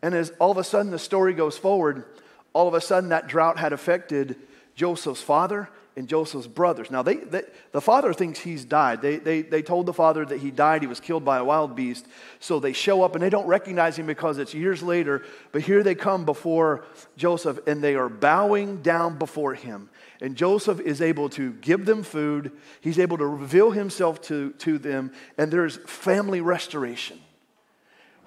And 0.02 0.14
as 0.16 0.32
all 0.40 0.52
of 0.52 0.58
a 0.58 0.64
sudden 0.64 0.92
the 0.92 1.00
story 1.00 1.34
goes 1.34 1.58
forward, 1.58 2.06
all 2.54 2.68
of 2.68 2.74
a 2.74 2.82
sudden 2.82 3.10
that 3.10 3.28
drought 3.28 3.60
had 3.60 3.74
affected 3.74 4.36
Joseph's 4.76 5.22
father 5.22 5.70
and 5.98 6.08
Joseph's 6.08 6.46
brothers. 6.46 6.92
Now, 6.92 7.02
they, 7.02 7.16
they, 7.16 7.42
the 7.72 7.82
father 7.82 8.14
thinks 8.14 8.40
he's 8.40 8.64
died. 8.64 9.02
They, 9.02 9.18
they, 9.18 9.42
they 9.42 9.64
told 9.64 9.88
the 9.88 9.94
father 9.94 10.24
that 10.26 10.40
he 10.40 10.52
died, 10.52 10.84
he 10.84 10.88
was 10.88 11.00
killed 11.00 11.26
by 11.26 11.40
a 11.40 11.44
wild 11.44 11.76
beast. 11.76 12.06
So 12.40 12.60
they 12.60 12.72
show 12.72 13.02
up 13.02 13.16
and 13.16 13.24
they 13.24 13.32
don't 13.32 13.48
recognize 13.48 13.98
him 13.98 14.06
because 14.06 14.38
it's 14.38 14.54
years 14.54 14.84
later. 14.84 15.26
But 15.52 15.64
here 15.64 15.82
they 15.82 15.96
come 15.96 16.24
before 16.24 16.86
Joseph 17.18 17.60
and 17.66 17.84
they 17.84 17.96
are 17.96 18.10
bowing 18.10 18.84
down 18.84 19.18
before 19.18 19.56
him. 19.56 19.90
And 20.22 20.36
Joseph 20.36 20.80
is 20.80 21.02
able 21.02 21.30
to 21.30 21.54
give 21.54 21.86
them 21.86 22.04
food, 22.04 22.52
he's 22.80 23.00
able 23.00 23.18
to 23.18 23.26
reveal 23.26 23.72
himself 23.72 24.22
to, 24.24 24.52
to 24.54 24.78
them, 24.78 25.12
and 25.38 25.52
there's 25.52 25.78
family 25.78 26.42
restoration. 26.42 27.20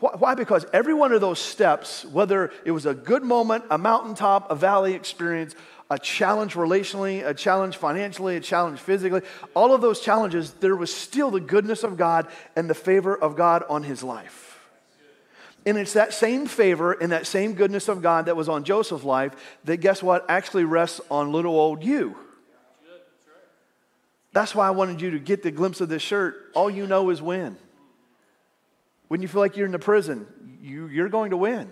Why? 0.00 0.35
Because 0.35 0.64
every 0.72 0.94
one 0.94 1.12
of 1.12 1.20
those 1.20 1.38
steps, 1.38 2.06
whether 2.06 2.52
it 2.64 2.70
was 2.70 2.87
a 2.87 2.94
good 2.94 3.22
moment, 3.22 3.64
a 3.70 3.76
mountaintop, 3.76 4.50
a 4.50 4.54
valley 4.54 4.94
experience, 4.94 5.54
a 5.90 5.98
challenge 5.98 6.55
relationally, 6.55 7.26
a 7.26 7.35
challenge 7.35 7.76
financially, 7.76 8.37
a 8.37 8.40
challenge 8.40 8.79
physically, 8.79 9.22
all 9.55 9.74
of 9.74 9.81
those 9.81 10.00
challenges, 10.00 10.53
there 10.55 10.76
was 10.76 10.94
still 10.94 11.33
the 11.33 11.40
goodness 11.40 11.83
of 11.83 11.96
God 11.96 12.29
and 12.55 12.70
the 12.70 12.74
favor 12.74 13.14
of 13.14 13.37
God 13.37 13.64
on 13.68 13.83
his 13.83 14.05
life. 14.05 14.46
And 15.66 15.76
it's 15.76 15.92
that 15.94 16.14
same 16.14 16.46
favor 16.46 16.92
and 16.92 17.12
that 17.12 17.26
same 17.26 17.55
goodness 17.55 17.88
of 17.88 18.00
God 18.00 18.26
that 18.26 18.37
was 18.37 18.48
on 18.48 18.64
Joseph's 18.64 19.05
life 19.05 19.59
that, 19.64 19.79
guess 19.79 20.03
what, 20.03 20.24
actually 20.31 20.64
rests 20.64 21.00
on 21.11 21.33
little 21.33 21.55
old 21.55 21.85
you. 21.85 22.16
That's 24.33 24.55
why 24.55 24.68
I 24.68 24.70
wanted 24.70 25.00
you 25.00 25.11
to 25.11 25.18
get 25.18 25.42
the 25.42 25.50
glimpse 25.50 25.81
of 25.81 25.88
this 25.88 26.03
shirt. 26.03 26.53
All 26.55 26.70
you 26.70 26.87
know 26.87 27.11
is 27.11 27.20
win. 27.20 27.57
When 29.09 29.22
you 29.22 29.29
feel 29.29 29.40
like 29.40 29.57
you're 29.57 29.66
in 29.66 29.72
the 29.72 29.81
prison, 29.81 30.24
you, 30.62 30.87
you're 30.87 31.09
going 31.09 31.31
to 31.31 31.37
win. 31.37 31.68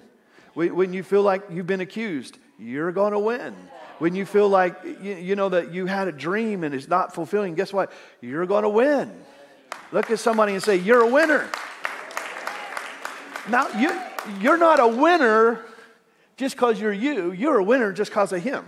When 0.55 0.93
you 0.93 1.05
feel 1.05 1.23
like 1.23 1.45
you've 1.51 1.69
been 1.69 1.81
accused, 1.81 2.37
you're 2.59 2.91
going 2.91 3.13
to 3.13 3.19
win 3.21 3.55
when 3.99 4.15
you 4.15 4.25
feel 4.25 4.49
like 4.49 4.77
you, 4.85 5.15
you 5.15 5.37
know 5.37 5.49
that 5.49 5.73
you 5.73 5.87
had 5.87 6.09
a 6.09 6.13
dream 6.13 6.65
and 6.65 6.75
it's 6.75 6.89
not 6.89 7.15
fulfilling, 7.15 7.55
guess 7.55 7.73
what? 7.73 7.93
You're 8.21 8.47
going 8.47 8.63
to 8.63 8.69
win. 8.69 9.13
Look 9.93 10.11
at 10.11 10.19
somebody 10.19 10.55
and 10.55 10.63
say, 10.63 10.77
You're 10.77 11.03
a 11.03 11.09
winner. 11.09 11.49
Now, 13.49 13.69
you, 13.79 13.91
you're 14.41 14.59
not 14.59 14.79
a 14.79 14.87
winner 14.87 15.65
just 16.37 16.55
because 16.55 16.81
you're 16.81 16.93
you, 16.93 17.33
you're 17.33 17.59
a 17.59 17.65
winner 17.65 17.93
just 17.93 18.11
because 18.11 18.33
of 18.33 18.43
Him. 18.43 18.65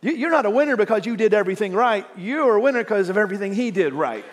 You, 0.00 0.12
you're 0.12 0.30
not 0.30 0.46
a 0.46 0.50
winner 0.50 0.76
because 0.76 1.06
you 1.06 1.16
did 1.16 1.34
everything 1.34 1.72
right. 1.72 2.06
You're 2.16 2.56
a 2.56 2.60
winner 2.60 2.82
because 2.82 3.08
of 3.08 3.16
everything 3.18 3.54
He 3.54 3.70
did 3.70 3.92
right. 3.92 4.24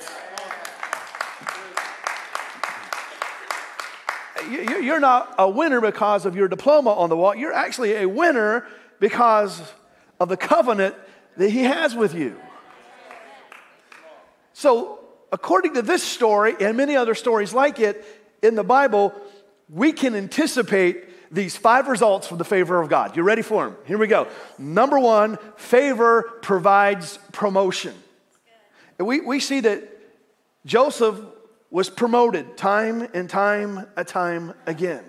You're 4.49 4.99
not 4.99 5.35
a 5.39 5.49
winner 5.49 5.81
because 5.81 6.25
of 6.25 6.35
your 6.35 6.47
diploma 6.47 6.91
on 6.91 7.09
the 7.09 7.17
wall. 7.17 7.35
You're 7.35 7.53
actually 7.53 7.95
a 7.95 8.07
winner 8.07 8.65
because 8.99 9.61
of 10.19 10.29
the 10.29 10.37
covenant 10.37 10.95
that 11.37 11.49
he 11.49 11.63
has 11.63 11.95
with 11.95 12.13
you. 12.13 12.37
So, 14.53 14.99
according 15.31 15.73
to 15.73 15.81
this 15.81 16.01
story 16.01 16.55
and 16.59 16.77
many 16.77 16.95
other 16.95 17.15
stories 17.15 17.53
like 17.53 17.79
it 17.79 18.05
in 18.41 18.55
the 18.55 18.63
Bible, 18.63 19.13
we 19.69 19.91
can 19.91 20.15
anticipate 20.15 21.33
these 21.33 21.57
five 21.57 21.87
results 21.87 22.27
from 22.27 22.37
the 22.37 22.45
favor 22.45 22.81
of 22.81 22.89
God. 22.89 23.17
You 23.17 23.23
ready 23.23 23.41
for 23.41 23.65
them? 23.65 23.75
Here 23.85 23.97
we 23.97 24.07
go. 24.07 24.27
Number 24.57 24.99
one, 24.99 25.37
favor 25.57 26.39
provides 26.41 27.19
promotion. 27.31 27.93
We, 28.97 29.19
we 29.19 29.39
see 29.39 29.59
that 29.61 29.83
Joseph 30.65 31.19
was 31.69 31.89
promoted 31.89 32.55
time 32.55 33.07
and 33.13 33.29
time 33.29 33.85
a 33.97 34.05
time 34.05 34.53
again. 34.65 35.03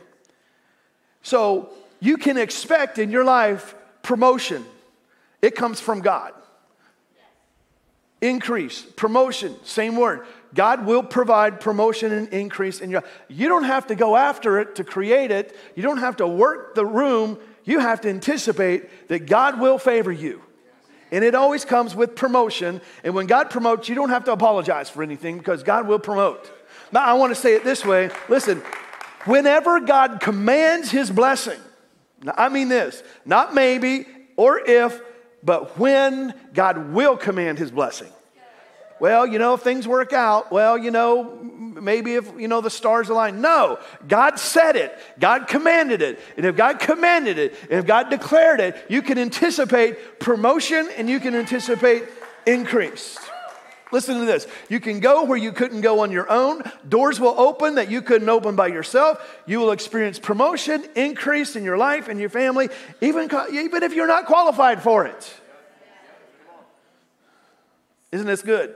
So 1.22 1.70
you 2.00 2.16
can 2.16 2.36
expect 2.36 2.98
in 2.98 3.10
your 3.10 3.24
life 3.24 3.74
promotion. 4.02 4.64
It 5.42 5.54
comes 5.54 5.80
from 5.80 6.00
God. 6.00 6.32
Increase, 8.20 8.82
promotion, 8.82 9.54
same 9.62 9.96
word. 9.96 10.26
God 10.54 10.86
will 10.86 11.02
provide 11.02 11.60
promotion 11.60 12.12
and 12.12 12.28
increase 12.28 12.80
in 12.80 12.90
your 12.90 13.04
You 13.28 13.48
don't 13.48 13.64
have 13.64 13.88
to 13.88 13.94
go 13.94 14.16
after 14.16 14.58
it 14.58 14.76
to 14.76 14.84
create 14.84 15.30
it. 15.30 15.54
You 15.74 15.82
don't 15.82 15.98
have 15.98 16.16
to 16.16 16.26
work 16.26 16.74
the 16.74 16.86
room. 16.86 17.38
You 17.64 17.80
have 17.80 18.00
to 18.02 18.08
anticipate 18.08 19.08
that 19.08 19.26
God 19.26 19.60
will 19.60 19.78
favor 19.78 20.10
you. 20.10 20.40
And 21.12 21.24
it 21.24 21.34
always 21.34 21.64
comes 21.64 21.94
with 21.94 22.16
promotion. 22.16 22.80
And 23.04 23.14
when 23.14 23.26
God 23.26 23.50
promotes, 23.50 23.88
you 23.88 23.94
don't 23.94 24.10
have 24.10 24.24
to 24.24 24.32
apologize 24.32 24.88
for 24.88 25.02
anything 25.02 25.38
because 25.38 25.62
God 25.62 25.86
will 25.86 25.98
promote. 25.98 26.50
Now, 26.92 27.04
I 27.04 27.14
want 27.14 27.34
to 27.34 27.40
say 27.40 27.54
it 27.54 27.64
this 27.64 27.84
way 27.84 28.10
listen, 28.28 28.62
whenever 29.24 29.78
God 29.80 30.20
commands 30.20 30.90
his 30.90 31.10
blessing, 31.10 31.60
now, 32.22 32.34
I 32.36 32.48
mean 32.48 32.68
this, 32.68 33.02
not 33.24 33.54
maybe 33.54 34.06
or 34.36 34.58
if, 34.58 35.00
but 35.42 35.78
when 35.78 36.34
God 36.54 36.92
will 36.92 37.16
command 37.16 37.58
his 37.58 37.70
blessing. 37.70 38.10
Well, 38.98 39.26
you 39.26 39.38
know, 39.38 39.54
if 39.54 39.60
things 39.60 39.86
work 39.86 40.14
out, 40.14 40.50
well, 40.50 40.78
you 40.78 40.90
know, 40.90 41.38
maybe 41.42 42.14
if, 42.14 42.32
you 42.38 42.48
know, 42.48 42.62
the 42.62 42.70
stars 42.70 43.10
align. 43.10 43.42
No, 43.42 43.78
God 44.08 44.38
said 44.38 44.74
it. 44.74 44.98
God 45.18 45.48
commanded 45.48 46.00
it. 46.00 46.18
And 46.38 46.46
if 46.46 46.56
God 46.56 46.78
commanded 46.78 47.38
it, 47.38 47.54
and 47.64 47.72
if 47.72 47.86
God 47.86 48.08
declared 48.08 48.60
it, 48.60 48.76
you 48.88 49.02
can 49.02 49.18
anticipate 49.18 50.18
promotion 50.18 50.88
and 50.96 51.10
you 51.10 51.20
can 51.20 51.34
anticipate 51.34 52.04
increase. 52.46 53.18
Listen 53.92 54.18
to 54.18 54.24
this. 54.24 54.48
You 54.68 54.80
can 54.80 54.98
go 54.98 55.24
where 55.24 55.38
you 55.38 55.52
couldn't 55.52 55.80
go 55.80 56.00
on 56.00 56.10
your 56.10 56.30
own. 56.30 56.62
Doors 56.88 57.20
will 57.20 57.38
open 57.38 57.76
that 57.76 57.88
you 57.88 58.02
couldn't 58.02 58.28
open 58.28 58.56
by 58.56 58.66
yourself. 58.66 59.24
You 59.46 59.60
will 59.60 59.70
experience 59.70 60.18
promotion, 60.18 60.84
increase 60.96 61.54
in 61.54 61.62
your 61.62 61.78
life 61.78 62.08
and 62.08 62.18
your 62.18 62.28
family, 62.28 62.68
even, 63.00 63.30
even 63.52 63.82
if 63.84 63.94
you're 63.94 64.08
not 64.08 64.26
qualified 64.26 64.82
for 64.82 65.06
it. 65.06 65.32
Isn't 68.10 68.26
this 68.26 68.42
good? 68.42 68.74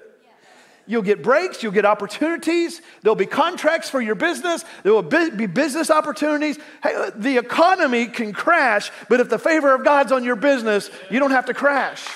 You'll 0.86 1.02
get 1.02 1.22
breaks, 1.22 1.62
you'll 1.62 1.72
get 1.72 1.84
opportunities, 1.84 2.82
there'll 3.02 3.14
be 3.14 3.26
contracts 3.26 3.88
for 3.88 4.00
your 4.00 4.16
business, 4.16 4.64
there 4.82 4.92
will 4.92 5.02
be 5.02 5.46
business 5.46 5.88
opportunities. 5.88 6.58
Hey, 6.82 6.94
uh, 6.96 7.10
the 7.14 7.38
economy 7.38 8.06
can 8.06 8.32
crash, 8.32 8.90
but 9.08 9.20
if 9.20 9.28
the 9.28 9.38
favor 9.38 9.72
of 9.72 9.84
God's 9.84 10.10
on 10.10 10.24
your 10.24 10.34
business, 10.34 10.90
you 11.08 11.20
don't 11.20 11.30
have 11.30 11.46
to 11.46 11.54
crash. 11.54 12.08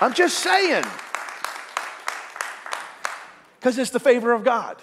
I'm 0.00 0.14
just 0.14 0.38
saying 0.38 0.84
because 3.66 3.78
it's 3.78 3.90
the 3.90 3.98
favor 3.98 4.32
of 4.32 4.44
God. 4.44 4.76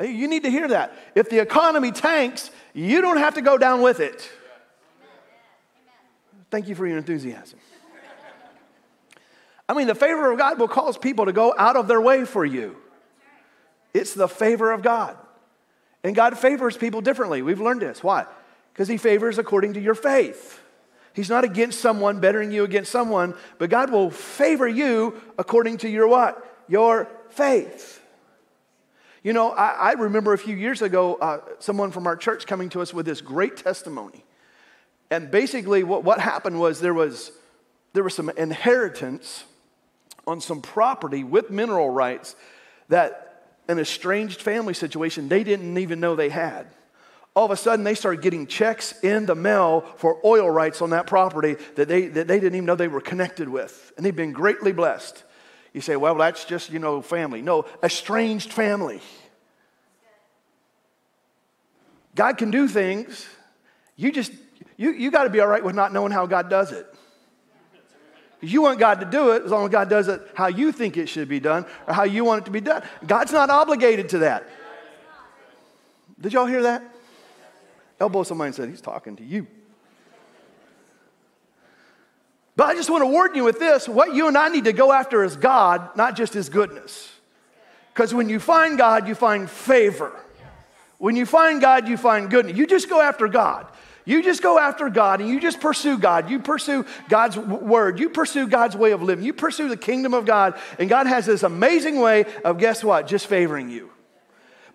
You 0.00 0.26
need 0.26 0.44
to 0.44 0.50
hear 0.50 0.68
that. 0.68 0.96
If 1.14 1.28
the 1.28 1.38
economy 1.38 1.92
tanks, 1.92 2.50
you 2.72 3.02
don't 3.02 3.18
have 3.18 3.34
to 3.34 3.42
go 3.42 3.58
down 3.58 3.82
with 3.82 4.00
it. 4.00 4.26
Thank 6.50 6.66
you 6.66 6.74
for 6.74 6.86
your 6.86 6.96
enthusiasm. 6.96 7.58
I 9.68 9.74
mean, 9.74 9.86
the 9.86 9.94
favor 9.94 10.32
of 10.32 10.38
God 10.38 10.58
will 10.58 10.66
cause 10.66 10.96
people 10.96 11.26
to 11.26 11.32
go 11.34 11.54
out 11.58 11.76
of 11.76 11.88
their 11.88 12.00
way 12.00 12.24
for 12.24 12.42
you. 12.42 12.78
It's 13.92 14.14
the 14.14 14.28
favor 14.28 14.72
of 14.72 14.80
God. 14.80 15.14
And 16.02 16.16
God 16.16 16.38
favors 16.38 16.74
people 16.74 17.02
differently. 17.02 17.42
We've 17.42 17.60
learned 17.60 17.82
this. 17.82 18.02
Why? 18.02 18.24
Because 18.72 18.88
He 18.88 18.96
favors 18.96 19.36
according 19.36 19.74
to 19.74 19.80
your 19.80 19.94
faith. 19.94 20.58
He's 21.12 21.28
not 21.28 21.44
against 21.44 21.80
someone, 21.80 22.20
bettering 22.20 22.50
you 22.50 22.64
against 22.64 22.90
someone, 22.90 23.34
but 23.58 23.68
God 23.68 23.90
will 23.90 24.10
favor 24.10 24.66
you 24.66 25.20
according 25.36 25.76
to 25.78 25.88
your 25.90 26.08
what? 26.08 26.42
Your 26.66 27.10
faith. 27.28 27.95
You 29.26 29.32
know, 29.32 29.50
I, 29.50 29.70
I 29.70 29.92
remember 29.94 30.34
a 30.34 30.38
few 30.38 30.54
years 30.54 30.82
ago 30.82 31.16
uh, 31.16 31.40
someone 31.58 31.90
from 31.90 32.06
our 32.06 32.14
church 32.14 32.46
coming 32.46 32.68
to 32.68 32.80
us 32.80 32.94
with 32.94 33.06
this 33.06 33.20
great 33.20 33.56
testimony. 33.56 34.24
And 35.10 35.32
basically, 35.32 35.82
what, 35.82 36.04
what 36.04 36.20
happened 36.20 36.60
was 36.60 36.78
there 36.78 36.94
was 36.94 37.32
there 37.92 38.04
was 38.04 38.14
some 38.14 38.30
inheritance 38.30 39.42
on 40.28 40.40
some 40.40 40.62
property 40.62 41.24
with 41.24 41.50
mineral 41.50 41.90
rights 41.90 42.36
that 42.88 43.48
an 43.66 43.80
estranged 43.80 44.42
family 44.42 44.74
situation 44.74 45.28
they 45.28 45.42
didn't 45.42 45.76
even 45.76 45.98
know 45.98 46.14
they 46.14 46.28
had. 46.28 46.68
all 47.36 47.44
of 47.44 47.50
a 47.50 47.56
sudden 47.56 47.84
they 47.84 47.94
started 47.94 48.22
getting 48.22 48.46
checks 48.46 48.94
in 49.02 49.26
the 49.26 49.34
mail 49.34 49.82
for 49.98 50.18
oil 50.24 50.48
rights 50.50 50.80
on 50.80 50.90
that 50.90 51.06
property 51.08 51.56
that 51.74 51.86
they, 51.86 52.06
that 52.06 52.26
they 52.26 52.40
didn't 52.40 52.54
even 52.54 52.64
know 52.64 52.76
they 52.76 52.88
were 52.88 53.00
connected 53.00 53.48
with. 53.48 53.92
And 53.96 54.06
they've 54.06 54.14
been 54.14 54.32
greatly 54.32 54.72
blessed. 54.72 55.24
You 55.76 55.82
say, 55.82 55.94
well, 55.94 56.14
that's 56.14 56.46
just, 56.46 56.70
you 56.72 56.78
know, 56.78 57.02
family. 57.02 57.42
No, 57.42 57.66
estranged 57.82 58.50
family. 58.50 59.02
God 62.14 62.38
can 62.38 62.50
do 62.50 62.66
things. 62.66 63.28
You 63.94 64.10
just, 64.10 64.32
you, 64.78 64.92
you 64.92 65.10
got 65.10 65.24
to 65.24 65.28
be 65.28 65.38
all 65.38 65.48
right 65.48 65.62
with 65.62 65.74
not 65.74 65.92
knowing 65.92 66.12
how 66.12 66.24
God 66.24 66.48
does 66.48 66.72
it. 66.72 66.86
You 68.40 68.62
want 68.62 68.78
God 68.78 69.00
to 69.00 69.04
do 69.04 69.32
it 69.32 69.42
as 69.42 69.50
long 69.50 69.64
as 69.64 69.70
God 69.70 69.90
does 69.90 70.08
it 70.08 70.22
how 70.34 70.46
you 70.46 70.72
think 70.72 70.96
it 70.96 71.10
should 71.10 71.28
be 71.28 71.40
done 71.40 71.66
or 71.86 71.92
how 71.92 72.04
you 72.04 72.24
want 72.24 72.40
it 72.40 72.44
to 72.46 72.50
be 72.50 72.62
done. 72.62 72.82
God's 73.06 73.32
not 73.32 73.50
obligated 73.50 74.08
to 74.10 74.18
that. 74.20 74.48
Did 76.18 76.32
y'all 76.32 76.46
hear 76.46 76.62
that? 76.62 76.82
Elbow 78.00 78.22
somebody 78.22 78.46
and 78.46 78.54
said, 78.54 78.70
He's 78.70 78.80
talking 78.80 79.14
to 79.16 79.22
you. 79.22 79.46
But 82.56 82.68
I 82.68 82.74
just 82.74 82.88
want 82.88 83.02
to 83.02 83.06
warn 83.06 83.34
you 83.34 83.44
with 83.44 83.58
this 83.58 83.88
what 83.88 84.14
you 84.14 84.28
and 84.28 84.36
I 84.36 84.48
need 84.48 84.64
to 84.64 84.72
go 84.72 84.90
after 84.90 85.22
is 85.22 85.36
God, 85.36 85.94
not 85.96 86.16
just 86.16 86.32
His 86.32 86.48
goodness. 86.48 87.12
Because 87.92 88.12
when 88.12 88.28
you 88.28 88.40
find 88.40 88.78
God, 88.78 89.06
you 89.06 89.14
find 89.14 89.48
favor. 89.48 90.12
When 90.98 91.16
you 91.16 91.26
find 91.26 91.60
God, 91.60 91.88
you 91.88 91.96
find 91.96 92.30
goodness. 92.30 92.56
You 92.56 92.66
just 92.66 92.88
go 92.88 93.00
after 93.00 93.28
God. 93.28 93.66
You 94.06 94.22
just 94.22 94.40
go 94.40 94.58
after 94.58 94.88
God 94.88 95.20
and 95.20 95.28
you 95.28 95.40
just 95.40 95.60
pursue 95.60 95.98
God. 95.98 96.30
You 96.30 96.38
pursue 96.38 96.86
God's 97.08 97.36
word. 97.36 97.98
You 97.98 98.08
pursue 98.08 98.46
God's 98.46 98.76
way 98.76 98.92
of 98.92 99.02
living. 99.02 99.24
You 99.24 99.32
pursue 99.32 99.68
the 99.68 99.76
kingdom 99.76 100.14
of 100.14 100.24
God. 100.24 100.58
And 100.78 100.88
God 100.88 101.06
has 101.06 101.26
this 101.26 101.42
amazing 101.42 102.00
way 102.00 102.24
of, 102.44 102.58
guess 102.58 102.84
what? 102.84 103.08
Just 103.08 103.26
favoring 103.26 103.68
you. 103.68 103.90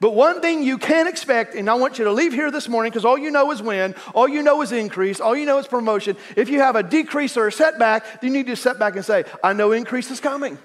But 0.02 0.16
one 0.16 0.42
thing 0.42 0.64
you 0.64 0.80
can 0.80 1.06
expect, 1.06 1.54
and 1.54 1.70
I 1.70 1.76
want 1.76 2.00
you 2.00 2.06
to 2.06 2.12
leave 2.12 2.34
here 2.34 2.50
this 2.50 2.68
morning 2.68 2.90
because 2.90 3.06
all 3.06 3.20
you 3.20 3.30
know 3.30 3.52
is 3.52 3.62
win, 3.62 3.94
all 4.16 4.28
you 4.28 4.42
know 4.42 4.64
is 4.64 4.72
increase, 4.72 5.22
all 5.22 5.36
you 5.36 5.46
know 5.46 5.60
is 5.60 5.68
promotion. 5.68 6.18
If 6.36 6.50
you 6.50 6.60
have 6.60 6.76
a 6.76 6.82
decrease 6.82 7.38
or 7.38 7.46
a 7.46 7.52
setback, 7.52 8.04
you 8.24 8.32
need 8.32 8.48
to 8.48 8.56
step 8.56 8.80
back 8.80 8.96
and 8.96 9.06
say, 9.06 9.26
I 9.44 9.54
know 9.54 9.74
increase 9.74 10.10
is 10.10 10.20
coming. 10.20 10.58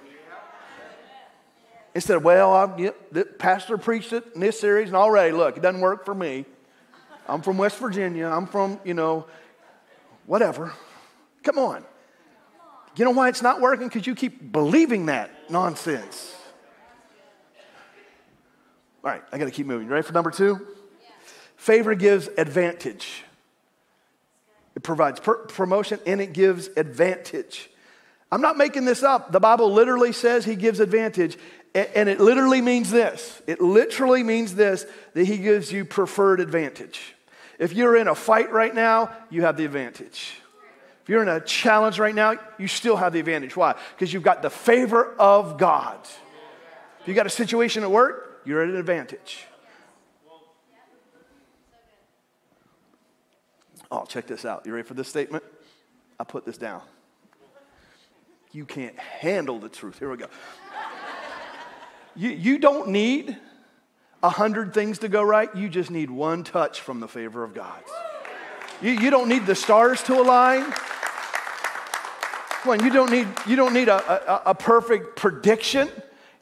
Instead 1.95 2.17
of, 2.17 2.25
well, 2.25 2.55
I, 2.55 2.79
you 2.79 2.87
know, 2.87 2.95
the 3.13 3.25
pastor 3.27 3.77
preached 3.77 4.15
it 4.15 4.25
in 4.35 4.41
this 4.41 4.59
series, 4.59 4.89
and 4.89 4.97
already, 4.97 5.33
look, 5.33 5.59
it 5.59 5.63
doesn't 5.63 5.83
work 5.83 6.07
for 6.07 6.15
me. 6.15 6.47
I'm 7.29 7.43
from 7.43 7.59
West 7.59 7.77
Virginia. 7.77 8.29
I'm 8.29 8.47
from, 8.47 8.81
you 8.85 8.95
know, 8.95 9.27
whatever. 10.25 10.73
Come 11.43 11.59
on. 11.59 11.85
You 12.97 13.05
know 13.05 13.11
why 13.11 13.29
it's 13.29 13.43
not 13.43 13.61
working? 13.61 13.89
Because 13.89 14.07
you 14.07 14.15
keep 14.15 14.51
believing 14.51 15.07
that 15.07 15.51
nonsense. 15.51 16.36
All 19.07 19.13
right, 19.13 19.23
I 19.31 19.39
got 19.39 19.45
to 19.45 19.53
keep 19.53 19.69
moving. 19.69 19.87
You 19.87 19.93
ready 19.93 20.05
for 20.05 20.13
number 20.13 20.33
two? 20.33 20.67
Favor 21.55 21.95
gives 21.95 22.27
advantage. 22.27 23.23
It 24.75 24.83
provides 24.83 25.21
promotion 25.21 26.01
and 26.07 26.21
it 26.21 26.33
gives 26.33 26.67
advantage. 26.77 27.71
I'm 28.33 28.41
not 28.41 28.57
making 28.57 28.85
this 28.85 29.05
up. 29.05 29.31
The 29.31 29.39
Bible 29.39 29.73
literally 29.73 30.11
says 30.11 30.45
he 30.45 30.57
gives 30.57 30.81
advantage. 30.81 31.39
And 31.73 32.09
it 32.09 32.19
literally 32.19 32.61
means 32.61 32.91
this 32.91 33.41
it 33.47 33.61
literally 33.61 34.25
means 34.25 34.57
this 34.57 34.85
that 35.15 35.25
he 35.25 35.39
gives 35.39 35.71
you 35.71 35.85
preferred 35.85 36.41
advantage. 36.41 37.15
If 37.61 37.75
you're 37.75 37.95
in 37.95 38.09
a 38.09 38.15
fight 38.17 38.51
right 38.51 38.75
now, 38.75 39.13
you 39.31 39.43
have 39.43 39.57
the 39.57 39.65
advantage. 39.65 40.35
If 41.05 41.11
you're 41.11 41.23
in 41.23 41.29
a 41.29 41.39
challenge 41.39 42.01
right 42.01 42.15
now, 42.15 42.41
you 42.59 42.67
still 42.67 42.97
have 42.97 43.13
the 43.13 43.21
advantage. 43.21 43.57
Why? 43.57 43.77
Because 43.95 44.13
you've 44.13 44.25
got 44.25 44.43
the 44.43 44.51
favor 44.51 45.15
of 45.17 45.59
God. 45.59 46.01
If 47.03 47.07
you 47.07 47.15
got 47.15 47.27
a 47.27 47.31
situation 47.31 47.85
at 47.85 47.91
work, 47.93 48.26
you're 48.47 48.63
at 48.63 48.69
an 48.69 48.77
advantage. 48.77 49.47
Oh, 53.91 54.05
check 54.05 54.27
this 54.27 54.45
out. 54.45 54.67
You 54.67 54.73
ready 54.73 54.87
for 54.87 54.95
this 54.95 55.09
statement? 55.09 55.45
I 56.19 56.25
put 56.25 56.45
this 56.45 56.59
down. 56.59 56.83
You 58.53 58.65
can't 58.65 58.99
handle 58.99 59.59
the 59.59 59.69
truth. 59.69 59.99
Here 59.99 60.11
we 60.11 60.17
go. 60.17 60.27
You, 62.15 62.31
you 62.31 62.59
don't 62.59 62.89
need 62.89 63.37
a 64.23 64.31
hundred 64.31 64.73
things 64.73 64.99
to 65.01 65.09
go 65.09 65.23
right. 65.23 65.55
You 65.55 65.69
just 65.69 65.91
need 65.91 66.11
one 66.11 66.43
touch 66.43 66.81
from 66.81 67.01
the 67.01 67.09
favor 67.09 67.45
of 67.45 67.55
God. 67.55 67.83
You, 68.81 68.93
you 68.93 69.11
don't 69.11 69.29
need 69.29 69.47
the 69.47 69.55
stars 69.55 70.03
to 70.05 70.15
align. 70.15 70.65
Come 72.63 72.73
on, 72.73 72.85
you 72.85 72.91
don't 72.91 73.11
need, 73.11 73.29
you 73.47 73.57
don't 73.57 73.73
need 73.73 73.89
a, 73.89 74.41
a, 74.49 74.51
a 74.51 74.55
perfect 74.55 75.17
prediction. 75.17 75.89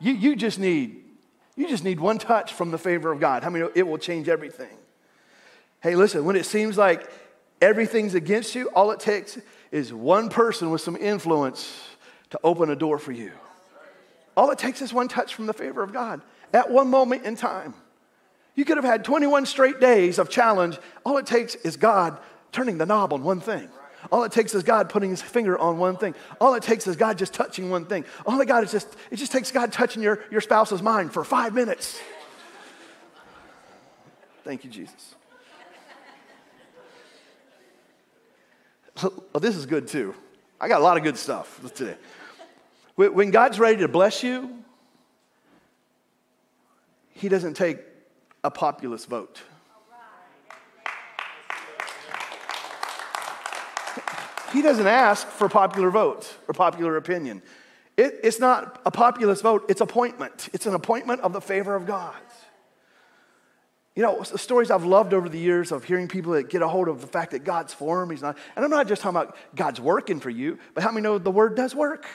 You, 0.01 0.13
you, 0.13 0.37
just 0.37 0.59
need, 0.59 1.04
you 1.57 1.69
just 1.69 1.85
need 1.85 2.01
one 2.01 2.19
touch 2.19 2.53
from 2.53 2.71
the 2.71 2.79
favor 2.79 3.13
of 3.13 3.21
God. 3.21 3.43
How 3.43 3.51
many 3.51 3.69
it 3.75 3.87
will 3.87 3.99
change 3.99 4.29
everything? 4.29 4.77
Hey, 5.81 5.95
listen, 5.95 6.25
when 6.25 6.37
it 6.37 6.47
seems 6.47 6.77
like 6.77 7.09
everything's 7.61 8.15
against 8.15 8.55
you, 8.55 8.69
all 8.71 8.91
it 8.91 9.01
takes 9.01 9.39
is 9.71 9.93
one 9.93 10.29
person 10.29 10.71
with 10.71 10.81
some 10.81 10.97
influence 10.97 11.89
to 12.31 12.41
open 12.43 12.71
a 12.71 12.77
door 12.77 12.99
for 12.99 13.13
you. 13.13 13.33
All 14.37 14.51
it 14.51 14.59
takes 14.59 14.83
is 14.83 14.93
one 14.93 15.09
touch 15.09 15.35
from 15.35 15.47
the 15.47 15.53
favor 15.53 15.83
of 15.83 15.93
God 15.93 16.21
at 16.53 16.71
one 16.71 16.89
moment 16.89 17.25
in 17.25 17.37
time. 17.37 17.75
You 18.57 18.65
could 18.65 18.77
have 18.77 18.85
had 18.85 19.05
21 19.05 19.47
straight 19.47 19.81
days 19.81 20.19
of 20.19 20.29
challenge. 20.29 20.79
All 21.05 21.19
it 21.19 21.27
takes 21.27 21.55
is 21.57 21.77
God 21.77 22.19
turning 22.53 22.79
the 22.79 22.87
knob 22.87 23.13
on 23.13 23.23
one 23.23 23.41
thing. 23.41 23.69
All 24.13 24.25
it 24.25 24.33
takes 24.33 24.55
is 24.55 24.63
God 24.63 24.89
putting 24.89 25.11
his 25.11 25.23
finger 25.23 25.59
on 25.59 25.79
one 25.79 25.97
thing. 25.97 26.15
All 26.41 26.55
it 26.55 26.63
takes 26.63 26.87
is 26.87 26.97
God 26.97 27.19
just 27.19 27.33
touching 27.33 27.71
one 27.71 27.87
thing. 27.87 28.05
All 28.27 28.41
it 28.41 28.47
got 28.47 28.65
is 28.65 28.73
just, 28.73 28.89
it 29.11 29.17
just 29.17 29.33
takes 29.33 29.51
God 29.51 29.73
touching 29.73 30.03
your, 30.03 30.23
your 30.31 30.41
spouse's 30.41 30.83
mind 30.83 31.13
for 31.13 31.25
five 31.25 31.55
minutes. 31.55 32.01
Thank 34.45 34.65
you, 34.65 34.71
Jesus. 34.71 35.15
Well, 39.03 39.41
this 39.41 39.57
is 39.57 39.67
good 39.67 39.89
too. 39.89 40.15
I 40.61 40.69
got 40.69 40.81
a 40.81 40.85
lot 40.85 40.97
of 40.97 41.03
good 41.03 41.17
stuff 41.17 41.61
today. 41.75 41.97
When 42.95 43.31
God's 43.31 43.59
ready 43.59 43.79
to 43.79 43.89
bless 43.89 44.23
you, 44.23 44.63
He 47.11 47.29
doesn't 47.29 47.55
take 47.55 47.79
a 48.45 48.51
populist 48.51 49.09
vote. 49.09 49.43
He 54.55 54.63
doesn't 54.63 54.87
ask 54.87 55.27
for 55.27 55.49
popular 55.49 55.91
vote 55.91 56.33
or 56.47 56.55
popular 56.55 56.97
opinion. 56.97 57.43
It, 57.97 58.21
it's 58.23 58.39
not 58.39 58.81
a 58.87 58.91
populist 58.93 59.43
vote, 59.43 59.67
it's 59.69 59.81
appointment. 59.81 60.49
It's 60.53 60.67
an 60.67 60.75
appointment 60.75 61.23
of 61.23 61.33
the 61.33 61.41
favor 61.41 61.75
of 61.75 61.87
God. 61.87 62.15
You 63.97 64.05
know, 64.05 64.23
stories 64.23 64.71
I've 64.71 64.85
loved 64.85 65.13
over 65.13 65.29
the 65.29 65.41
years 65.41 65.73
of 65.73 65.83
hearing 65.83 66.07
people 66.07 66.35
that 66.35 66.51
get 66.51 66.63
a 66.63 66.69
hold 66.69 66.87
of 66.87 67.01
the 67.01 67.07
fact 67.09 67.33
that 67.33 67.43
God's 67.43 67.75
for 67.75 67.99
them, 67.99 68.11
He's 68.11 68.23
not. 68.23 68.39
And 68.55 68.65
I'm 68.65 68.71
not 68.71 68.87
just 68.87 69.03
talking 69.03 69.17
about 69.17 69.37
God's 69.57 69.81
working 69.81 70.21
for 70.21 70.31
you, 70.31 70.61
but 70.73 70.85
how 70.85 70.93
many 70.93 71.03
know 71.03 71.19
the 71.19 71.33
word 71.33 71.57
does 71.57 71.75
work? 71.75 72.07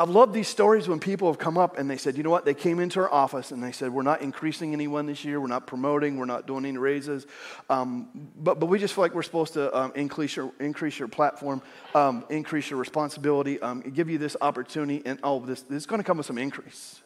I've 0.00 0.10
loved 0.10 0.32
these 0.32 0.46
stories 0.46 0.86
when 0.86 1.00
people 1.00 1.28
have 1.28 1.38
come 1.38 1.58
up 1.58 1.76
and 1.76 1.90
they 1.90 1.96
said, 1.96 2.16
you 2.16 2.22
know 2.22 2.30
what? 2.30 2.44
They 2.44 2.54
came 2.54 2.78
into 2.78 3.00
our 3.00 3.12
office 3.12 3.50
and 3.50 3.60
they 3.60 3.72
said, 3.72 3.92
we're 3.92 4.02
not 4.02 4.22
increasing 4.22 4.72
anyone 4.72 5.06
this 5.06 5.24
year. 5.24 5.40
We're 5.40 5.48
not 5.48 5.66
promoting. 5.66 6.18
We're 6.18 6.24
not 6.24 6.46
doing 6.46 6.64
any 6.64 6.78
raises. 6.78 7.26
Um, 7.68 8.08
but, 8.36 8.60
but 8.60 8.66
we 8.66 8.78
just 8.78 8.94
feel 8.94 9.02
like 9.02 9.12
we're 9.12 9.24
supposed 9.24 9.54
to 9.54 9.76
um, 9.76 9.92
increase, 9.96 10.36
your, 10.36 10.52
increase 10.60 11.00
your 11.00 11.08
platform, 11.08 11.62
um, 11.96 12.24
increase 12.30 12.70
your 12.70 12.78
responsibility, 12.78 13.60
um, 13.60 13.80
give 13.80 14.08
you 14.08 14.18
this 14.18 14.36
opportunity, 14.40 15.02
and 15.04 15.18
all 15.24 15.36
of 15.36 15.46
this. 15.46 15.62
This 15.62 15.78
is 15.78 15.86
going 15.86 16.00
to 16.00 16.04
come 16.04 16.18
with 16.18 16.26
some 16.26 16.38
increase. 16.38 17.02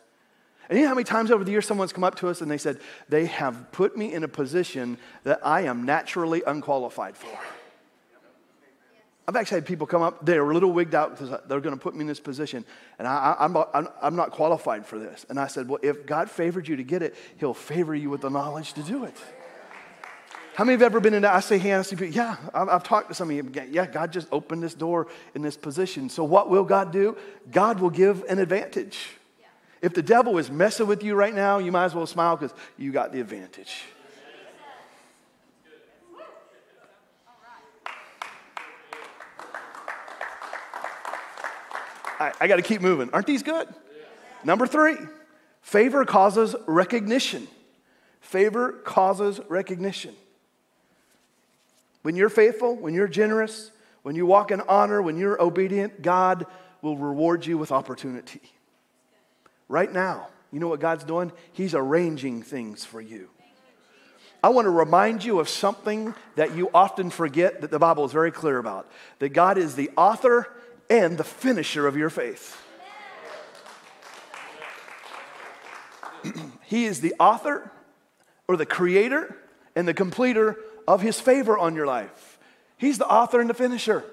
And 0.68 0.78
you 0.78 0.85
know 0.85 0.90
how 0.90 0.94
many 0.94 1.05
times 1.05 1.31
over 1.31 1.44
the 1.44 1.50
years 1.50 1.66
someone's 1.66 1.94
come 1.94 2.05
up 2.05 2.16
to 2.16 2.28
us 2.28 2.42
and 2.42 2.50
they 2.50 2.59
said, 2.59 2.78
they 3.09 3.24
have 3.24 3.72
put 3.72 3.96
me 3.96 4.12
in 4.12 4.22
a 4.22 4.28
position 4.28 4.98
that 5.24 5.40
I 5.46 5.62
am 5.62 5.85
naturally 5.85 6.42
unqualified 6.46 7.16
for. 7.16 7.38
I've 9.26 9.37
actually 9.37 9.58
had 9.58 9.66
people 9.66 9.87
come 9.87 10.02
up, 10.02 10.24
they're 10.24 10.48
a 10.48 10.52
little 10.52 10.72
wigged 10.72 10.94
out 10.94 11.16
because 11.16 11.40
they're 11.46 11.61
going 11.61 11.76
to 11.76 11.80
put 11.80 11.94
me 11.94 12.00
in 12.00 12.06
this 12.08 12.18
position, 12.18 12.64
and 12.98 13.06
I, 13.06 13.37
am 13.38 13.56
I'm, 13.72 13.88
I'm 14.00 14.16
not 14.16 14.32
qualified 14.32 14.85
for 14.85 14.98
this. 14.98 15.24
And 15.28 15.38
I 15.38 15.46
said, 15.46 15.68
Well, 15.68 15.78
if 15.82 16.06
God 16.06 16.28
favored 16.28 16.66
you 16.66 16.76
to 16.76 16.82
get 16.82 17.02
it, 17.02 17.14
He'll 17.38 17.54
favor 17.54 17.94
you 17.94 18.11
with 18.11 18.22
the 18.22 18.30
knowledge 18.30 18.72
to 18.74 18.82
do 18.82 19.04
it. 19.04 19.16
How 20.54 20.64
many 20.64 20.74
have 20.74 20.82
ever 20.82 21.00
been 21.00 21.14
in 21.14 21.22
that? 21.22 21.35
I 21.35 21.40
say 21.40 21.56
hands 21.56 21.88
to 21.88 21.96
people, 21.96 22.14
yeah, 22.14 22.37
I've, 22.52 22.68
I've 22.68 22.82
talked 22.82 23.08
to 23.08 23.14
some 23.14 23.30
of 23.30 23.37
you. 23.37 23.50
Yeah, 23.70 23.87
God 23.87 24.12
just 24.12 24.28
opened 24.30 24.62
this 24.62 24.74
door 24.74 25.06
in 25.35 25.40
this 25.40 25.56
position. 25.56 26.08
So, 26.08 26.24
what 26.24 26.50
will 26.50 26.64
God 26.64 26.92
do? 26.92 27.16
God 27.50 27.80
will 27.80 27.90
give 27.90 28.24
an 28.28 28.38
advantage. 28.38 29.11
If 29.80 29.94
the 29.94 30.02
devil 30.02 30.38
is 30.38 30.50
messing 30.50 30.87
with 30.87 31.02
you 31.02 31.14
right 31.14 31.35
now, 31.35 31.58
you 31.58 31.72
might 31.72 31.87
as 31.87 31.94
well 31.94 32.06
smile 32.06 32.37
because 32.37 32.54
you 32.76 32.92
got 32.92 33.12
the 33.12 33.20
advantage. 33.20 33.82
I, 42.22 42.32
I 42.40 42.46
got 42.46 42.56
to 42.56 42.62
keep 42.62 42.80
moving. 42.80 43.11
Aren't 43.12 43.26
these 43.26 43.42
good? 43.42 43.68
Number 44.44 44.66
three, 44.66 44.96
favor 45.61 46.04
causes 46.04 46.54
recognition. 46.66 47.48
Favor 48.20 48.72
causes 48.72 49.40
recognition. 49.48 50.14
When 52.02 52.16
you're 52.16 52.28
faithful, 52.28 52.76
when 52.76 52.94
you're 52.94 53.08
generous, 53.08 53.70
when 54.02 54.14
you 54.14 54.26
walk 54.26 54.50
in 54.50 54.61
honor, 54.62 55.02
when 55.02 55.16
you're 55.16 55.40
obedient, 55.40 56.02
God 56.02 56.46
will 56.80 56.96
reward 56.96 57.46
you 57.46 57.58
with 57.58 57.70
opportunity. 57.70 58.40
Right 59.68 59.92
now, 59.92 60.28
you 60.52 60.58
know 60.61 60.68
what 60.68 60.80
God's 60.80 61.04
doing? 61.04 61.32
He's 61.52 61.74
arranging 61.74 62.42
things 62.42 62.85
for 62.85 63.00
you. 63.00 63.28
I 64.42 64.48
want 64.48 64.66
to 64.66 64.70
remind 64.70 65.24
you 65.24 65.38
of 65.38 65.48
something 65.48 66.14
that 66.35 66.56
you 66.56 66.68
often 66.74 67.11
forget 67.11 67.61
that 67.61 67.70
the 67.70 67.78
Bible 67.78 68.04
is 68.04 68.12
very 68.12 68.32
clear 68.32 68.58
about 68.58 68.90
that 69.20 69.28
God 69.28 69.56
is 69.56 69.76
the 69.76 69.90
author 69.96 70.52
and 70.92 71.16
the 71.16 71.24
finisher 71.24 71.87
of 71.87 71.96
your 71.96 72.11
faith. 72.11 72.62
he 76.66 76.85
is 76.85 77.00
the 77.00 77.14
author 77.18 77.72
or 78.46 78.59
the 78.59 78.66
creator 78.66 79.35
and 79.74 79.88
the 79.88 79.94
completer 79.94 80.59
of 80.87 81.00
his 81.00 81.18
favor 81.18 81.57
on 81.57 81.74
your 81.74 81.87
life. 81.87 82.38
He's 82.76 82.98
the 82.98 83.07
author 83.07 83.40
and 83.40 83.48
the 83.48 83.55
finisher. 83.55 84.05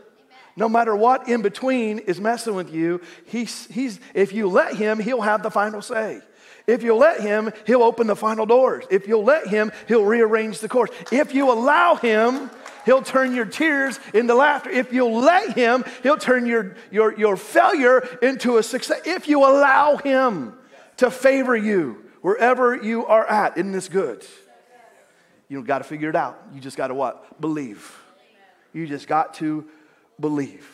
No 0.55 0.69
matter 0.69 0.95
what 0.95 1.27
in 1.27 1.41
between 1.41 1.99
is 1.99 2.21
messing 2.21 2.55
with 2.55 2.73
you, 2.73 3.01
he's, 3.25 3.65
he's, 3.67 3.99
if 4.13 4.31
you 4.31 4.47
let 4.47 4.75
him, 4.75 4.99
he'll 4.99 5.21
have 5.21 5.43
the 5.43 5.51
final 5.51 5.81
say. 5.81 6.21
If 6.65 6.81
you'll 6.81 6.99
let 6.99 7.19
him, 7.19 7.51
he'll 7.67 7.83
open 7.83 8.07
the 8.07 8.15
final 8.15 8.45
doors. 8.45 8.85
If 8.89 9.05
you'll 9.05 9.25
let 9.25 9.47
him, 9.47 9.73
he'll 9.89 10.05
rearrange 10.05 10.59
the 10.59 10.69
course. 10.69 10.91
If 11.11 11.33
you 11.33 11.51
allow 11.51 11.95
him, 11.95 12.49
he'll 12.85 13.01
turn 13.01 13.35
your 13.35 13.45
tears 13.45 13.99
into 14.13 14.35
laughter. 14.35 14.69
If 14.69 14.93
you'll 14.93 15.19
let 15.19 15.55
him, 15.57 15.83
he'll 16.03 16.17
turn 16.17 16.45
your, 16.45 16.75
your, 16.91 17.17
your 17.17 17.37
failure 17.37 17.99
into 18.21 18.57
a 18.57 18.63
success. 18.63 19.01
If 19.05 19.27
you 19.27 19.39
allow 19.39 19.97
him 19.97 20.57
to 20.97 21.11
favor 21.11 21.55
you 21.55 22.05
wherever 22.21 22.75
you 22.75 23.05
are 23.05 23.25
at, 23.25 23.57
isn't 23.57 23.71
this 23.71 23.89
good? 23.89 24.25
You 25.47 25.57
don't 25.57 25.65
got 25.65 25.79
to 25.79 25.83
figure 25.83 26.09
it 26.09 26.15
out. 26.15 26.39
You 26.53 26.61
just 26.61 26.77
got 26.77 26.87
to 26.87 26.93
what? 26.93 27.41
Believe. 27.41 27.99
You 28.71 28.85
just 28.85 29.07
got 29.07 29.33
to 29.35 29.67
believe. 30.19 30.67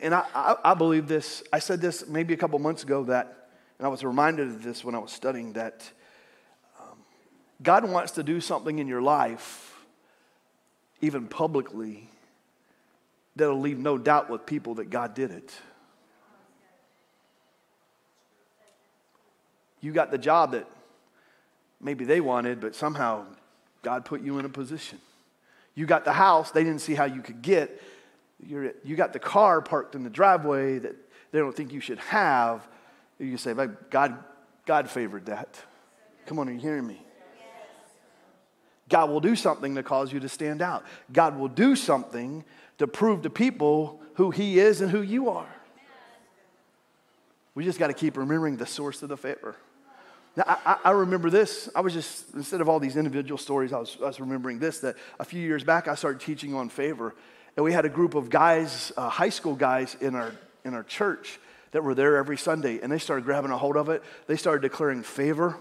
And 0.00 0.14
I, 0.14 0.24
I, 0.34 0.56
I, 0.64 0.74
believe 0.74 1.08
this. 1.08 1.42
I 1.52 1.58
said 1.58 1.80
this 1.80 2.06
maybe 2.06 2.32
a 2.32 2.36
couple 2.36 2.58
months 2.60 2.84
ago 2.84 3.04
that, 3.04 3.48
and 3.78 3.86
I 3.86 3.88
was 3.88 4.04
reminded 4.04 4.48
of 4.48 4.62
this 4.62 4.84
when 4.84 4.94
I 4.94 4.98
was 4.98 5.10
studying 5.10 5.54
that 5.54 5.90
God 7.62 7.88
wants 7.88 8.12
to 8.12 8.22
do 8.22 8.40
something 8.40 8.78
in 8.78 8.88
your 8.88 9.02
life, 9.02 9.76
even 11.00 11.26
publicly, 11.26 12.08
that'll 13.36 13.60
leave 13.60 13.78
no 13.78 13.98
doubt 13.98 14.30
with 14.30 14.46
people 14.46 14.76
that 14.76 14.90
God 14.90 15.14
did 15.14 15.30
it. 15.30 15.52
You 19.80 19.92
got 19.92 20.10
the 20.10 20.18
job 20.18 20.52
that 20.52 20.66
maybe 21.80 22.04
they 22.04 22.20
wanted, 22.20 22.60
but 22.60 22.74
somehow 22.74 23.24
God 23.82 24.04
put 24.04 24.20
you 24.22 24.38
in 24.38 24.44
a 24.44 24.50
position. 24.50 24.98
You 25.74 25.86
got 25.86 26.04
the 26.04 26.12
house 26.12 26.50
they 26.50 26.64
didn't 26.64 26.80
see 26.80 26.94
how 26.94 27.04
you 27.04 27.22
could 27.22 27.40
get. 27.40 27.82
You're, 28.46 28.72
you 28.84 28.96
got 28.96 29.12
the 29.12 29.18
car 29.18 29.60
parked 29.60 29.94
in 29.94 30.02
the 30.02 30.10
driveway 30.10 30.78
that 30.78 30.96
they 31.32 31.38
don't 31.38 31.54
think 31.54 31.72
you 31.72 31.80
should 31.80 31.98
have. 31.98 32.66
You 33.18 33.36
say, 33.36 33.54
God, 33.90 34.22
God 34.66 34.90
favored 34.90 35.26
that. 35.26 35.58
Come 36.26 36.38
on, 36.38 36.48
are 36.48 36.52
you 36.52 36.58
hearing 36.58 36.86
me? 36.86 37.02
God 38.90 39.08
will 39.08 39.20
do 39.20 39.34
something 39.34 39.76
to 39.76 39.82
cause 39.82 40.12
you 40.12 40.20
to 40.20 40.28
stand 40.28 40.60
out. 40.60 40.84
God 41.12 41.38
will 41.38 41.48
do 41.48 41.74
something 41.74 42.44
to 42.78 42.86
prove 42.86 43.22
to 43.22 43.30
people 43.30 44.00
who 44.14 44.30
He 44.30 44.58
is 44.58 44.80
and 44.80 44.90
who 44.90 45.00
you 45.00 45.30
are. 45.30 45.48
We 47.54 47.64
just 47.64 47.78
got 47.78 47.88
to 47.88 47.94
keep 47.94 48.16
remembering 48.16 48.56
the 48.56 48.66
source 48.66 49.02
of 49.02 49.08
the 49.08 49.16
favor. 49.16 49.56
Now, 50.36 50.44
I, 50.46 50.76
I, 50.84 50.90
remember 50.92 51.28
this. 51.28 51.68
I 51.74 51.80
was 51.80 51.92
just, 51.92 52.34
instead 52.34 52.60
of 52.60 52.68
all 52.68 52.78
these 52.78 52.96
individual 52.96 53.36
stories, 53.36 53.72
I 53.72 53.78
was, 53.78 53.96
I 54.00 54.06
was 54.06 54.20
remembering 54.20 54.60
this 54.60 54.78
that 54.80 54.96
a 55.18 55.24
few 55.24 55.40
years 55.40 55.64
back 55.64 55.88
I 55.88 55.96
started 55.96 56.20
teaching 56.20 56.54
on 56.54 56.68
favor. 56.68 57.14
And 57.56 57.64
we 57.64 57.72
had 57.72 57.84
a 57.84 57.88
group 57.88 58.14
of 58.14 58.30
guys, 58.30 58.92
uh, 58.96 59.08
high 59.08 59.28
school 59.28 59.56
guys 59.56 59.96
in 60.00 60.14
our, 60.14 60.32
in 60.64 60.74
our 60.74 60.84
church 60.84 61.40
that 61.72 61.82
were 61.82 61.94
there 61.94 62.16
every 62.16 62.38
Sunday. 62.38 62.78
And 62.80 62.92
they 62.92 62.98
started 62.98 63.24
grabbing 63.24 63.50
a 63.50 63.58
hold 63.58 63.76
of 63.76 63.88
it. 63.88 64.02
They 64.28 64.36
started 64.36 64.62
declaring 64.62 65.02
favor 65.02 65.56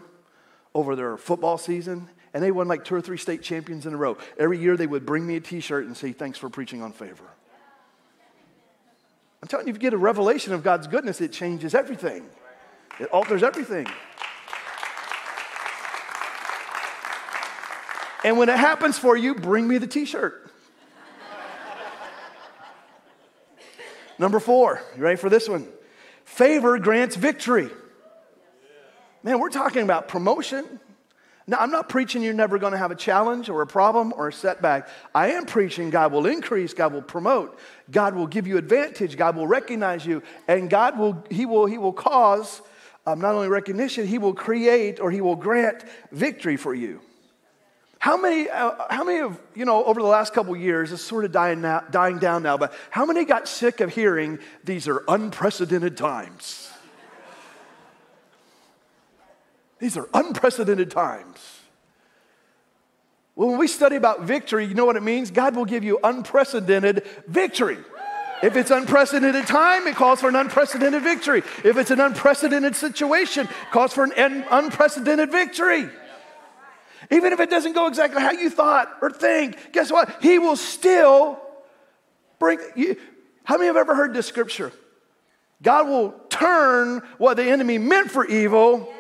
over 0.76 0.96
their 0.96 1.18
football 1.18 1.58
season. 1.58 2.08
And 2.34 2.44
they 2.44 2.52
won 2.52 2.68
like 2.68 2.86
two 2.86 2.96
or 2.96 3.02
three 3.02 3.18
state 3.18 3.42
champions 3.42 3.86
in 3.86 3.94
a 3.94 3.98
row. 3.98 4.18
Every 4.38 4.60
year 4.60 4.78
they 4.78 4.88
would 4.88 5.06
bring 5.06 5.26
me 5.26 5.36
a 5.36 5.40
t 5.40 5.60
shirt 5.60 5.86
and 5.86 5.98
say, 5.98 6.12
Thanks 6.12 6.38
for 6.38 6.50
preaching 6.50 6.82
on 6.82 6.92
favor. 6.92 7.26
I'm 9.42 9.48
telling 9.48 9.68
you, 9.68 9.72
if 9.72 9.78
you 9.78 9.82
get 9.82 9.94
a 9.94 9.98
revelation 9.98 10.54
of 10.54 10.64
God's 10.64 10.88
goodness, 10.88 11.22
it 11.22 11.32
changes 11.32 11.74
everything, 11.74 12.26
it 13.00 13.10
alters 13.12 13.44
everything. 13.44 13.88
And 18.24 18.38
when 18.38 18.50
it 18.50 18.58
happens 18.58 19.00
for 19.00 19.16
you, 19.16 19.34
bring 19.34 19.68
me 19.68 19.78
the 19.78 19.88
t 19.88 20.06
shirt. 20.06 20.52
Number 24.20 24.42
four, 24.42 24.82
you 24.98 25.02
ready 25.02 25.16
for 25.16 25.30
this 25.30 25.48
one? 25.48 25.66
Favor 26.26 26.78
grants 26.78 27.16
victory. 27.16 27.70
Man, 29.24 29.40
we're 29.40 29.50
talking 29.50 29.84
about 29.84 30.10
promotion. 30.10 30.80
Now, 31.50 31.58
I'm 31.62 31.72
not 31.72 31.90
preaching 31.90 32.22
you're 32.22 32.36
never 32.36 32.60
going 32.60 32.74
to 32.74 32.78
have 32.78 32.92
a 32.92 32.96
challenge 32.96 33.50
or 33.50 33.64
a 33.64 33.68
problem 33.68 34.14
or 34.16 34.28
a 34.28 34.34
setback. 34.34 34.88
I 35.16 35.32
am 35.32 35.48
preaching 35.48 35.90
God 35.90 36.12
will 36.12 36.28
increase, 36.28 36.76
God 36.76 36.94
will 36.94 37.02
promote, 37.02 37.58
God 37.90 38.14
will 38.14 38.28
give 38.28 38.46
you 38.46 38.58
advantage, 38.58 39.18
God 39.18 39.36
will 39.36 39.48
recognize 39.48 40.06
you, 40.06 40.22
and 40.48 40.70
God 40.70 41.00
will, 41.00 41.26
He 41.32 41.48
will, 41.48 41.66
he 41.66 41.80
will 41.80 41.92
cause 41.92 42.62
um, 43.08 43.20
not 43.20 43.34
only 43.34 43.48
recognition, 43.48 44.06
He 44.06 44.20
will 44.20 44.36
create 44.36 45.00
or 45.00 45.10
He 45.10 45.22
will 45.22 45.36
grant 45.36 45.84
victory 46.12 46.56
for 46.56 46.76
you. 46.76 47.02
How 47.98 48.16
many, 48.16 48.48
uh, 48.48 48.76
how 48.92 49.04
many 49.04 49.22
of, 49.22 49.42
you 49.56 49.66
know, 49.66 49.84
over 49.86 50.04
the 50.04 50.08
last 50.08 50.36
couple 50.36 50.56
years, 50.56 50.92
it's 50.92 51.02
sort 51.02 51.26
of 51.26 51.32
dying, 51.32 51.62
now, 51.62 51.84
dying 51.90 52.20
down 52.20 52.44
now, 52.44 52.58
but 52.58 52.74
how 52.92 53.08
many 53.08 53.26
got 53.26 53.48
sick 53.48 53.82
of 53.82 53.92
hearing 53.92 54.38
these 54.64 54.88
are 54.88 55.04
unprecedented 55.08 55.98
times? 55.98 56.72
These 59.80 59.98
are 59.98 60.08
unprecedented 60.14 60.92
times. 60.92 61.40
When 63.36 63.58
we 63.58 63.68
study 63.68 63.96
about 63.96 64.24
victory, 64.24 64.66
you 64.66 64.74
know 64.74 64.86
what 64.86 64.98
it 64.98 65.04
means? 65.04 65.32
God 65.32 65.56
will 65.56 65.66
give 65.66 65.84
you 65.84 65.98
unprecedented 66.04 67.08
victory. 67.28 67.78
If 68.44 68.56
it's 68.56 68.72
unprecedented 68.72 69.48
time, 69.48 69.88
it 69.88 69.96
calls 69.96 70.22
for 70.22 70.30
an 70.30 70.36
unprecedented 70.36 71.02
victory. 71.04 71.44
If 71.64 71.78
it's 71.78 71.92
an 71.92 72.00
unprecedented 72.00 72.76
situation, 72.76 73.48
it 73.48 73.72
calls 73.72 73.94
for 73.94 74.04
an 74.04 74.46
unprecedented 74.50 75.32
victory. 75.32 75.90
Even 77.12 77.34
if 77.34 77.40
it 77.40 77.50
doesn't 77.50 77.74
go 77.74 77.88
exactly 77.88 78.22
how 78.22 78.32
you 78.32 78.50
thought 78.50 78.90
or 79.02 79.10
think, 79.10 79.72
guess 79.72 79.92
what? 79.92 80.22
He 80.22 80.38
will 80.38 80.58
still 80.58 81.40
bring 82.40 82.60
you. 82.76 82.98
How 83.44 83.56
many 83.56 83.68
have 83.68 83.78
ever 83.78 83.96
heard 83.96 84.14
this 84.14 84.28
scripture? 84.28 84.72
God 85.62 85.88
will 85.88 86.12
turn 86.30 87.02
what 87.18 87.36
the 87.38 87.44
enemy 87.44 87.78
meant 87.78 88.12
for 88.12 88.26
evil, 88.26 88.94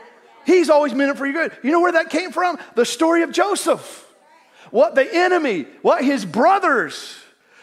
he's 0.45 0.69
always 0.69 0.93
meant 0.93 1.11
it 1.11 1.17
for 1.17 1.25
your 1.25 1.47
good. 1.47 1.57
You 1.63 1.71
know 1.71 1.81
where 1.81 1.93
that 1.93 2.09
came 2.09 2.31
from? 2.31 2.57
The 2.75 2.85
story 2.85 3.23
of 3.23 3.31
Joseph. 3.31 4.05
What 4.71 4.95
the 4.95 5.07
enemy, 5.11 5.65
what 5.81 6.03
his 6.03 6.25
brothers, 6.25 7.17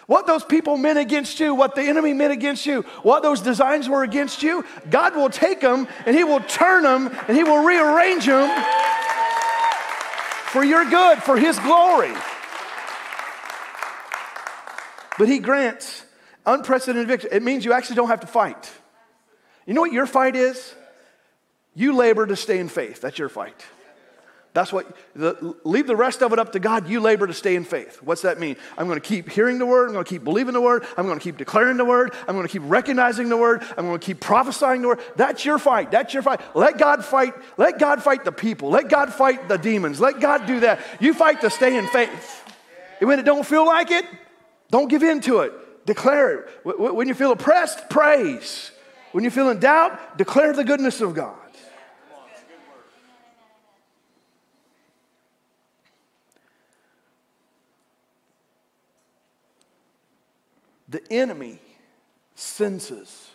what 0.06 0.26
those 0.26 0.44
people 0.44 0.76
meant 0.76 0.98
against 0.98 1.40
you, 1.40 1.54
what 1.54 1.74
the 1.74 1.82
enemy 1.82 2.12
meant 2.12 2.32
against 2.32 2.64
you, 2.64 2.82
what 3.02 3.22
those 3.22 3.40
designs 3.40 3.88
were 3.88 4.04
against 4.04 4.42
you, 4.42 4.64
God 4.88 5.16
will 5.16 5.30
take 5.30 5.60
them 5.60 5.88
and 6.06 6.16
He 6.16 6.22
will 6.22 6.40
turn 6.40 6.84
them 6.84 7.08
and 7.26 7.36
He 7.36 7.42
will 7.42 7.64
rearrange 7.64 8.26
them 8.26 8.48
for 10.52 10.64
your 10.64 10.84
good, 10.84 11.18
for 11.22 11.36
His 11.36 11.58
glory. 11.58 12.12
But 15.18 15.28
He 15.28 15.40
grants 15.40 16.04
unprecedented 16.44 17.08
victory. 17.08 17.30
It 17.32 17.42
means 17.42 17.64
you 17.64 17.72
actually 17.72 17.96
don't 17.96 18.08
have 18.08 18.20
to 18.20 18.28
fight. 18.28 18.70
You 19.66 19.74
know 19.74 19.80
what 19.80 19.92
your 19.92 20.06
fight 20.06 20.36
is? 20.36 20.74
You 21.76 21.94
labor 21.94 22.26
to 22.26 22.34
stay 22.34 22.58
in 22.58 22.68
faith. 22.68 23.02
That's 23.02 23.18
your 23.18 23.28
fight. 23.28 23.64
That's 24.54 24.72
what, 24.72 24.96
the, 25.14 25.54
leave 25.64 25.86
the 25.86 25.94
rest 25.94 26.22
of 26.22 26.32
it 26.32 26.38
up 26.38 26.52
to 26.52 26.58
God. 26.58 26.88
You 26.88 27.00
labor 27.00 27.26
to 27.26 27.34
stay 27.34 27.56
in 27.56 27.64
faith. 27.64 28.00
What's 28.02 28.22
that 28.22 28.40
mean? 28.40 28.56
I'm 28.78 28.86
going 28.86 28.98
to 28.98 29.06
keep 29.06 29.28
hearing 29.28 29.58
the 29.58 29.66
word. 29.66 29.88
I'm 29.88 29.92
going 29.92 30.06
to 30.06 30.08
keep 30.08 30.24
believing 30.24 30.54
the 30.54 30.62
word. 30.62 30.86
I'm 30.96 31.04
going 31.04 31.18
to 31.18 31.22
keep 31.22 31.36
declaring 31.36 31.76
the 31.76 31.84
word. 31.84 32.14
I'm 32.26 32.34
going 32.34 32.46
to 32.46 32.50
keep 32.50 32.62
recognizing 32.64 33.28
the 33.28 33.36
word. 33.36 33.62
I'm 33.76 33.84
going 33.84 34.00
to 34.00 34.04
keep 34.04 34.18
prophesying 34.18 34.80
the 34.80 34.88
word. 34.88 35.00
That's 35.16 35.44
your 35.44 35.58
fight. 35.58 35.90
That's 35.90 36.14
your 36.14 36.22
fight. 36.22 36.40
Let 36.56 36.78
God 36.78 37.04
fight. 37.04 37.34
Let 37.58 37.78
God 37.78 38.02
fight 38.02 38.24
the 38.24 38.32
people. 38.32 38.70
Let 38.70 38.88
God 38.88 39.12
fight 39.12 39.46
the 39.46 39.58
demons. 39.58 40.00
Let 40.00 40.20
God 40.20 40.46
do 40.46 40.60
that. 40.60 40.80
You 41.00 41.12
fight 41.12 41.42
to 41.42 41.50
stay 41.50 41.76
in 41.76 41.86
faith. 41.88 42.42
And 43.00 43.08
when 43.10 43.18
it 43.18 43.24
don't 43.24 43.44
feel 43.44 43.66
like 43.66 43.90
it, 43.90 44.06
don't 44.70 44.88
give 44.88 45.02
in 45.02 45.20
to 45.20 45.40
it. 45.40 45.84
Declare 45.84 46.38
it. 46.38 46.80
When 46.80 47.08
you 47.08 47.14
feel 47.14 47.32
oppressed, 47.32 47.90
praise. 47.90 48.70
When 49.12 49.22
you 49.22 49.30
feel 49.30 49.50
in 49.50 49.58
doubt, 49.58 50.16
declare 50.16 50.54
the 50.54 50.64
goodness 50.64 51.02
of 51.02 51.12
God. 51.12 51.36
The 60.88 61.02
enemy 61.12 61.58
senses 62.34 63.30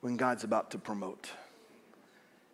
when 0.00 0.16
God's 0.16 0.44
about 0.44 0.70
to 0.72 0.78
promote. 0.78 1.30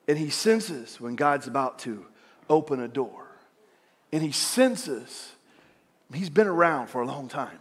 And 0.09 0.19
he 0.19 0.31
senses 0.31 1.01
when 1.01 1.17
God's 1.17 1.47
about 1.47 1.79
to 1.81 2.07
open 2.49 2.81
a 2.81 2.89
door. 2.89 3.27
And 4.13 4.23
he 4.23 4.33
senses, 4.33 5.33
he's 6.13 6.31
been 6.31 6.47
around 6.47 6.89
for 6.89 7.03
a 7.03 7.07
long 7.07 7.29
time. 7.29 7.59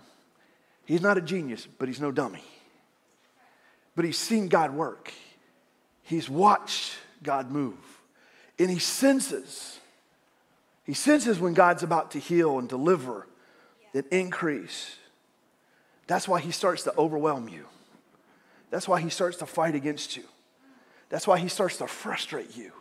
He's 0.85 1.01
not 1.01 1.17
a 1.17 1.21
genius, 1.21 1.67
but 1.79 1.87
he's 1.87 2.01
no 2.01 2.11
dummy. 2.11 2.43
But 3.95 4.05
he's 4.05 4.17
seen 4.17 4.47
God 4.47 4.73
work, 4.73 5.11
he's 6.03 6.29
watched 6.29 6.93
God 7.21 7.51
move. 7.51 7.77
And 8.59 8.69
he 8.69 8.79
senses. 8.79 9.79
He 10.85 10.93
senses 10.93 11.39
when 11.39 11.53
God's 11.53 11.81
about 11.81 12.11
to 12.11 12.19
heal 12.19 12.59
and 12.59 12.67
deliver 12.67 13.25
and 13.93 14.05
increase. 14.11 14.97
That's 16.07 16.27
why 16.27 16.39
he 16.39 16.51
starts 16.51 16.83
to 16.83 16.95
overwhelm 16.97 17.47
you. 17.47 17.65
That's 18.69 18.87
why 18.87 19.01
he 19.01 19.09
starts 19.09 19.37
to 19.37 19.45
fight 19.45 19.75
against 19.75 20.17
you. 20.17 20.23
That's 21.09 21.27
why 21.27 21.37
he 21.37 21.47
starts 21.47 21.77
to 21.77 21.87
frustrate 21.87 22.57
you. 22.57 22.71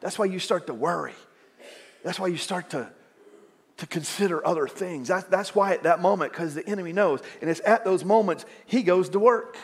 That's 0.00 0.18
why 0.18 0.24
you 0.26 0.38
start 0.38 0.66
to 0.66 0.74
worry. 0.74 1.14
That's 2.02 2.18
why 2.18 2.28
you 2.28 2.36
start 2.36 2.70
to, 2.70 2.88
to 3.76 3.86
consider 3.86 4.46
other 4.46 4.66
things. 4.66 5.08
That, 5.08 5.30
that's 5.30 5.54
why 5.54 5.74
at 5.74 5.82
that 5.82 6.00
moment, 6.00 6.32
because 6.32 6.54
the 6.54 6.66
enemy 6.68 6.92
knows. 6.92 7.20
And 7.40 7.50
it's 7.50 7.60
at 7.64 7.84
those 7.84 8.04
moments 8.04 8.46
he 8.64 8.82
goes 8.82 9.10
to 9.10 9.18
work. 9.18 9.56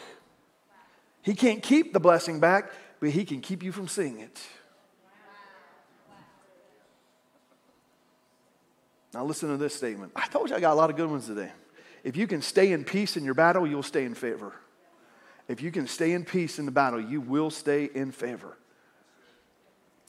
He 1.22 1.34
can't 1.34 1.62
keep 1.62 1.92
the 1.92 2.00
blessing 2.00 2.40
back, 2.40 2.70
but 3.00 3.10
he 3.10 3.24
can 3.24 3.40
keep 3.40 3.62
you 3.62 3.72
from 3.72 3.88
seeing 3.88 4.20
it. 4.20 4.40
Now, 9.14 9.24
listen 9.24 9.50
to 9.50 9.56
this 9.56 9.74
statement. 9.74 10.12
I 10.16 10.26
told 10.28 10.48
you 10.50 10.56
I 10.56 10.60
got 10.60 10.72
a 10.72 10.74
lot 10.74 10.90
of 10.90 10.96
good 10.96 11.08
ones 11.08 11.26
today. 11.26 11.52
If 12.04 12.16
you 12.16 12.26
can 12.26 12.42
stay 12.42 12.72
in 12.72 12.84
peace 12.84 13.16
in 13.16 13.24
your 13.24 13.34
battle, 13.34 13.66
you'll 13.66 13.82
stay 13.82 14.04
in 14.04 14.14
favor. 14.14 14.52
If 15.48 15.60
you 15.60 15.70
can 15.70 15.86
stay 15.86 16.12
in 16.12 16.24
peace 16.24 16.58
in 16.58 16.66
the 16.66 16.72
battle, 16.72 17.00
you 17.00 17.20
will 17.20 17.50
stay 17.50 17.88
in 17.92 18.12
favor. 18.12 18.56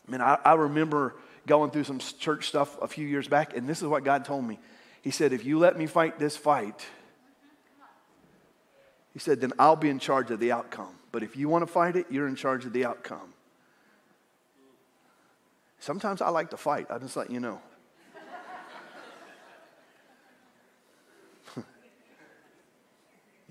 I 0.07 0.11
mean, 0.11 0.21
I, 0.21 0.37
I 0.43 0.53
remember 0.53 1.15
going 1.45 1.71
through 1.71 1.83
some 1.83 1.99
church 1.99 2.47
stuff 2.47 2.81
a 2.81 2.87
few 2.87 3.07
years 3.07 3.27
back, 3.27 3.55
and 3.55 3.67
this 3.67 3.81
is 3.81 3.87
what 3.87 4.03
God 4.03 4.25
told 4.25 4.45
me. 4.45 4.59
He 5.01 5.11
said, 5.11 5.33
If 5.33 5.45
you 5.45 5.59
let 5.59 5.77
me 5.77 5.85
fight 5.85 6.19
this 6.19 6.37
fight, 6.37 6.85
he 9.13 9.19
said, 9.19 9.41
then 9.41 9.53
I'll 9.59 9.75
be 9.75 9.89
in 9.89 9.99
charge 9.99 10.31
of 10.31 10.39
the 10.39 10.51
outcome. 10.51 10.95
But 11.11 11.21
if 11.21 11.37
you 11.37 11.47
want 11.47 11.61
to 11.61 11.71
fight 11.71 11.95
it, 11.95 12.07
you're 12.09 12.27
in 12.27 12.35
charge 12.35 12.65
of 12.65 12.73
the 12.73 12.85
outcome. 12.85 13.33
Sometimes 15.79 16.21
I 16.21 16.29
like 16.29 16.49
to 16.49 16.57
fight, 16.57 16.87
I 16.89 16.97
just 16.97 17.15
let 17.15 17.29
you 17.29 17.39
know. 17.39 17.61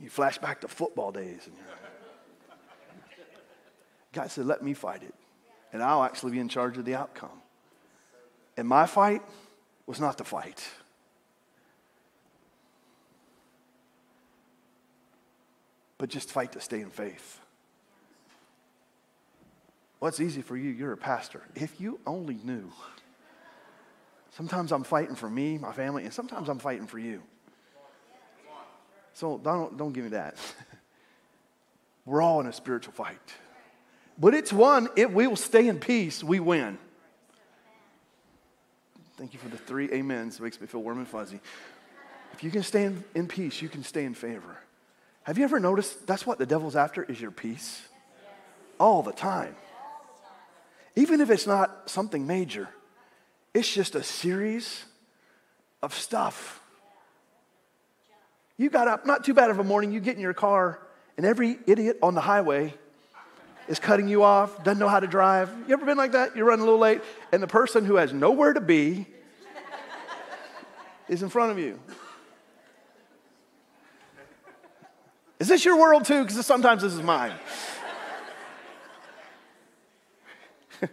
You 0.02 0.10
flash 0.10 0.38
back 0.38 0.60
to 0.62 0.68
football 0.68 1.12
days. 1.12 1.46
And 1.46 1.56
God 4.12 4.30
said, 4.30 4.44
let 4.46 4.62
me 4.62 4.74
fight 4.74 5.02
it, 5.02 5.14
and 5.72 5.82
I'll 5.82 6.02
actually 6.02 6.32
be 6.32 6.40
in 6.40 6.48
charge 6.48 6.76
of 6.76 6.84
the 6.84 6.94
outcome. 6.94 7.40
And 8.56 8.68
my 8.68 8.84
fight 8.86 9.22
was 9.86 10.00
not 10.00 10.18
the 10.18 10.24
fight. 10.24 10.62
But 15.96 16.10
just 16.10 16.32
fight 16.32 16.52
to 16.52 16.60
stay 16.60 16.80
in 16.80 16.90
faith. 16.90 17.38
Well, 20.00 20.12
easy 20.18 20.42
for 20.42 20.56
you. 20.56 20.70
You're 20.70 20.92
a 20.92 20.96
pastor. 20.96 21.42
If 21.54 21.80
you 21.80 22.00
only 22.06 22.40
knew. 22.42 22.72
Sometimes 24.30 24.72
I'm 24.72 24.82
fighting 24.82 25.14
for 25.14 25.30
me, 25.30 25.58
my 25.58 25.72
family, 25.72 26.04
and 26.04 26.12
sometimes 26.12 26.48
I'm 26.48 26.58
fighting 26.58 26.88
for 26.88 26.98
you. 26.98 27.22
So 29.14 29.38
don't, 29.38 29.76
don't 29.76 29.92
give 29.92 30.04
me 30.04 30.10
that. 30.10 30.36
We're 32.06 32.22
all 32.22 32.40
in 32.40 32.46
a 32.46 32.52
spiritual 32.52 32.92
fight. 32.92 33.20
But 34.18 34.34
it's 34.34 34.52
one, 34.52 34.88
if 34.96 35.10
we 35.10 35.26
will 35.26 35.36
stay 35.36 35.68
in 35.68 35.78
peace, 35.78 36.22
we 36.22 36.40
win. 36.40 36.78
Thank 39.16 39.34
you 39.34 39.38
for 39.38 39.48
the 39.48 39.56
three 39.56 39.90
amens. 39.92 40.38
It 40.38 40.42
makes 40.42 40.60
me 40.60 40.66
feel 40.66 40.82
warm 40.82 40.98
and 40.98 41.08
fuzzy. 41.08 41.40
If 42.32 42.42
you 42.42 42.50
can 42.50 42.62
stay 42.62 42.84
in, 42.84 43.04
in 43.14 43.28
peace, 43.28 43.62
you 43.62 43.68
can 43.68 43.84
stay 43.84 44.04
in 44.04 44.14
favor. 44.14 44.58
Have 45.24 45.38
you 45.38 45.44
ever 45.44 45.60
noticed 45.60 46.06
that's 46.06 46.26
what 46.26 46.38
the 46.38 46.46
devil's 46.46 46.74
after 46.74 47.02
is 47.02 47.20
your 47.20 47.30
peace? 47.30 47.82
All 48.80 49.02
the 49.02 49.12
time. 49.12 49.54
Even 50.96 51.20
if 51.20 51.30
it's 51.30 51.46
not 51.46 51.88
something 51.88 52.26
major, 52.26 52.68
it's 53.54 53.72
just 53.72 53.94
a 53.94 54.02
series 54.02 54.84
of 55.82 55.94
stuff. 55.94 56.61
You 58.56 58.70
got 58.70 58.88
up, 58.88 59.06
not 59.06 59.24
too 59.24 59.34
bad 59.34 59.50
of 59.50 59.58
a 59.58 59.64
morning, 59.64 59.92
you 59.92 60.00
get 60.00 60.16
in 60.16 60.20
your 60.20 60.34
car, 60.34 60.78
and 61.16 61.26
every 61.26 61.58
idiot 61.66 61.98
on 62.02 62.14
the 62.14 62.20
highway 62.20 62.74
is 63.68 63.78
cutting 63.78 64.08
you 64.08 64.22
off, 64.22 64.62
doesn't 64.64 64.78
know 64.78 64.88
how 64.88 65.00
to 65.00 65.06
drive. 65.06 65.50
You 65.66 65.74
ever 65.74 65.86
been 65.86 65.96
like 65.96 66.12
that? 66.12 66.36
You're 66.36 66.46
running 66.46 66.62
a 66.62 66.64
little 66.64 66.80
late, 66.80 67.00
and 67.32 67.42
the 67.42 67.46
person 67.46 67.84
who 67.84 67.96
has 67.96 68.12
nowhere 68.12 68.52
to 68.52 68.60
be 68.60 69.06
is 71.08 71.22
in 71.22 71.28
front 71.28 71.52
of 71.52 71.58
you. 71.58 71.78
Is 75.38 75.48
this 75.48 75.64
your 75.64 75.76
world 75.76 76.04
too? 76.04 76.24
Because 76.24 76.46
sometimes 76.46 76.82
this 76.82 76.92
is 76.92 77.02
mine. 77.02 77.32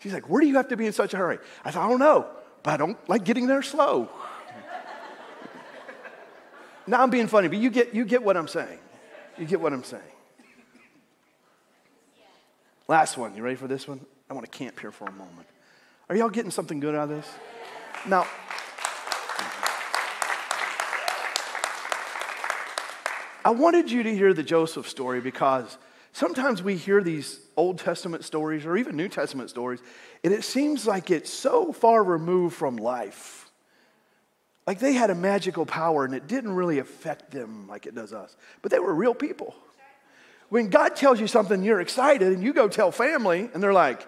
She's 0.00 0.12
like, 0.12 0.28
Where 0.28 0.40
do 0.40 0.48
you 0.48 0.56
have 0.56 0.68
to 0.68 0.76
be 0.76 0.86
in 0.86 0.92
such 0.92 1.14
a 1.14 1.16
hurry? 1.16 1.38
I 1.64 1.70
said, 1.70 1.80
I 1.80 1.88
don't 1.88 2.00
know, 2.00 2.26
but 2.64 2.74
I 2.74 2.76
don't 2.78 2.98
like 3.08 3.24
getting 3.24 3.46
there 3.46 3.62
slow. 3.62 4.08
Now 6.86 7.02
I'm 7.02 7.10
being 7.10 7.26
funny, 7.26 7.48
but 7.48 7.58
you 7.58 7.70
get, 7.70 7.94
you 7.94 8.04
get 8.04 8.22
what 8.22 8.36
I'm 8.36 8.48
saying. 8.48 8.78
You 9.38 9.46
get 9.46 9.60
what 9.60 9.72
I'm 9.72 9.84
saying. 9.84 10.02
Last 12.88 13.16
one. 13.16 13.34
You 13.34 13.42
ready 13.42 13.56
for 13.56 13.68
this 13.68 13.88
one? 13.88 14.04
I 14.28 14.34
want 14.34 14.50
to 14.50 14.58
camp 14.58 14.78
here 14.80 14.90
for 14.90 15.06
a 15.06 15.12
moment. 15.12 15.46
Are 16.08 16.16
y'all 16.16 16.28
getting 16.28 16.50
something 16.50 16.80
good 16.80 16.94
out 16.94 17.04
of 17.04 17.10
this? 17.10 17.30
Now, 18.06 18.26
I 23.44 23.50
wanted 23.50 23.90
you 23.90 24.02
to 24.02 24.14
hear 24.14 24.34
the 24.34 24.42
Joseph 24.42 24.88
story 24.88 25.20
because 25.20 25.78
sometimes 26.12 26.62
we 26.62 26.76
hear 26.76 27.02
these 27.02 27.40
Old 27.56 27.78
Testament 27.78 28.24
stories 28.24 28.64
or 28.66 28.76
even 28.76 28.96
New 28.96 29.08
Testament 29.08 29.50
stories, 29.50 29.80
and 30.22 30.32
it 30.32 30.44
seems 30.44 30.86
like 30.86 31.10
it's 31.10 31.30
so 31.30 31.72
far 31.72 32.04
removed 32.04 32.54
from 32.54 32.76
life. 32.76 33.41
Like 34.66 34.78
they 34.78 34.92
had 34.92 35.10
a 35.10 35.14
magical 35.14 35.66
power 35.66 36.04
and 36.04 36.14
it 36.14 36.28
didn't 36.28 36.54
really 36.54 36.78
affect 36.78 37.30
them 37.30 37.66
like 37.68 37.86
it 37.86 37.94
does 37.94 38.12
us. 38.12 38.36
But 38.60 38.70
they 38.70 38.78
were 38.78 38.94
real 38.94 39.14
people. 39.14 39.54
When 40.52 40.68
God 40.68 40.96
tells 40.96 41.18
you 41.18 41.26
something, 41.26 41.62
you're 41.62 41.80
excited, 41.80 42.30
and 42.30 42.42
you 42.42 42.52
go 42.52 42.68
tell 42.68 42.92
family, 42.92 43.48
and 43.54 43.62
they're 43.62 43.72
like, 43.72 44.06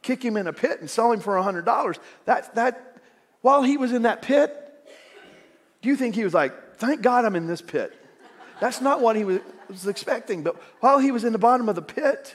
kick 0.00 0.24
him 0.24 0.38
in 0.38 0.46
a 0.46 0.54
pit 0.54 0.80
and 0.80 0.88
sell 0.88 1.12
him 1.12 1.20
for 1.20 1.34
$100. 1.34 1.98
That, 2.24 2.54
that, 2.54 2.96
while 3.42 3.62
he 3.62 3.76
was 3.76 3.92
in 3.92 4.02
that 4.02 4.22
pit, 4.22 4.56
do 5.82 5.90
you 5.90 5.96
think 5.96 6.14
he 6.14 6.24
was 6.24 6.32
like, 6.32 6.76
thank 6.76 7.02
God 7.02 7.26
I'm 7.26 7.36
in 7.36 7.46
this 7.46 7.60
pit? 7.60 7.92
That's 8.58 8.80
not 8.80 9.02
what 9.02 9.16
he 9.16 9.24
was, 9.24 9.40
expecting. 9.86 10.42
But 10.42 10.56
while 10.80 10.98
he 10.98 11.10
was 11.10 11.24
in 11.24 11.32
the 11.32 11.38
bottom 11.38 11.68
of 11.68 11.74
the 11.74 11.82
pit, 11.82 12.34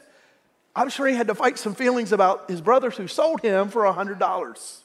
I'm 0.76 0.90
sure 0.90 1.08
he 1.08 1.16
had 1.16 1.28
to 1.28 1.36
fight 1.36 1.58
some 1.58 1.74
feelings 1.74 2.12
about 2.12 2.48
his 2.48 2.62
brothers 2.62 2.96
who 2.96 3.08
sold 3.08 3.42
him 3.42 3.70
for 3.70 3.82
$100. 3.82 4.82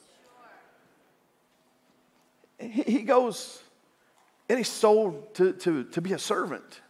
He, 2.61 3.03
goes 3.03 3.63
and 4.49 4.59
he's 4.59 4.69
sold 4.69 5.35
to, 5.37 5.53
to, 5.55 5.85
to 5.85 6.01
be 6.01 6.13
a 6.13 6.19
servant. 6.19 6.81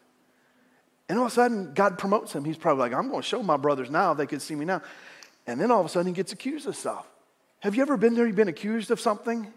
And 1.08 1.18
all 1.18 1.26
of 1.26 1.32
a 1.32 1.34
sudden, 1.34 1.74
God 1.74 1.98
promotes 1.98 2.32
him. 2.32 2.44
He's 2.44 2.56
probably 2.56 2.80
like, 2.80 2.92
I'm 2.92 3.08
going 3.08 3.22
to 3.22 3.26
show 3.26 3.42
my 3.42 3.56
brothers 3.56 3.90
now 3.90 4.12
if 4.12 4.18
they 4.18 4.26
could 4.26 4.42
see 4.42 4.54
me 4.54 4.64
now. 4.64 4.82
And 5.46 5.60
then 5.60 5.70
all 5.70 5.80
of 5.80 5.86
a 5.86 5.88
sudden, 5.88 6.08
he 6.08 6.12
gets 6.12 6.32
accused 6.32 6.66
of 6.66 6.76
stuff. 6.76 7.06
Have 7.60 7.74
you 7.74 7.82
ever 7.82 7.96
been 7.96 8.14
there? 8.14 8.26
You've 8.26 8.36
been 8.36 8.48
accused 8.48 8.90
of 8.90 9.00
something 9.00 9.52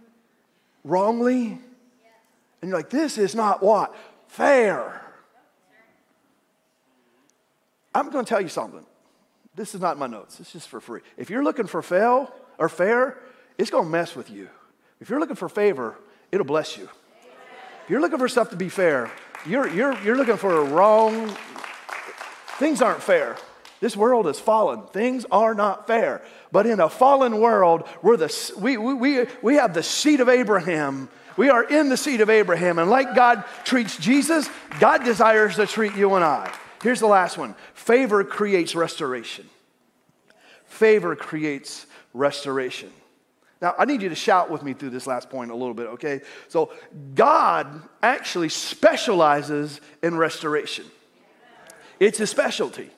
wrongly? 0.84 1.45
And 2.61 2.70
you're 2.70 2.78
like, 2.78 2.89
this 2.89 3.18
is 3.18 3.36
not 3.36 3.64
what? 3.64 3.95
Fair. 4.28 5.01
I'm 7.95 8.09
going 8.09 8.26
to 8.26 8.30
tell 8.30 8.41
you 8.41 8.49
something. 8.49 8.86
This 9.55 9.76
is 9.76 9.82
not 9.82 9.97
my 9.97 10.07
notes. 10.07 10.38
This 10.38 10.55
is 10.55 10.66
for 10.66 10.82
free. 10.82 11.01
If 11.18 11.30
you're 11.30 11.43
looking 11.43 11.68
for 11.68 11.82
fail 11.82 12.34
or 12.57 12.70
fair, 12.70 13.20
it's 13.57 13.70
going 13.70 13.86
to 13.86 13.89
mess 13.89 14.16
with 14.16 14.30
you. 14.30 14.49
If 15.04 15.10
you're 15.10 15.20
looking 15.20 15.36
for 15.36 15.49
favor, 15.49 15.97
it'll 16.32 16.45
bless 16.45 16.78
you. 16.78 16.86
If 16.86 17.89
you're 17.89 17.99
looking 17.99 18.20
for 18.20 18.30
stuff 18.30 18.51
to 18.51 18.56
be 18.56 18.70
fair, 18.70 19.12
you're, 19.45 19.68
you're, 19.68 20.01
you're 20.01 20.16
looking 20.16 20.38
for 20.38 20.62
a 20.62 20.64
wrong. 20.64 21.28
Things 22.58 22.82
aren't 22.82 23.04
fair. 23.04 23.36
This 23.82 23.97
world 23.97 24.28
is 24.28 24.39
fallen. 24.39 24.84
Things 24.93 25.26
are 25.30 25.54
not 25.54 25.88
fair. 25.88 26.22
But 26.54 26.68
in 26.68 26.80
a 26.80 26.88
fallen 26.88 27.41
world, 27.41 27.86
we're 28.01 28.16
the, 28.16 28.54
we, 28.58 28.78
we, 28.78 29.26
we 29.41 29.56
have 29.56 29.74
the 29.74 29.84
seed 29.84 30.22
of 30.22 30.30
Abraham. 30.30 31.10
We 31.36 31.49
are 31.49 31.66
in 31.66 31.89
the 31.89 31.97
seed 31.97 32.22
of 32.22 32.30
Abraham. 32.30 32.80
And 32.80 32.89
like 32.89 33.14
God 33.14 33.43
treats 33.66 33.97
Jesus, 33.97 34.47
God 34.80 35.04
desires 35.04 35.58
to 35.58 35.68
treat 35.68 35.95
you 35.95 36.14
and 36.14 36.24
I. 36.24 36.56
Here's 36.82 37.01
the 37.01 37.08
last 37.08 37.38
one 37.38 37.56
favor 37.74 38.24
creates 38.24 38.74
restoration. 38.74 39.49
Favor 40.64 41.14
creates 41.18 41.88
restoration. 42.14 42.93
Now, 43.64 43.74
I 43.78 43.86
need 43.86 44.01
you 44.01 44.09
to 44.09 44.16
shout 44.16 44.51
with 44.51 44.61
me 44.61 44.74
through 44.74 44.89
this 44.89 45.07
last 45.07 45.30
point 45.30 45.49
a 45.49 45.55
little 45.55 45.74
bit, 45.74 45.88
okay? 45.91 46.20
So, 46.49 46.74
God 47.16 47.82
actually 48.03 48.49
specializes 48.49 49.80
in 50.03 50.18
restoration, 50.18 50.86
it's 51.97 52.20
a 52.20 52.28
specialty. 52.28 52.89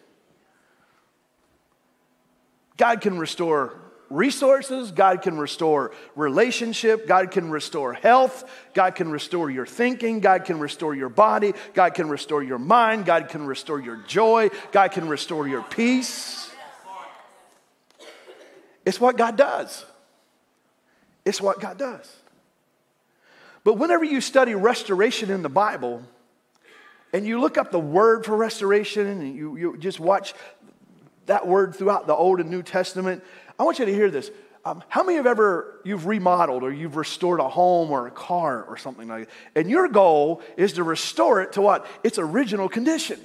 God 2.78 3.00
can 3.00 3.20
restore 3.20 3.80
resources, 4.10 4.92
God 4.92 5.22
can 5.22 5.38
restore 5.38 5.92
relationship, 6.16 7.08
God 7.08 7.30
can 7.30 7.52
restore 7.52 7.94
health, 7.94 8.50
God 8.74 8.96
can 8.96 9.12
restore 9.12 9.52
your 9.52 9.68
thinking, 9.68 10.20
God 10.20 10.46
can 10.46 10.60
restore 10.60 10.96
your 10.96 11.10
body, 11.10 11.54
God 11.76 11.94
can 11.94 12.10
restore 12.10 12.42
your 12.42 12.58
mind, 12.58 13.06
God 13.06 13.30
can 13.30 13.46
restore 13.46 13.80
your 13.80 13.98
joy, 14.08 14.50
God 14.72 14.92
can 14.92 15.08
restore 15.08 15.48
your 15.48 15.62
peace. 15.62 16.50
It's 18.84 19.00
what 19.00 19.16
God 19.16 19.38
does. 19.38 19.86
It's 21.26 21.42
what 21.42 21.60
God 21.60 21.78
does. 21.78 22.16
But 23.64 23.74
whenever 23.74 24.06
you 24.06 24.22
study 24.22 24.54
restoration 24.54 25.32
in 25.32 25.42
the 25.42 25.50
Bible, 25.50 26.04
and 27.12 27.26
you 27.26 27.40
look 27.40 27.58
up 27.58 27.72
the 27.72 27.80
word 27.80 28.26
for 28.26 28.38
restoration, 28.38 29.08
and 29.08 29.36
you, 29.36 29.56
you 29.58 29.78
just 29.78 30.00
watch 30.00 30.36
that 31.26 31.48
word 31.48 31.76
throughout 31.76 32.06
the 32.06 32.16
Old 32.16 32.40
and 32.40 32.52
New 32.52 32.62
Testament, 32.62 33.24
I 33.58 33.64
want 33.64 33.80
you 33.80 33.86
to 33.86 33.94
hear 33.94 34.12
this. 34.12 34.30
Um, 34.64 34.84
how 34.88 35.04
many 35.04 35.18
have 35.18 35.28
ever 35.28 35.80
you've 35.84 36.08
remodeled 36.08 36.64
or 36.64 36.72
you've 36.72 36.96
restored 36.96 37.40
a 37.40 37.48
home 37.48 37.92
or 37.92 38.08
a 38.08 38.12
car 38.12 38.64
or 38.64 38.78
something 38.78 39.08
like 39.08 39.28
that? 39.28 39.60
And 39.60 39.70
your 39.70 39.88
goal 39.88 40.42
is 40.58 40.74
to 40.74 40.84
restore 40.84 41.42
it 41.42 41.54
to 41.54 41.62
what? 41.62 41.86
Its 42.04 42.18
original 42.18 42.68
condition. 42.68 43.20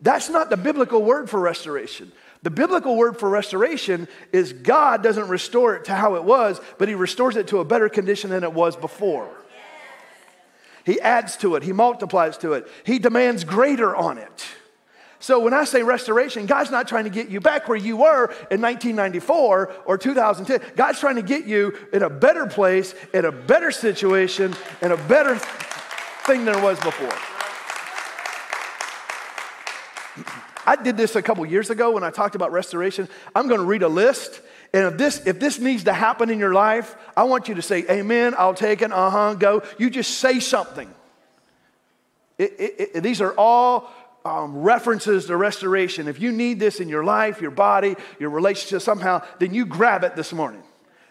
That's 0.00 0.28
not 0.28 0.50
the 0.50 0.56
biblical 0.56 1.02
word 1.02 1.28
for 1.30 1.40
restoration. 1.40 2.12
The 2.42 2.50
biblical 2.50 2.96
word 2.96 3.18
for 3.18 3.28
restoration 3.28 4.06
is 4.32 4.52
God 4.52 5.02
doesn't 5.02 5.28
restore 5.28 5.74
it 5.74 5.86
to 5.86 5.94
how 5.94 6.14
it 6.14 6.24
was, 6.24 6.60
but 6.78 6.88
He 6.88 6.94
restores 6.94 7.36
it 7.36 7.48
to 7.48 7.58
a 7.58 7.64
better 7.64 7.88
condition 7.88 8.30
than 8.30 8.44
it 8.44 8.52
was 8.52 8.76
before. 8.76 9.28
He 10.84 11.00
adds 11.00 11.36
to 11.38 11.56
it, 11.56 11.62
He 11.62 11.72
multiplies 11.72 12.38
to 12.38 12.52
it, 12.52 12.68
He 12.84 12.98
demands 12.98 13.44
greater 13.44 13.94
on 13.94 14.18
it. 14.18 14.46
So 15.20 15.40
when 15.40 15.52
I 15.52 15.64
say 15.64 15.82
restoration, 15.82 16.46
God's 16.46 16.70
not 16.70 16.86
trying 16.86 17.04
to 17.04 17.10
get 17.10 17.28
you 17.28 17.40
back 17.40 17.68
where 17.68 17.76
you 17.76 17.96
were 17.96 18.26
in 18.52 18.60
1994 18.60 19.74
or 19.84 19.98
2010. 19.98 20.76
God's 20.76 21.00
trying 21.00 21.16
to 21.16 21.22
get 21.22 21.44
you 21.44 21.76
in 21.92 22.04
a 22.04 22.10
better 22.10 22.46
place, 22.46 22.94
in 23.12 23.24
a 23.24 23.32
better 23.32 23.72
situation, 23.72 24.54
in 24.80 24.92
a 24.92 24.96
better 24.96 25.34
thing 25.34 26.44
than 26.44 26.56
it 26.56 26.62
was 26.62 26.78
before. 26.78 27.37
I 30.68 30.76
did 30.76 30.98
this 30.98 31.16
a 31.16 31.22
couple 31.22 31.46
years 31.46 31.70
ago 31.70 31.92
when 31.92 32.04
I 32.04 32.10
talked 32.10 32.34
about 32.34 32.52
restoration. 32.52 33.08
I'm 33.34 33.48
going 33.48 33.60
to 33.60 33.64
read 33.64 33.82
a 33.82 33.88
list. 33.88 34.42
And 34.74 34.84
if 34.84 34.98
this, 34.98 35.26
if 35.26 35.40
this 35.40 35.58
needs 35.58 35.84
to 35.84 35.94
happen 35.94 36.28
in 36.28 36.38
your 36.38 36.52
life, 36.52 36.94
I 37.16 37.22
want 37.22 37.48
you 37.48 37.54
to 37.54 37.62
say, 37.62 37.86
Amen, 37.88 38.34
I'll 38.36 38.52
take 38.52 38.82
it, 38.82 38.92
uh 38.92 39.08
huh, 39.08 39.32
go. 39.32 39.62
You 39.78 39.88
just 39.88 40.18
say 40.18 40.40
something. 40.40 40.94
It, 42.36 42.52
it, 42.58 42.90
it, 42.96 43.02
these 43.02 43.22
are 43.22 43.32
all 43.38 43.90
um, 44.26 44.58
references 44.58 45.24
to 45.26 45.38
restoration. 45.38 46.06
If 46.06 46.20
you 46.20 46.32
need 46.32 46.60
this 46.60 46.80
in 46.80 46.90
your 46.90 47.02
life, 47.02 47.40
your 47.40 47.50
body, 47.50 47.96
your 48.18 48.28
relationship 48.28 48.82
somehow, 48.82 49.22
then 49.38 49.54
you 49.54 49.64
grab 49.64 50.04
it 50.04 50.16
this 50.16 50.34
morning. 50.34 50.62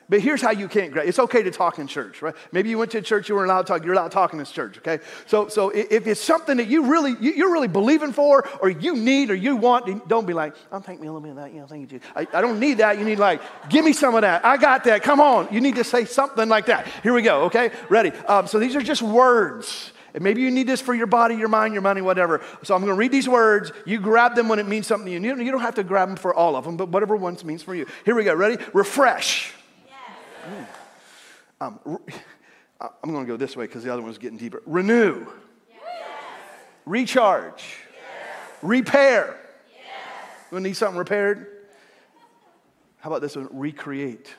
But 0.09 0.21
here's 0.21 0.41
how 0.41 0.51
you 0.51 0.67
can't 0.69 0.93
grab. 0.93 1.07
It's 1.07 1.19
okay 1.19 1.43
to 1.43 1.51
talk 1.51 1.79
in 1.79 1.87
church, 1.87 2.21
right? 2.21 2.33
Maybe 2.53 2.69
you 2.69 2.77
went 2.77 2.91
to 2.91 2.99
a 2.99 3.01
church 3.01 3.27
you 3.27 3.35
weren't 3.35 3.51
allowed 3.51 3.63
to 3.63 3.67
talk. 3.67 3.83
You're 3.83 3.93
allowed 3.93 4.09
to 4.09 4.13
talk 4.13 4.31
in 4.31 4.39
this 4.39 4.51
church, 4.51 4.77
okay? 4.77 5.03
So, 5.25 5.49
so 5.49 5.69
if 5.69 6.07
it's 6.07 6.21
something 6.21 6.57
that 6.57 6.67
you 6.67 6.85
really 6.85 7.15
you're 7.19 7.51
really 7.51 7.67
believing 7.67 8.13
for, 8.13 8.47
or 8.59 8.69
you 8.69 8.95
need, 8.95 9.29
or 9.31 9.35
you 9.35 9.57
want, 9.57 10.07
don't 10.07 10.25
be 10.25 10.33
like, 10.33 10.53
"I'm 10.71 10.77
oh, 10.77 10.85
take 10.85 11.01
me 11.01 11.07
a 11.07 11.11
little 11.11 11.21
bit 11.21 11.31
of 11.31 11.35
that." 11.37 11.53
Know, 11.53 11.67
thank 11.67 11.81
you, 11.81 11.87
Jesus. 11.87 12.07
I, 12.15 12.27
I 12.33 12.41
don't 12.41 12.59
need 12.59 12.77
that. 12.77 12.99
You 12.99 13.05
need 13.05 13.19
like, 13.19 13.41
give 13.69 13.83
me 13.83 13.93
some 13.93 14.15
of 14.15 14.21
that. 14.21 14.45
I 14.45 14.57
got 14.57 14.85
that. 14.85 15.03
Come 15.03 15.19
on. 15.19 15.47
You 15.51 15.59
need 15.59 15.75
to 15.75 15.83
say 15.83 16.05
something 16.05 16.47
like 16.47 16.67
that. 16.67 16.87
Here 17.03 17.13
we 17.13 17.21
go. 17.21 17.43
Okay, 17.43 17.71
ready? 17.89 18.11
Um, 18.27 18.47
so 18.47 18.59
these 18.59 18.75
are 18.75 18.81
just 18.81 19.01
words. 19.01 19.91
And 20.13 20.23
maybe 20.23 20.41
you 20.41 20.49
need 20.49 20.67
this 20.67 20.81
for 20.81 20.95
your 20.95 21.05
body, 21.05 21.35
your 21.35 21.47
mind, 21.47 21.73
your 21.73 21.81
money, 21.81 22.01
whatever. 22.01 22.41
So 22.63 22.73
I'm 22.73 22.81
going 22.81 22.93
to 22.93 22.97
read 22.97 23.11
these 23.11 23.29
words. 23.29 23.71
You 23.85 23.99
grab 23.99 24.35
them 24.35 24.47
when 24.47 24.57
it 24.57 24.67
means 24.67 24.87
something 24.87 25.05
to 25.05 25.11
you. 25.11 25.43
You 25.43 25.51
don't 25.51 25.61
have 25.61 25.75
to 25.75 25.83
grab 25.83 26.07
them 26.07 26.17
for 26.17 26.33
all 26.33 26.55
of 26.55 26.65
them, 26.65 26.75
but 26.77 26.89
whatever 26.89 27.15
one 27.15 27.37
means 27.43 27.61
for 27.61 27.75
you. 27.75 27.85
Here 28.03 28.15
we 28.15 28.23
go. 28.23 28.33
Ready? 28.33 28.57
Refresh. 28.73 29.53
Um, 31.59 31.79
I'm 32.81 33.11
going 33.11 33.25
to 33.25 33.31
go 33.31 33.37
this 33.37 33.55
way 33.55 33.65
because 33.65 33.83
the 33.83 33.91
other 33.91 34.01
one's 34.01 34.17
getting 34.17 34.37
deeper. 34.37 34.61
Renew. 34.65 35.25
Yes. 35.69 35.81
Recharge. 36.85 37.63
Yes. 37.63 38.57
Repair. 38.61 39.39
Yes. 39.73 39.83
You 40.51 40.59
need 40.59 40.75
something 40.75 40.97
repaired? 40.97 41.47
How 42.99 43.09
about 43.09 43.21
this 43.21 43.35
one? 43.35 43.47
Recreate. 43.51 44.33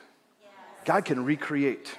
God 0.85 1.03
can 1.03 1.25
recreate. 1.25 1.93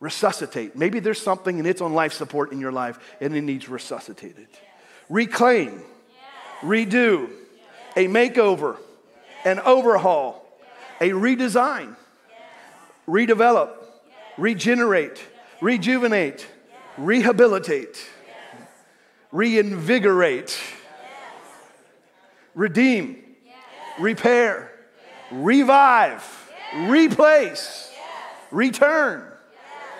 Resuscitate. 0.00 0.76
Maybe 0.76 0.98
there's 1.00 1.20
something 1.20 1.58
and 1.58 1.68
it's 1.68 1.82
on 1.82 1.92
life 1.92 2.14
support 2.14 2.52
in 2.52 2.60
your 2.60 2.72
life 2.72 2.98
and 3.20 3.36
it 3.36 3.42
needs 3.42 3.68
resuscitated. 3.68 4.48
Reclaim. 5.10 5.82
Redo. 6.60 7.30
A 7.96 8.06
makeover. 8.06 8.78
An 9.44 9.60
overhaul. 9.60 10.46
A 11.02 11.10
redesign 11.10 11.96
redevelop, 13.08 13.70
regenerate, 14.38 15.20
rejuvenate, 15.60 16.46
rehabilitate, 16.96 18.08
reinvigorate, 19.32 20.58
redeem, 22.54 23.22
repair, 23.98 24.72
revive, 25.30 26.50
replace, 26.74 27.92
return, 28.50 29.24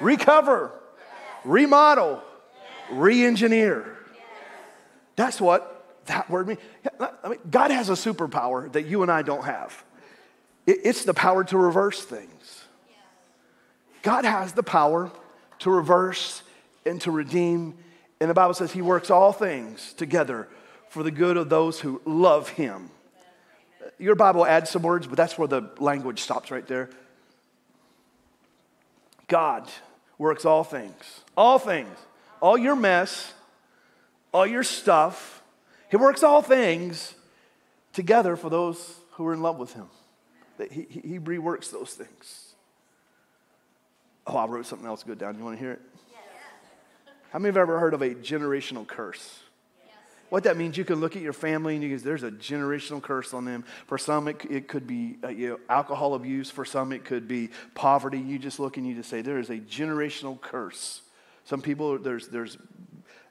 recover, 0.00 0.72
remodel, 1.44 2.22
re 2.90 3.24
engineer. 3.24 3.96
That's 5.16 5.40
what 5.40 6.04
that 6.06 6.28
word 6.30 6.48
means. 6.48 6.60
I 6.98 7.28
mean, 7.28 7.38
God 7.50 7.70
has 7.70 7.88
a 7.88 7.94
superpower 7.94 8.70
that 8.72 8.86
you 8.86 9.02
and 9.02 9.10
I 9.10 9.22
don't 9.22 9.44
have. 9.44 9.84
It's 10.66 11.04
the 11.04 11.14
power 11.14 11.44
to 11.44 11.58
reverse 11.58 12.04
things. 12.04 12.64
God 14.02 14.24
has 14.24 14.52
the 14.52 14.62
power 14.62 15.10
to 15.60 15.70
reverse 15.70 16.42
and 16.86 17.00
to 17.02 17.10
redeem. 17.10 17.74
And 18.20 18.30
the 18.30 18.34
Bible 18.34 18.54
says 18.54 18.72
he 18.72 18.82
works 18.82 19.10
all 19.10 19.32
things 19.32 19.92
together 19.94 20.48
for 20.88 21.02
the 21.02 21.10
good 21.10 21.36
of 21.36 21.48
those 21.48 21.80
who 21.80 22.00
love 22.04 22.48
him. 22.50 22.90
Your 23.98 24.14
Bible 24.14 24.46
adds 24.46 24.70
some 24.70 24.82
words, 24.82 25.06
but 25.06 25.16
that's 25.16 25.38
where 25.38 25.48
the 25.48 25.70
language 25.78 26.20
stops 26.20 26.50
right 26.50 26.66
there. 26.66 26.90
God 29.28 29.68
works 30.18 30.44
all 30.44 30.64
things, 30.64 31.20
all 31.36 31.58
things, 31.58 31.96
all 32.40 32.58
your 32.58 32.76
mess, 32.76 33.32
all 34.32 34.46
your 34.46 34.64
stuff. 34.64 35.42
He 35.90 35.96
works 35.96 36.22
all 36.22 36.42
things 36.42 37.14
together 37.92 38.36
for 38.36 38.50
those 38.50 38.96
who 39.12 39.26
are 39.26 39.32
in 39.32 39.42
love 39.42 39.58
with 39.58 39.72
him. 39.74 39.86
He, 40.70 40.86
he, 40.90 41.18
reworks 41.18 41.70
those 41.70 41.94
things. 41.94 42.49
Oh, 44.32 44.36
I 44.36 44.46
wrote 44.46 44.64
something 44.64 44.86
else 44.86 45.02
good 45.02 45.18
down. 45.18 45.36
You 45.36 45.44
want 45.44 45.58
to 45.58 45.60
hear 45.60 45.72
it? 45.72 45.80
Yes. 46.08 46.20
How 47.32 47.40
many 47.40 47.48
have 47.48 47.56
ever 47.56 47.80
heard 47.80 47.94
of 47.94 48.02
a 48.02 48.10
generational 48.10 48.86
curse? 48.86 49.40
Yes. 49.84 49.96
What 50.28 50.44
that 50.44 50.56
means, 50.56 50.76
you 50.76 50.84
can 50.84 51.00
look 51.00 51.16
at 51.16 51.22
your 51.22 51.32
family 51.32 51.74
and 51.74 51.82
you 51.82 51.96
can, 51.96 52.04
there's 52.04 52.22
a 52.22 52.30
generational 52.30 53.02
curse 53.02 53.34
on 53.34 53.44
them. 53.44 53.64
For 53.88 53.98
some, 53.98 54.28
it, 54.28 54.36
it 54.48 54.68
could 54.68 54.86
be 54.86 55.16
uh, 55.24 55.30
you 55.30 55.48
know, 55.48 55.60
alcohol 55.68 56.14
abuse. 56.14 56.48
For 56.48 56.64
some, 56.64 56.92
it 56.92 57.04
could 57.04 57.26
be 57.26 57.50
poverty. 57.74 58.20
You 58.20 58.38
just 58.38 58.60
look 58.60 58.76
and 58.76 58.86
you 58.86 58.94
just 58.94 59.10
say, 59.10 59.20
there 59.20 59.40
is 59.40 59.50
a 59.50 59.58
generational 59.58 60.40
curse. 60.40 61.02
Some 61.44 61.60
people, 61.60 61.98
there's, 61.98 62.28
there's 62.28 62.56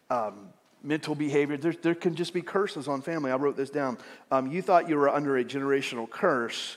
um, 0.09 0.49
mental 0.83 1.15
behavior. 1.15 1.55
There, 1.55 1.71
there 1.71 1.95
can 1.95 2.13
just 2.13 2.33
be 2.33 2.41
curses 2.41 2.89
on 2.89 3.01
family. 3.01 3.31
I 3.31 3.37
wrote 3.37 3.55
this 3.55 3.69
down. 3.69 3.99
Um, 4.31 4.51
you 4.51 4.61
thought 4.61 4.89
you 4.89 4.97
were 4.97 5.07
under 5.07 5.37
a 5.37 5.45
generational 5.45 6.09
curse 6.09 6.75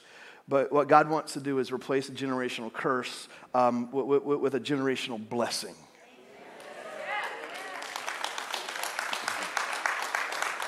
but 0.48 0.72
what 0.72 0.88
God 0.88 1.08
wants 1.08 1.34
to 1.34 1.40
do 1.40 1.58
is 1.58 1.70
replace 1.72 2.08
a 2.08 2.12
generational 2.12 2.72
curse 2.72 3.28
um, 3.54 3.90
with, 3.90 4.22
with, 4.24 4.40
with 4.40 4.54
a 4.54 4.60
generational 4.60 5.18
blessing. 5.28 5.74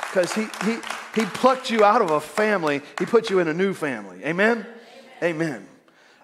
Because 0.03 0.33
he, 0.33 0.47
he, 0.65 0.77
he 1.17 1.27
plucked 1.27 1.71
you 1.71 1.85
out 1.85 2.01
of 2.01 2.11
a 2.11 2.21
family, 2.21 2.83
he 3.01 3.05
put 3.05 3.31
you 3.31 3.41
in 3.41 3.49
a 3.49 3.55
new 3.55 3.75
family. 3.75 4.25
Amen? 4.25 4.65
Amen. 5.23 5.43
Amen. 5.43 5.69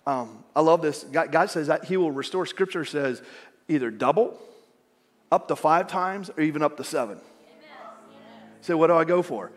Um, 0.07 0.45
I 0.55 0.61
love 0.61 0.81
this. 0.81 1.05
God, 1.05 1.33
God 1.33 1.51
says 1.51 1.67
that 1.67 1.87
he 1.87 1.97
will 1.97 2.13
restore. 2.13 2.47
Scripture 2.47 2.85
says 2.85 3.21
either 3.69 3.91
double, 3.91 4.39
up 5.33 5.49
to 5.49 5.57
five 5.57 5.89
times, 5.89 6.31
or 6.37 6.43
even 6.43 6.63
up 6.63 6.77
to 6.77 6.85
seven. 6.85 7.19
So, 8.63 8.77
what 8.77 8.89
do 8.89 8.95
I 8.95 9.05
go 9.05 9.23
for? 9.23 9.51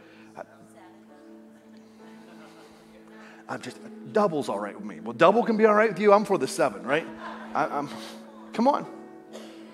I'm 3.47 3.61
just, 3.61 3.77
double's 4.13 4.49
all 4.49 4.59
right 4.59 4.75
with 4.75 4.85
me. 4.85 4.99
Well, 4.99 5.13
double 5.13 5.43
can 5.43 5.57
be 5.57 5.65
all 5.65 5.73
right 5.73 5.89
with 5.89 5.99
you. 5.99 6.13
I'm 6.13 6.25
for 6.25 6.37
the 6.37 6.47
seven, 6.47 6.83
right? 6.83 7.05
I, 7.53 7.77
am 7.77 7.89
come 8.53 8.67
on. 8.67 8.85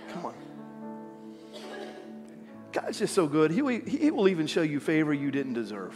Come 0.10 0.26
on. 0.26 0.34
God's 2.72 3.00
just 3.00 3.14
so 3.14 3.28
good. 3.28 3.52
He 3.52 3.62
will, 3.62 3.80
he 3.80 4.12
will 4.12 4.28
even 4.28 4.48
show 4.48 4.62
you 4.62 4.80
favor 4.80 5.14
you 5.14 5.32
didn't 5.32 5.54
deserve 5.54 5.96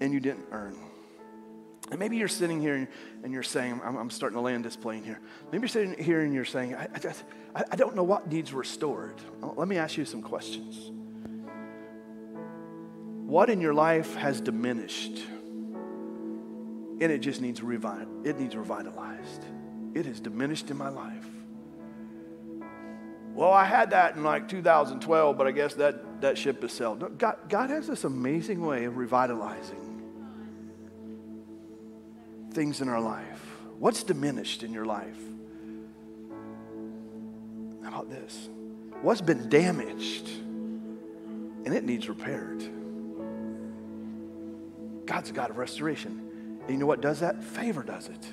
and 0.00 0.12
you 0.12 0.20
didn't 0.20 0.46
earn. 0.52 0.76
And 1.90 1.98
maybe 1.98 2.16
you're 2.16 2.28
sitting 2.28 2.60
here 2.60 2.88
and 3.24 3.32
you're 3.32 3.42
saying, 3.42 3.80
I'm, 3.82 3.96
I'm 3.96 4.10
starting 4.10 4.36
to 4.36 4.42
land 4.42 4.64
this 4.64 4.76
plane 4.76 5.02
here. 5.02 5.20
Maybe 5.50 5.62
you're 5.62 5.68
sitting 5.68 6.02
here 6.02 6.20
and 6.20 6.34
you're 6.34 6.44
saying, 6.44 6.74
I, 6.74 6.88
I, 7.54 7.64
I 7.72 7.76
don't 7.76 7.96
know 7.96 8.02
what 8.02 8.30
needs 8.30 8.52
restored. 8.52 9.14
Well, 9.40 9.54
let 9.56 9.68
me 9.68 9.78
ask 9.78 9.96
you 9.96 10.04
some 10.04 10.22
questions. 10.22 10.90
What 13.26 13.48
in 13.48 13.60
your 13.60 13.74
life 13.74 14.14
has 14.16 14.40
diminished? 14.40 15.22
And 17.00 17.12
it 17.12 17.18
just 17.18 17.40
needs 17.40 17.60
revi- 17.60 18.26
it 18.26 18.38
needs 18.38 18.56
revitalized. 18.56 19.44
It 19.94 20.06
has 20.06 20.20
diminished 20.20 20.70
in 20.70 20.76
my 20.76 20.88
life. 20.88 21.26
Well, 23.34 23.52
I 23.52 23.64
had 23.64 23.90
that 23.90 24.16
in 24.16 24.24
like 24.24 24.48
2012, 24.48 25.38
but 25.38 25.46
I 25.46 25.52
guess 25.52 25.74
that, 25.74 26.20
that 26.22 26.36
ship 26.36 26.60
has 26.62 26.72
sailed. 26.72 27.00
No, 27.00 27.08
God, 27.08 27.36
God 27.48 27.70
has 27.70 27.86
this 27.86 28.04
amazing 28.04 28.64
way 28.64 28.84
of 28.84 28.96
revitalizing. 28.96 29.88
things 32.58 32.80
in 32.80 32.88
our 32.88 33.00
life? 33.00 33.44
What's 33.78 34.02
diminished 34.02 34.64
in 34.64 34.72
your 34.72 34.84
life? 34.84 35.20
How 37.82 37.88
about 37.88 38.10
this? 38.10 38.48
What's 39.00 39.20
been 39.20 39.48
damaged 39.48 40.28
and 41.64 41.68
it 41.68 41.84
needs 41.84 42.08
repaired? 42.08 42.64
God's 45.06 45.30
a 45.30 45.32
God 45.32 45.50
of 45.50 45.58
restoration. 45.58 46.27
And 46.68 46.74
you 46.74 46.80
know 46.80 46.86
what 46.86 47.00
does 47.00 47.20
that? 47.20 47.42
Favor 47.42 47.82
does 47.82 48.08
it. 48.08 48.26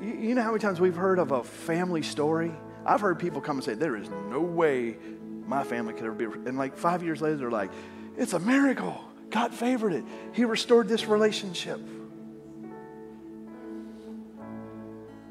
You, 0.00 0.28
you 0.28 0.34
know 0.36 0.42
how 0.42 0.52
many 0.52 0.60
times 0.60 0.80
we've 0.80 0.94
heard 0.94 1.18
of 1.18 1.32
a 1.32 1.42
family 1.42 2.02
story? 2.02 2.52
I've 2.86 3.00
heard 3.00 3.18
people 3.18 3.40
come 3.40 3.56
and 3.56 3.64
say, 3.64 3.74
There 3.74 3.96
is 3.96 4.08
no 4.30 4.40
way 4.40 4.96
my 5.44 5.64
family 5.64 5.94
could 5.94 6.04
ever 6.04 6.14
be. 6.14 6.24
And 6.48 6.56
like 6.56 6.78
five 6.78 7.02
years 7.02 7.20
later, 7.20 7.36
they're 7.36 7.50
like, 7.50 7.72
It's 8.16 8.34
a 8.34 8.38
miracle. 8.38 9.04
God 9.30 9.52
favored 9.52 9.92
it. 9.94 10.04
He 10.32 10.44
restored 10.44 10.86
this 10.86 11.06
relationship. 11.06 11.80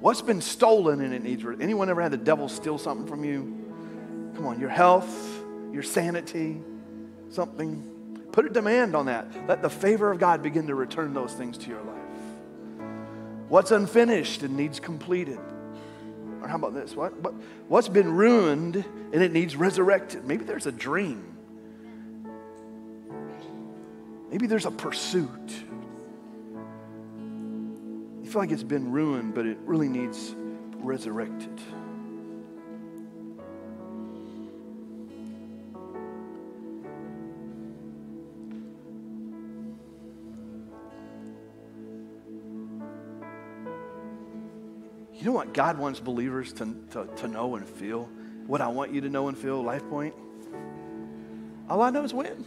What's 0.01 0.22
been 0.22 0.41
stolen 0.41 0.99
and 0.99 1.14
it 1.14 1.24
needs? 1.24 1.45
Anyone 1.62 1.89
ever 1.89 2.01
had 2.01 2.12
the 2.12 2.18
devil 2.18 2.49
steal 2.49 2.78
something 2.78 3.08
from 3.08 3.24
you? 3.24 3.62
Come 4.36 4.45
on, 4.45 4.60
your 4.60 4.68
health, 4.68 5.41
your 5.72 5.84
sanity, 5.84 6.60
something. 7.30 8.28
Put 8.34 8.45
a 8.45 8.49
demand 8.49 8.93
on 8.93 9.06
that. 9.06 9.47
Let 9.47 9.62
the 9.62 9.70
favor 9.70 10.12
of 10.12 10.20
God 10.20 10.43
begin 10.43 10.68
to 10.68 10.76
return 10.76 11.14
those 11.14 11.32
things 11.34 11.58
to 11.60 11.70
your 11.70 11.82
life. 11.84 11.93
What's 13.54 13.70
unfinished 13.70 14.41
and 14.41 14.58
needs 14.58 14.80
completed? 14.80 15.38
Or 16.41 16.47
how 16.47 16.56
about 16.56 16.74
this? 16.74 16.95
What, 16.95 17.16
what, 17.22 17.36
what's 17.68 17.88
been 17.88 18.12
ruined 18.12 18.78
and 18.78 19.22
it 19.22 19.32
needs 19.32 19.56
resurrected? 19.56 20.26
Maybe 20.26 20.43
there's 20.43 20.66
a 20.66 20.72
dream. 20.72 21.38
Maybe 24.32 24.47
there's 24.47 24.66
a 24.66 24.72
pursuit. 24.72 25.30
You 28.24 28.28
feel 28.28 28.41
like 28.41 28.49
it's 28.49 28.64
been 28.64 28.91
ruined, 28.91 29.36
but 29.36 29.45
it 29.45 29.60
really 29.66 29.88
needs 29.88 30.34
resurrected. 30.80 31.62
You 45.24 45.30
know 45.30 45.36
what 45.36 45.54
God 45.54 45.78
wants 45.78 46.02
believers 46.02 46.52
to, 46.52 46.76
to, 46.92 47.08
to 47.16 47.30
know 47.30 47.56
and 47.56 47.66
feel? 47.66 48.10
What 48.46 48.60
I 48.60 48.68
want 48.68 48.92
you 48.92 49.00
to 49.00 49.08
know 49.08 49.30
and 49.30 49.38
feel, 49.38 49.64
Life 49.64 49.88
Point? 49.90 50.14
All 51.70 51.82
I 51.82 51.92
know 51.92 52.04
is 52.04 52.14
when. 52.14 52.44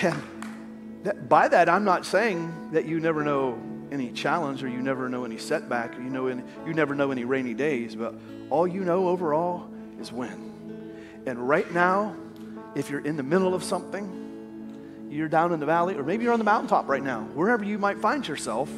And 0.00 0.22
that, 1.02 1.28
by 1.28 1.48
that, 1.48 1.68
I'm 1.68 1.82
not 1.82 2.06
saying 2.06 2.70
that 2.70 2.84
you 2.84 3.00
never 3.00 3.24
know 3.24 3.60
any 3.90 4.12
challenge 4.12 4.62
or 4.62 4.68
you 4.68 4.80
never 4.80 5.08
know 5.08 5.24
any 5.24 5.38
setback 5.38 5.98
or 5.98 6.02
you, 6.02 6.08
know 6.08 6.28
any, 6.28 6.44
you 6.64 6.72
never 6.72 6.94
know 6.94 7.10
any 7.10 7.24
rainy 7.24 7.54
days, 7.54 7.96
but 7.96 8.14
all 8.48 8.68
you 8.68 8.84
know 8.84 9.08
overall 9.08 9.68
is 9.98 10.12
when. 10.12 10.52
And 11.26 11.48
right 11.48 11.68
now, 11.72 12.14
if 12.74 12.90
you're 12.90 13.00
in 13.00 13.16
the 13.16 13.22
middle 13.22 13.54
of 13.54 13.62
something, 13.62 15.08
you're 15.10 15.28
down 15.28 15.52
in 15.52 15.60
the 15.60 15.66
valley, 15.66 15.94
or 15.94 16.02
maybe 16.02 16.24
you're 16.24 16.32
on 16.32 16.40
the 16.40 16.44
mountaintop 16.44 16.88
right 16.88 17.02
now, 17.02 17.22
wherever 17.34 17.64
you 17.64 17.78
might 17.78 18.00
find 18.00 18.26
yourself, 18.26 18.68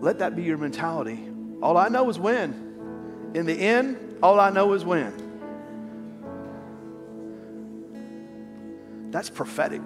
let 0.00 0.20
that 0.20 0.36
be 0.36 0.42
your 0.42 0.58
mentality. 0.58 1.28
All 1.60 1.76
I 1.76 1.88
know 1.88 2.08
is 2.08 2.18
when. 2.18 3.30
In 3.34 3.46
the 3.46 3.54
end, 3.54 4.18
all 4.22 4.38
I 4.38 4.50
know 4.50 4.72
is 4.74 4.84
when. 4.84 5.12
That's 9.10 9.30
prophetic. 9.30 9.82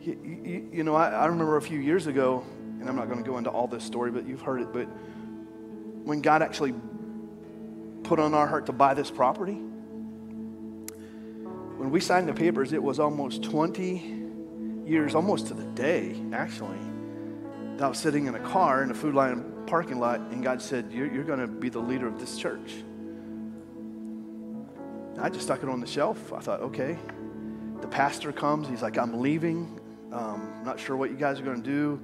You, 0.00 0.18
you, 0.24 0.68
you 0.72 0.84
know, 0.84 0.94
I, 0.94 1.10
I 1.10 1.26
remember 1.26 1.56
a 1.56 1.62
few 1.62 1.78
years 1.78 2.06
ago, 2.06 2.44
and 2.80 2.88
I'm 2.88 2.96
not 2.96 3.08
going 3.08 3.22
to 3.22 3.30
go 3.30 3.38
into 3.38 3.50
all 3.50 3.66
this 3.66 3.84
story, 3.84 4.10
but 4.10 4.26
you've 4.26 4.42
heard 4.42 4.60
it, 4.60 4.72
but 4.72 4.86
when 6.04 6.20
God 6.20 6.42
actually 6.42 6.74
put 8.02 8.18
on 8.18 8.34
our 8.34 8.46
heart 8.46 8.66
to 8.66 8.72
buy 8.72 8.94
this 8.94 9.10
property, 9.10 9.60
when 11.82 11.90
we 11.90 11.98
signed 11.98 12.28
the 12.28 12.32
papers, 12.32 12.72
it 12.72 12.80
was 12.80 13.00
almost 13.00 13.42
20 13.42 14.84
years, 14.86 15.16
almost 15.16 15.48
to 15.48 15.54
the 15.54 15.64
day, 15.64 16.14
actually, 16.32 16.78
that 17.74 17.82
I 17.82 17.88
was 17.88 17.98
sitting 17.98 18.26
in 18.26 18.36
a 18.36 18.38
car 18.38 18.84
in 18.84 18.92
a 18.92 18.94
Food 18.94 19.16
Lion 19.16 19.64
parking 19.66 19.98
lot, 19.98 20.20
and 20.20 20.44
God 20.44 20.62
said, 20.62 20.92
You're, 20.92 21.12
you're 21.12 21.24
going 21.24 21.40
to 21.40 21.48
be 21.48 21.70
the 21.70 21.80
leader 21.80 22.06
of 22.06 22.20
this 22.20 22.38
church. 22.38 22.72
I 25.20 25.28
just 25.28 25.46
stuck 25.46 25.64
it 25.64 25.68
on 25.68 25.80
the 25.80 25.86
shelf. 25.88 26.32
I 26.32 26.38
thought, 26.38 26.60
okay. 26.60 26.96
The 27.80 27.88
pastor 27.88 28.30
comes. 28.30 28.68
He's 28.68 28.82
like, 28.82 28.96
I'm 28.96 29.20
leaving. 29.20 29.80
Um, 30.12 30.62
not 30.64 30.78
sure 30.78 30.96
what 30.96 31.10
you 31.10 31.16
guys 31.16 31.40
are 31.40 31.44
going 31.44 31.64
to 31.64 31.68
do. 31.68 32.00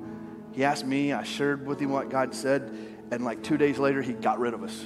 He 0.54 0.64
asked 0.64 0.86
me. 0.86 1.12
I 1.12 1.22
shared 1.22 1.64
with 1.64 1.78
him 1.78 1.90
what 1.90 2.10
God 2.10 2.34
said. 2.34 2.76
And 3.12 3.24
like 3.24 3.44
two 3.44 3.56
days 3.56 3.78
later, 3.78 4.02
he 4.02 4.12
got 4.12 4.40
rid 4.40 4.54
of 4.54 4.64
us. 4.64 4.84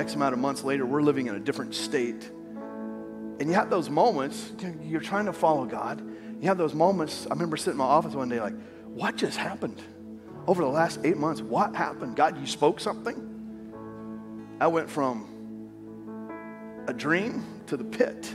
X 0.00 0.14
amount 0.14 0.32
of 0.32 0.40
months 0.40 0.64
later, 0.64 0.84
we're 0.84 1.02
living 1.02 1.28
in 1.28 1.34
a 1.36 1.40
different 1.40 1.74
state. 1.74 2.28
And 3.38 3.42
you 3.42 3.52
have 3.52 3.70
those 3.70 3.88
moments, 3.88 4.52
you're 4.82 5.00
trying 5.00 5.26
to 5.26 5.32
follow 5.32 5.64
God. 5.64 6.00
You 6.40 6.48
have 6.48 6.58
those 6.58 6.74
moments. 6.74 7.26
I 7.26 7.34
remember 7.34 7.56
sitting 7.56 7.72
in 7.72 7.78
my 7.78 7.84
office 7.84 8.14
one 8.14 8.28
day, 8.28 8.40
like, 8.40 8.54
what 8.84 9.16
just 9.16 9.38
happened? 9.38 9.80
over 10.46 10.62
the 10.62 10.68
last 10.68 10.98
eight 11.04 11.16
months, 11.16 11.40
what 11.40 11.76
happened? 11.76 12.16
God, 12.16 12.36
you 12.36 12.44
spoke 12.44 12.80
something? 12.80 13.28
I 14.60 14.66
went 14.66 14.90
from 14.90 15.28
a 16.88 16.92
dream 16.92 17.44
to 17.66 17.76
the 17.76 17.84
pit, 17.84 18.34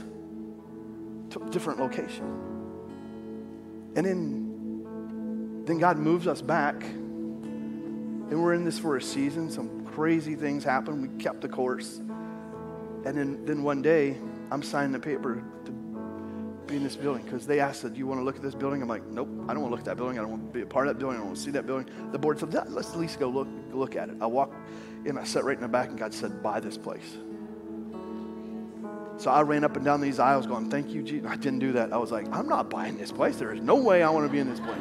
to 1.30 1.42
a 1.42 1.50
different 1.50 1.78
location. 1.78 2.24
And 3.96 4.06
then, 4.06 5.64
then 5.66 5.78
God 5.78 5.98
moves 5.98 6.26
us 6.26 6.40
back, 6.40 6.82
and 6.82 8.42
we're 8.42 8.54
in 8.54 8.64
this 8.64 8.78
for 8.78 8.96
a 8.96 9.02
season. 9.02 9.50
Some 9.50 9.75
crazy 9.96 10.34
things 10.34 10.62
happen. 10.62 11.00
We 11.00 11.08
kept 11.16 11.40
the 11.40 11.48
course. 11.48 11.96
And 13.06 13.16
then, 13.16 13.46
then 13.46 13.62
one 13.62 13.80
day, 13.80 14.18
I'm 14.50 14.62
signing 14.62 14.92
the 14.92 14.98
paper 14.98 15.42
to 15.64 15.72
be 16.66 16.76
in 16.76 16.84
this 16.84 16.96
building 16.96 17.24
because 17.24 17.46
they 17.46 17.60
asked, 17.60 17.82
Do 17.82 17.98
you 17.98 18.06
want 18.06 18.20
to 18.20 18.24
look 18.24 18.36
at 18.36 18.42
this 18.42 18.54
building? 18.54 18.82
I'm 18.82 18.88
like, 18.88 19.06
Nope, 19.06 19.30
I 19.48 19.54
don't 19.54 19.62
want 19.62 19.70
to 19.70 19.70
look 19.70 19.80
at 19.80 19.86
that 19.86 19.96
building. 19.96 20.18
I 20.18 20.20
don't 20.20 20.32
want 20.32 20.48
to 20.48 20.52
be 20.52 20.60
a 20.60 20.66
part 20.66 20.86
of 20.86 20.94
that 20.94 20.98
building. 21.00 21.16
I 21.16 21.20
don't 21.20 21.28
want 21.28 21.38
to 21.38 21.42
see 21.42 21.50
that 21.52 21.66
building. 21.66 21.88
The 22.12 22.18
board 22.18 22.38
said, 22.38 22.52
Let's 22.52 22.90
at 22.90 22.98
least 22.98 23.18
go 23.18 23.30
look, 23.30 23.48
look 23.72 23.96
at 23.96 24.10
it. 24.10 24.16
I 24.20 24.26
walked 24.26 24.54
in, 25.06 25.16
I 25.16 25.24
sat 25.24 25.44
right 25.44 25.56
in 25.56 25.62
the 25.62 25.68
back, 25.68 25.88
and 25.88 25.98
God 25.98 26.12
said, 26.12 26.42
Buy 26.42 26.60
this 26.60 26.76
place. 26.76 27.16
So 29.16 29.30
I 29.30 29.40
ran 29.40 29.64
up 29.64 29.76
and 29.76 29.84
down 29.84 30.02
these 30.02 30.18
aisles 30.18 30.46
going, 30.46 30.70
Thank 30.70 30.90
you, 30.90 31.02
Jesus. 31.02 31.26
I 31.26 31.36
didn't 31.36 31.60
do 31.60 31.72
that. 31.72 31.94
I 31.94 31.96
was 31.96 32.12
like, 32.12 32.26
I'm 32.32 32.48
not 32.48 32.68
buying 32.68 32.98
this 32.98 33.12
place. 33.12 33.36
There 33.36 33.54
is 33.54 33.62
no 33.62 33.76
way 33.76 34.02
I 34.02 34.10
want 34.10 34.26
to 34.26 34.32
be 34.32 34.40
in 34.40 34.50
this 34.50 34.60
place. 34.60 34.76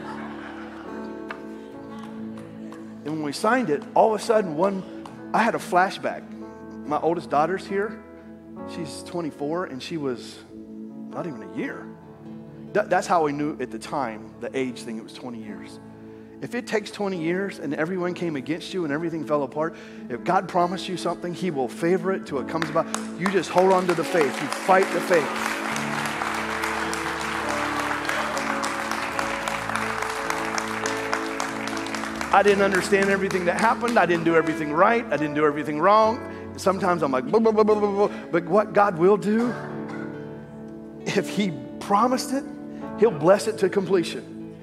And 3.05 3.13
when 3.13 3.23
we 3.23 3.31
signed 3.31 3.69
it, 3.69 3.81
all 3.93 4.13
of 4.13 4.19
a 4.19 4.23
sudden, 4.23 4.57
one, 4.57 4.94
I 5.35 5.43
had 5.43 5.53
a 5.53 5.57
flashback. 5.57 6.23
My 6.87 6.97
oldest 6.97 7.29
daughter's 7.29 7.67
here. 7.67 8.01
She's 8.73 9.03
24, 9.03 9.65
and 9.65 9.83
she 9.83 9.97
was 9.97 10.37
not 11.09 11.27
even 11.27 11.43
a 11.43 11.57
year. 11.57 11.85
that's 12.71 13.05
how 13.05 13.25
we 13.25 13.33
knew 13.33 13.57
at 13.59 13.69
the 13.69 13.77
time, 13.77 14.33
the 14.39 14.49
age 14.57 14.83
thing, 14.83 14.97
it 14.97 15.03
was 15.03 15.11
20 15.11 15.43
years. 15.43 15.81
If 16.41 16.55
it 16.55 16.67
takes 16.67 16.89
20 16.89 17.21
years 17.21 17.59
and 17.59 17.73
everyone 17.73 18.13
came 18.13 18.37
against 18.37 18.73
you 18.73 18.85
and 18.85 18.93
everything 18.93 19.25
fell 19.25 19.43
apart, 19.43 19.75
if 20.07 20.23
God 20.23 20.47
promised 20.47 20.87
you 20.87 20.95
something, 20.95 21.33
He 21.33 21.51
will 21.51 21.67
favor 21.67 22.13
it 22.13 22.25
till 22.25 22.39
it 22.39 22.47
comes 22.47 22.69
about. 22.69 22.87
You 23.19 23.27
just 23.27 23.49
hold 23.49 23.73
on 23.73 23.87
to 23.87 23.93
the 23.93 24.05
faith, 24.05 24.41
you 24.41 24.47
fight 24.47 24.89
the 24.93 25.01
faith. 25.01 25.64
I 32.35 32.43
didn't 32.43 32.63
understand 32.63 33.09
everything 33.09 33.45
that 33.45 33.61
happened. 33.61 33.97
I 33.97 34.05
didn't 34.05 34.25
do 34.25 34.35
everything 34.35 34.73
right. 34.73 35.05
I 35.05 35.15
didn't 35.15 35.35
do 35.35 35.45
everything 35.45 35.79
wrong. 35.79 36.19
Sometimes 36.57 37.01
I'm 37.01 37.09
like, 37.09 37.23
blah, 37.23 37.39
blah, 37.39 37.53
blah, 37.53 37.63
blah, 37.63 37.79
blah. 37.79 38.11
but 38.29 38.43
what 38.43 38.73
God 38.73 38.97
will 38.97 39.15
do, 39.15 39.55
if 41.05 41.29
He 41.29 41.53
promised 41.79 42.33
it, 42.33 42.43
He'll 42.99 43.09
bless 43.09 43.47
it 43.47 43.59
to 43.59 43.69
completion. 43.69 44.53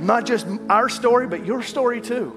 Not 0.00 0.26
just 0.26 0.44
our 0.68 0.88
story, 0.88 1.28
but 1.28 1.46
your 1.46 1.62
story 1.62 2.00
too. 2.00 2.36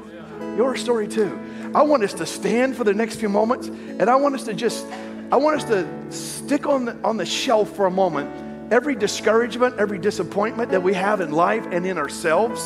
Your 0.55 0.75
story 0.75 1.07
too. 1.07 1.39
I 1.73 1.81
want 1.81 2.03
us 2.03 2.13
to 2.13 2.27
stand 2.27 2.77
for 2.77 2.83
the 2.83 2.93
next 2.93 3.15
few 3.15 3.29
moments, 3.29 3.69
and 3.69 4.11
I 4.11 4.15
want 4.17 4.35
us 4.35 4.43
to 4.43 4.53
just, 4.53 4.85
I 5.31 5.37
want 5.37 5.59
us 5.59 5.63
to 5.69 6.11
stick 6.11 6.67
on 6.67 6.85
the, 6.85 6.95
on 7.03 7.17
the 7.17 7.25
shelf 7.25 7.75
for 7.75 7.87
a 7.87 7.91
moment 7.91 8.71
every 8.71 8.93
discouragement, 8.93 9.79
every 9.79 9.97
disappointment 9.97 10.69
that 10.69 10.83
we 10.83 10.93
have 10.93 11.19
in 11.19 11.31
life 11.31 11.65
and 11.71 11.83
in 11.87 11.97
ourselves. 11.97 12.61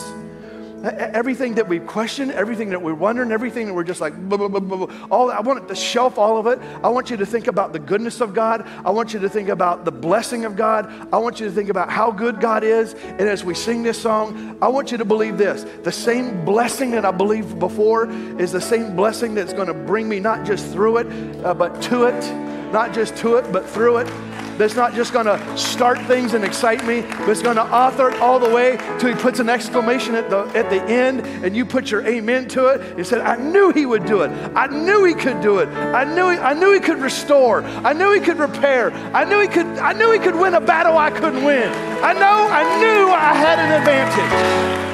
Everything 0.84 1.56
that 1.56 1.68
we 1.68 1.80
question, 1.80 2.32
everything 2.32 2.70
that 2.72 2.82
we're 2.82 2.94
wondering, 2.94 3.32
everything 3.32 3.68
that 3.68 3.74
we're 3.74 3.84
just 3.84 4.02
like, 4.02 4.18
blah, 4.28 4.38
blah, 4.38 4.48
blah, 4.48 4.88
all 5.12 5.30
I 5.30 5.40
want 5.40 5.68
to 5.68 5.76
shelf 5.76 6.18
all 6.18 6.38
of 6.38 6.48
it. 6.48 6.60
I 6.84 6.90
want 6.90 7.10
you 7.10 7.18
to 7.18 7.26
think 7.26 7.48
about 7.48 7.72
the 7.72 7.80
goodness 7.80 8.20
of 8.20 8.34
God. 8.34 8.68
I 8.84 8.90
want 8.90 9.14
you 9.14 9.20
to 9.20 9.30
think 9.30 9.50
about 9.50 9.86
the 9.86 9.92
blessing 9.92 10.46
of 10.46 10.56
God. 10.56 10.92
I 11.14 11.18
want 11.18 11.40
you 11.40 11.46
to 11.46 11.52
think 11.52 11.70
about 11.70 11.92
how 11.92 12.12
good 12.12 12.40
God 12.40 12.64
is. 12.64 12.94
And 12.94 13.22
as 13.22 13.44
we 13.44 13.54
sing 13.54 13.84
this 13.84 14.02
song, 14.02 14.58
I 14.62 14.68
want 14.70 14.92
you 14.92 14.98
to 14.98 15.06
believe 15.06 15.38
this 15.38 15.66
the 15.84 15.92
same 15.92 16.44
blessing 16.46 16.92
that 16.92 17.06
I 17.06 17.12
believed 17.12 17.60
before 17.60 18.10
is 18.40 18.52
the 18.52 18.62
same 18.62 18.96
blessing 18.96 19.36
that's 19.36 19.54
going 19.54 19.68
to 19.68 19.74
bring 19.74 20.10
me 20.10 20.20
not 20.20 20.46
just 20.46 20.72
through 20.72 20.98
it, 20.98 21.46
uh, 21.46 21.54
but 21.54 21.82
to 21.84 22.06
it. 22.06 22.52
Not 22.72 22.94
just 22.94 23.18
to 23.18 23.36
it, 23.36 23.52
but 23.52 23.70
through 23.70 23.98
it 23.98 24.08
that's 24.62 24.76
not 24.76 24.94
just 24.94 25.12
going 25.12 25.26
to 25.26 25.58
start 25.58 26.00
things 26.04 26.36
and 26.36 26.46
excite 26.46 26.86
me, 26.86 27.02
but 27.02 27.30
it's 27.30 27.42
going 27.42 27.56
to 27.56 27.64
author 27.64 28.10
it 28.10 28.20
all 28.20 28.40
the 28.40 28.50
way 28.50 28.78
till 29.00 29.10
he 29.10 29.16
puts 29.20 29.40
an 29.40 29.50
exclamation 29.50 30.14
at 30.14 30.30
the, 30.30 30.44
at 30.56 30.70
the 30.70 30.82
end 30.84 31.22
and 31.44 31.56
you 31.56 31.66
put 31.66 31.90
your 31.90 32.06
amen 32.06 32.48
to 32.50 32.68
it. 32.68 32.98
He 32.98 33.04
said, 33.04 33.22
I 33.22 33.38
knew 33.38 33.72
he 33.72 33.88
would 33.88 34.06
do 34.06 34.22
it. 34.22 34.30
I 34.56 34.68
knew 34.68 35.04
he 35.04 35.16
could 35.16 35.42
do 35.42 35.60
it. 35.60 35.68
I 35.70 36.04
knew 36.04 36.30
he, 36.30 36.38
I 36.38 36.54
knew 36.54 36.74
he 36.74 36.80
could 36.80 37.00
restore. 37.00 37.64
I 37.64 37.94
knew 37.94 38.14
he 38.14 38.20
could 38.20 38.38
repair. 38.38 38.92
I 39.14 39.24
knew 39.24 39.40
he 39.40 39.48
could, 39.48 39.66
I 39.80 39.94
knew 39.94 40.12
he 40.12 40.20
could 40.20 40.36
win 40.36 40.54
a 40.54 40.62
battle 40.62 40.98
I 40.98 41.10
couldn't 41.10 41.44
win. 41.44 41.70
I 42.04 42.14
know, 42.14 42.48
I 42.52 42.64
knew 42.80 43.10
I 43.10 43.34
had 43.34 43.58
an 43.58 43.72
advantage. 43.80 44.91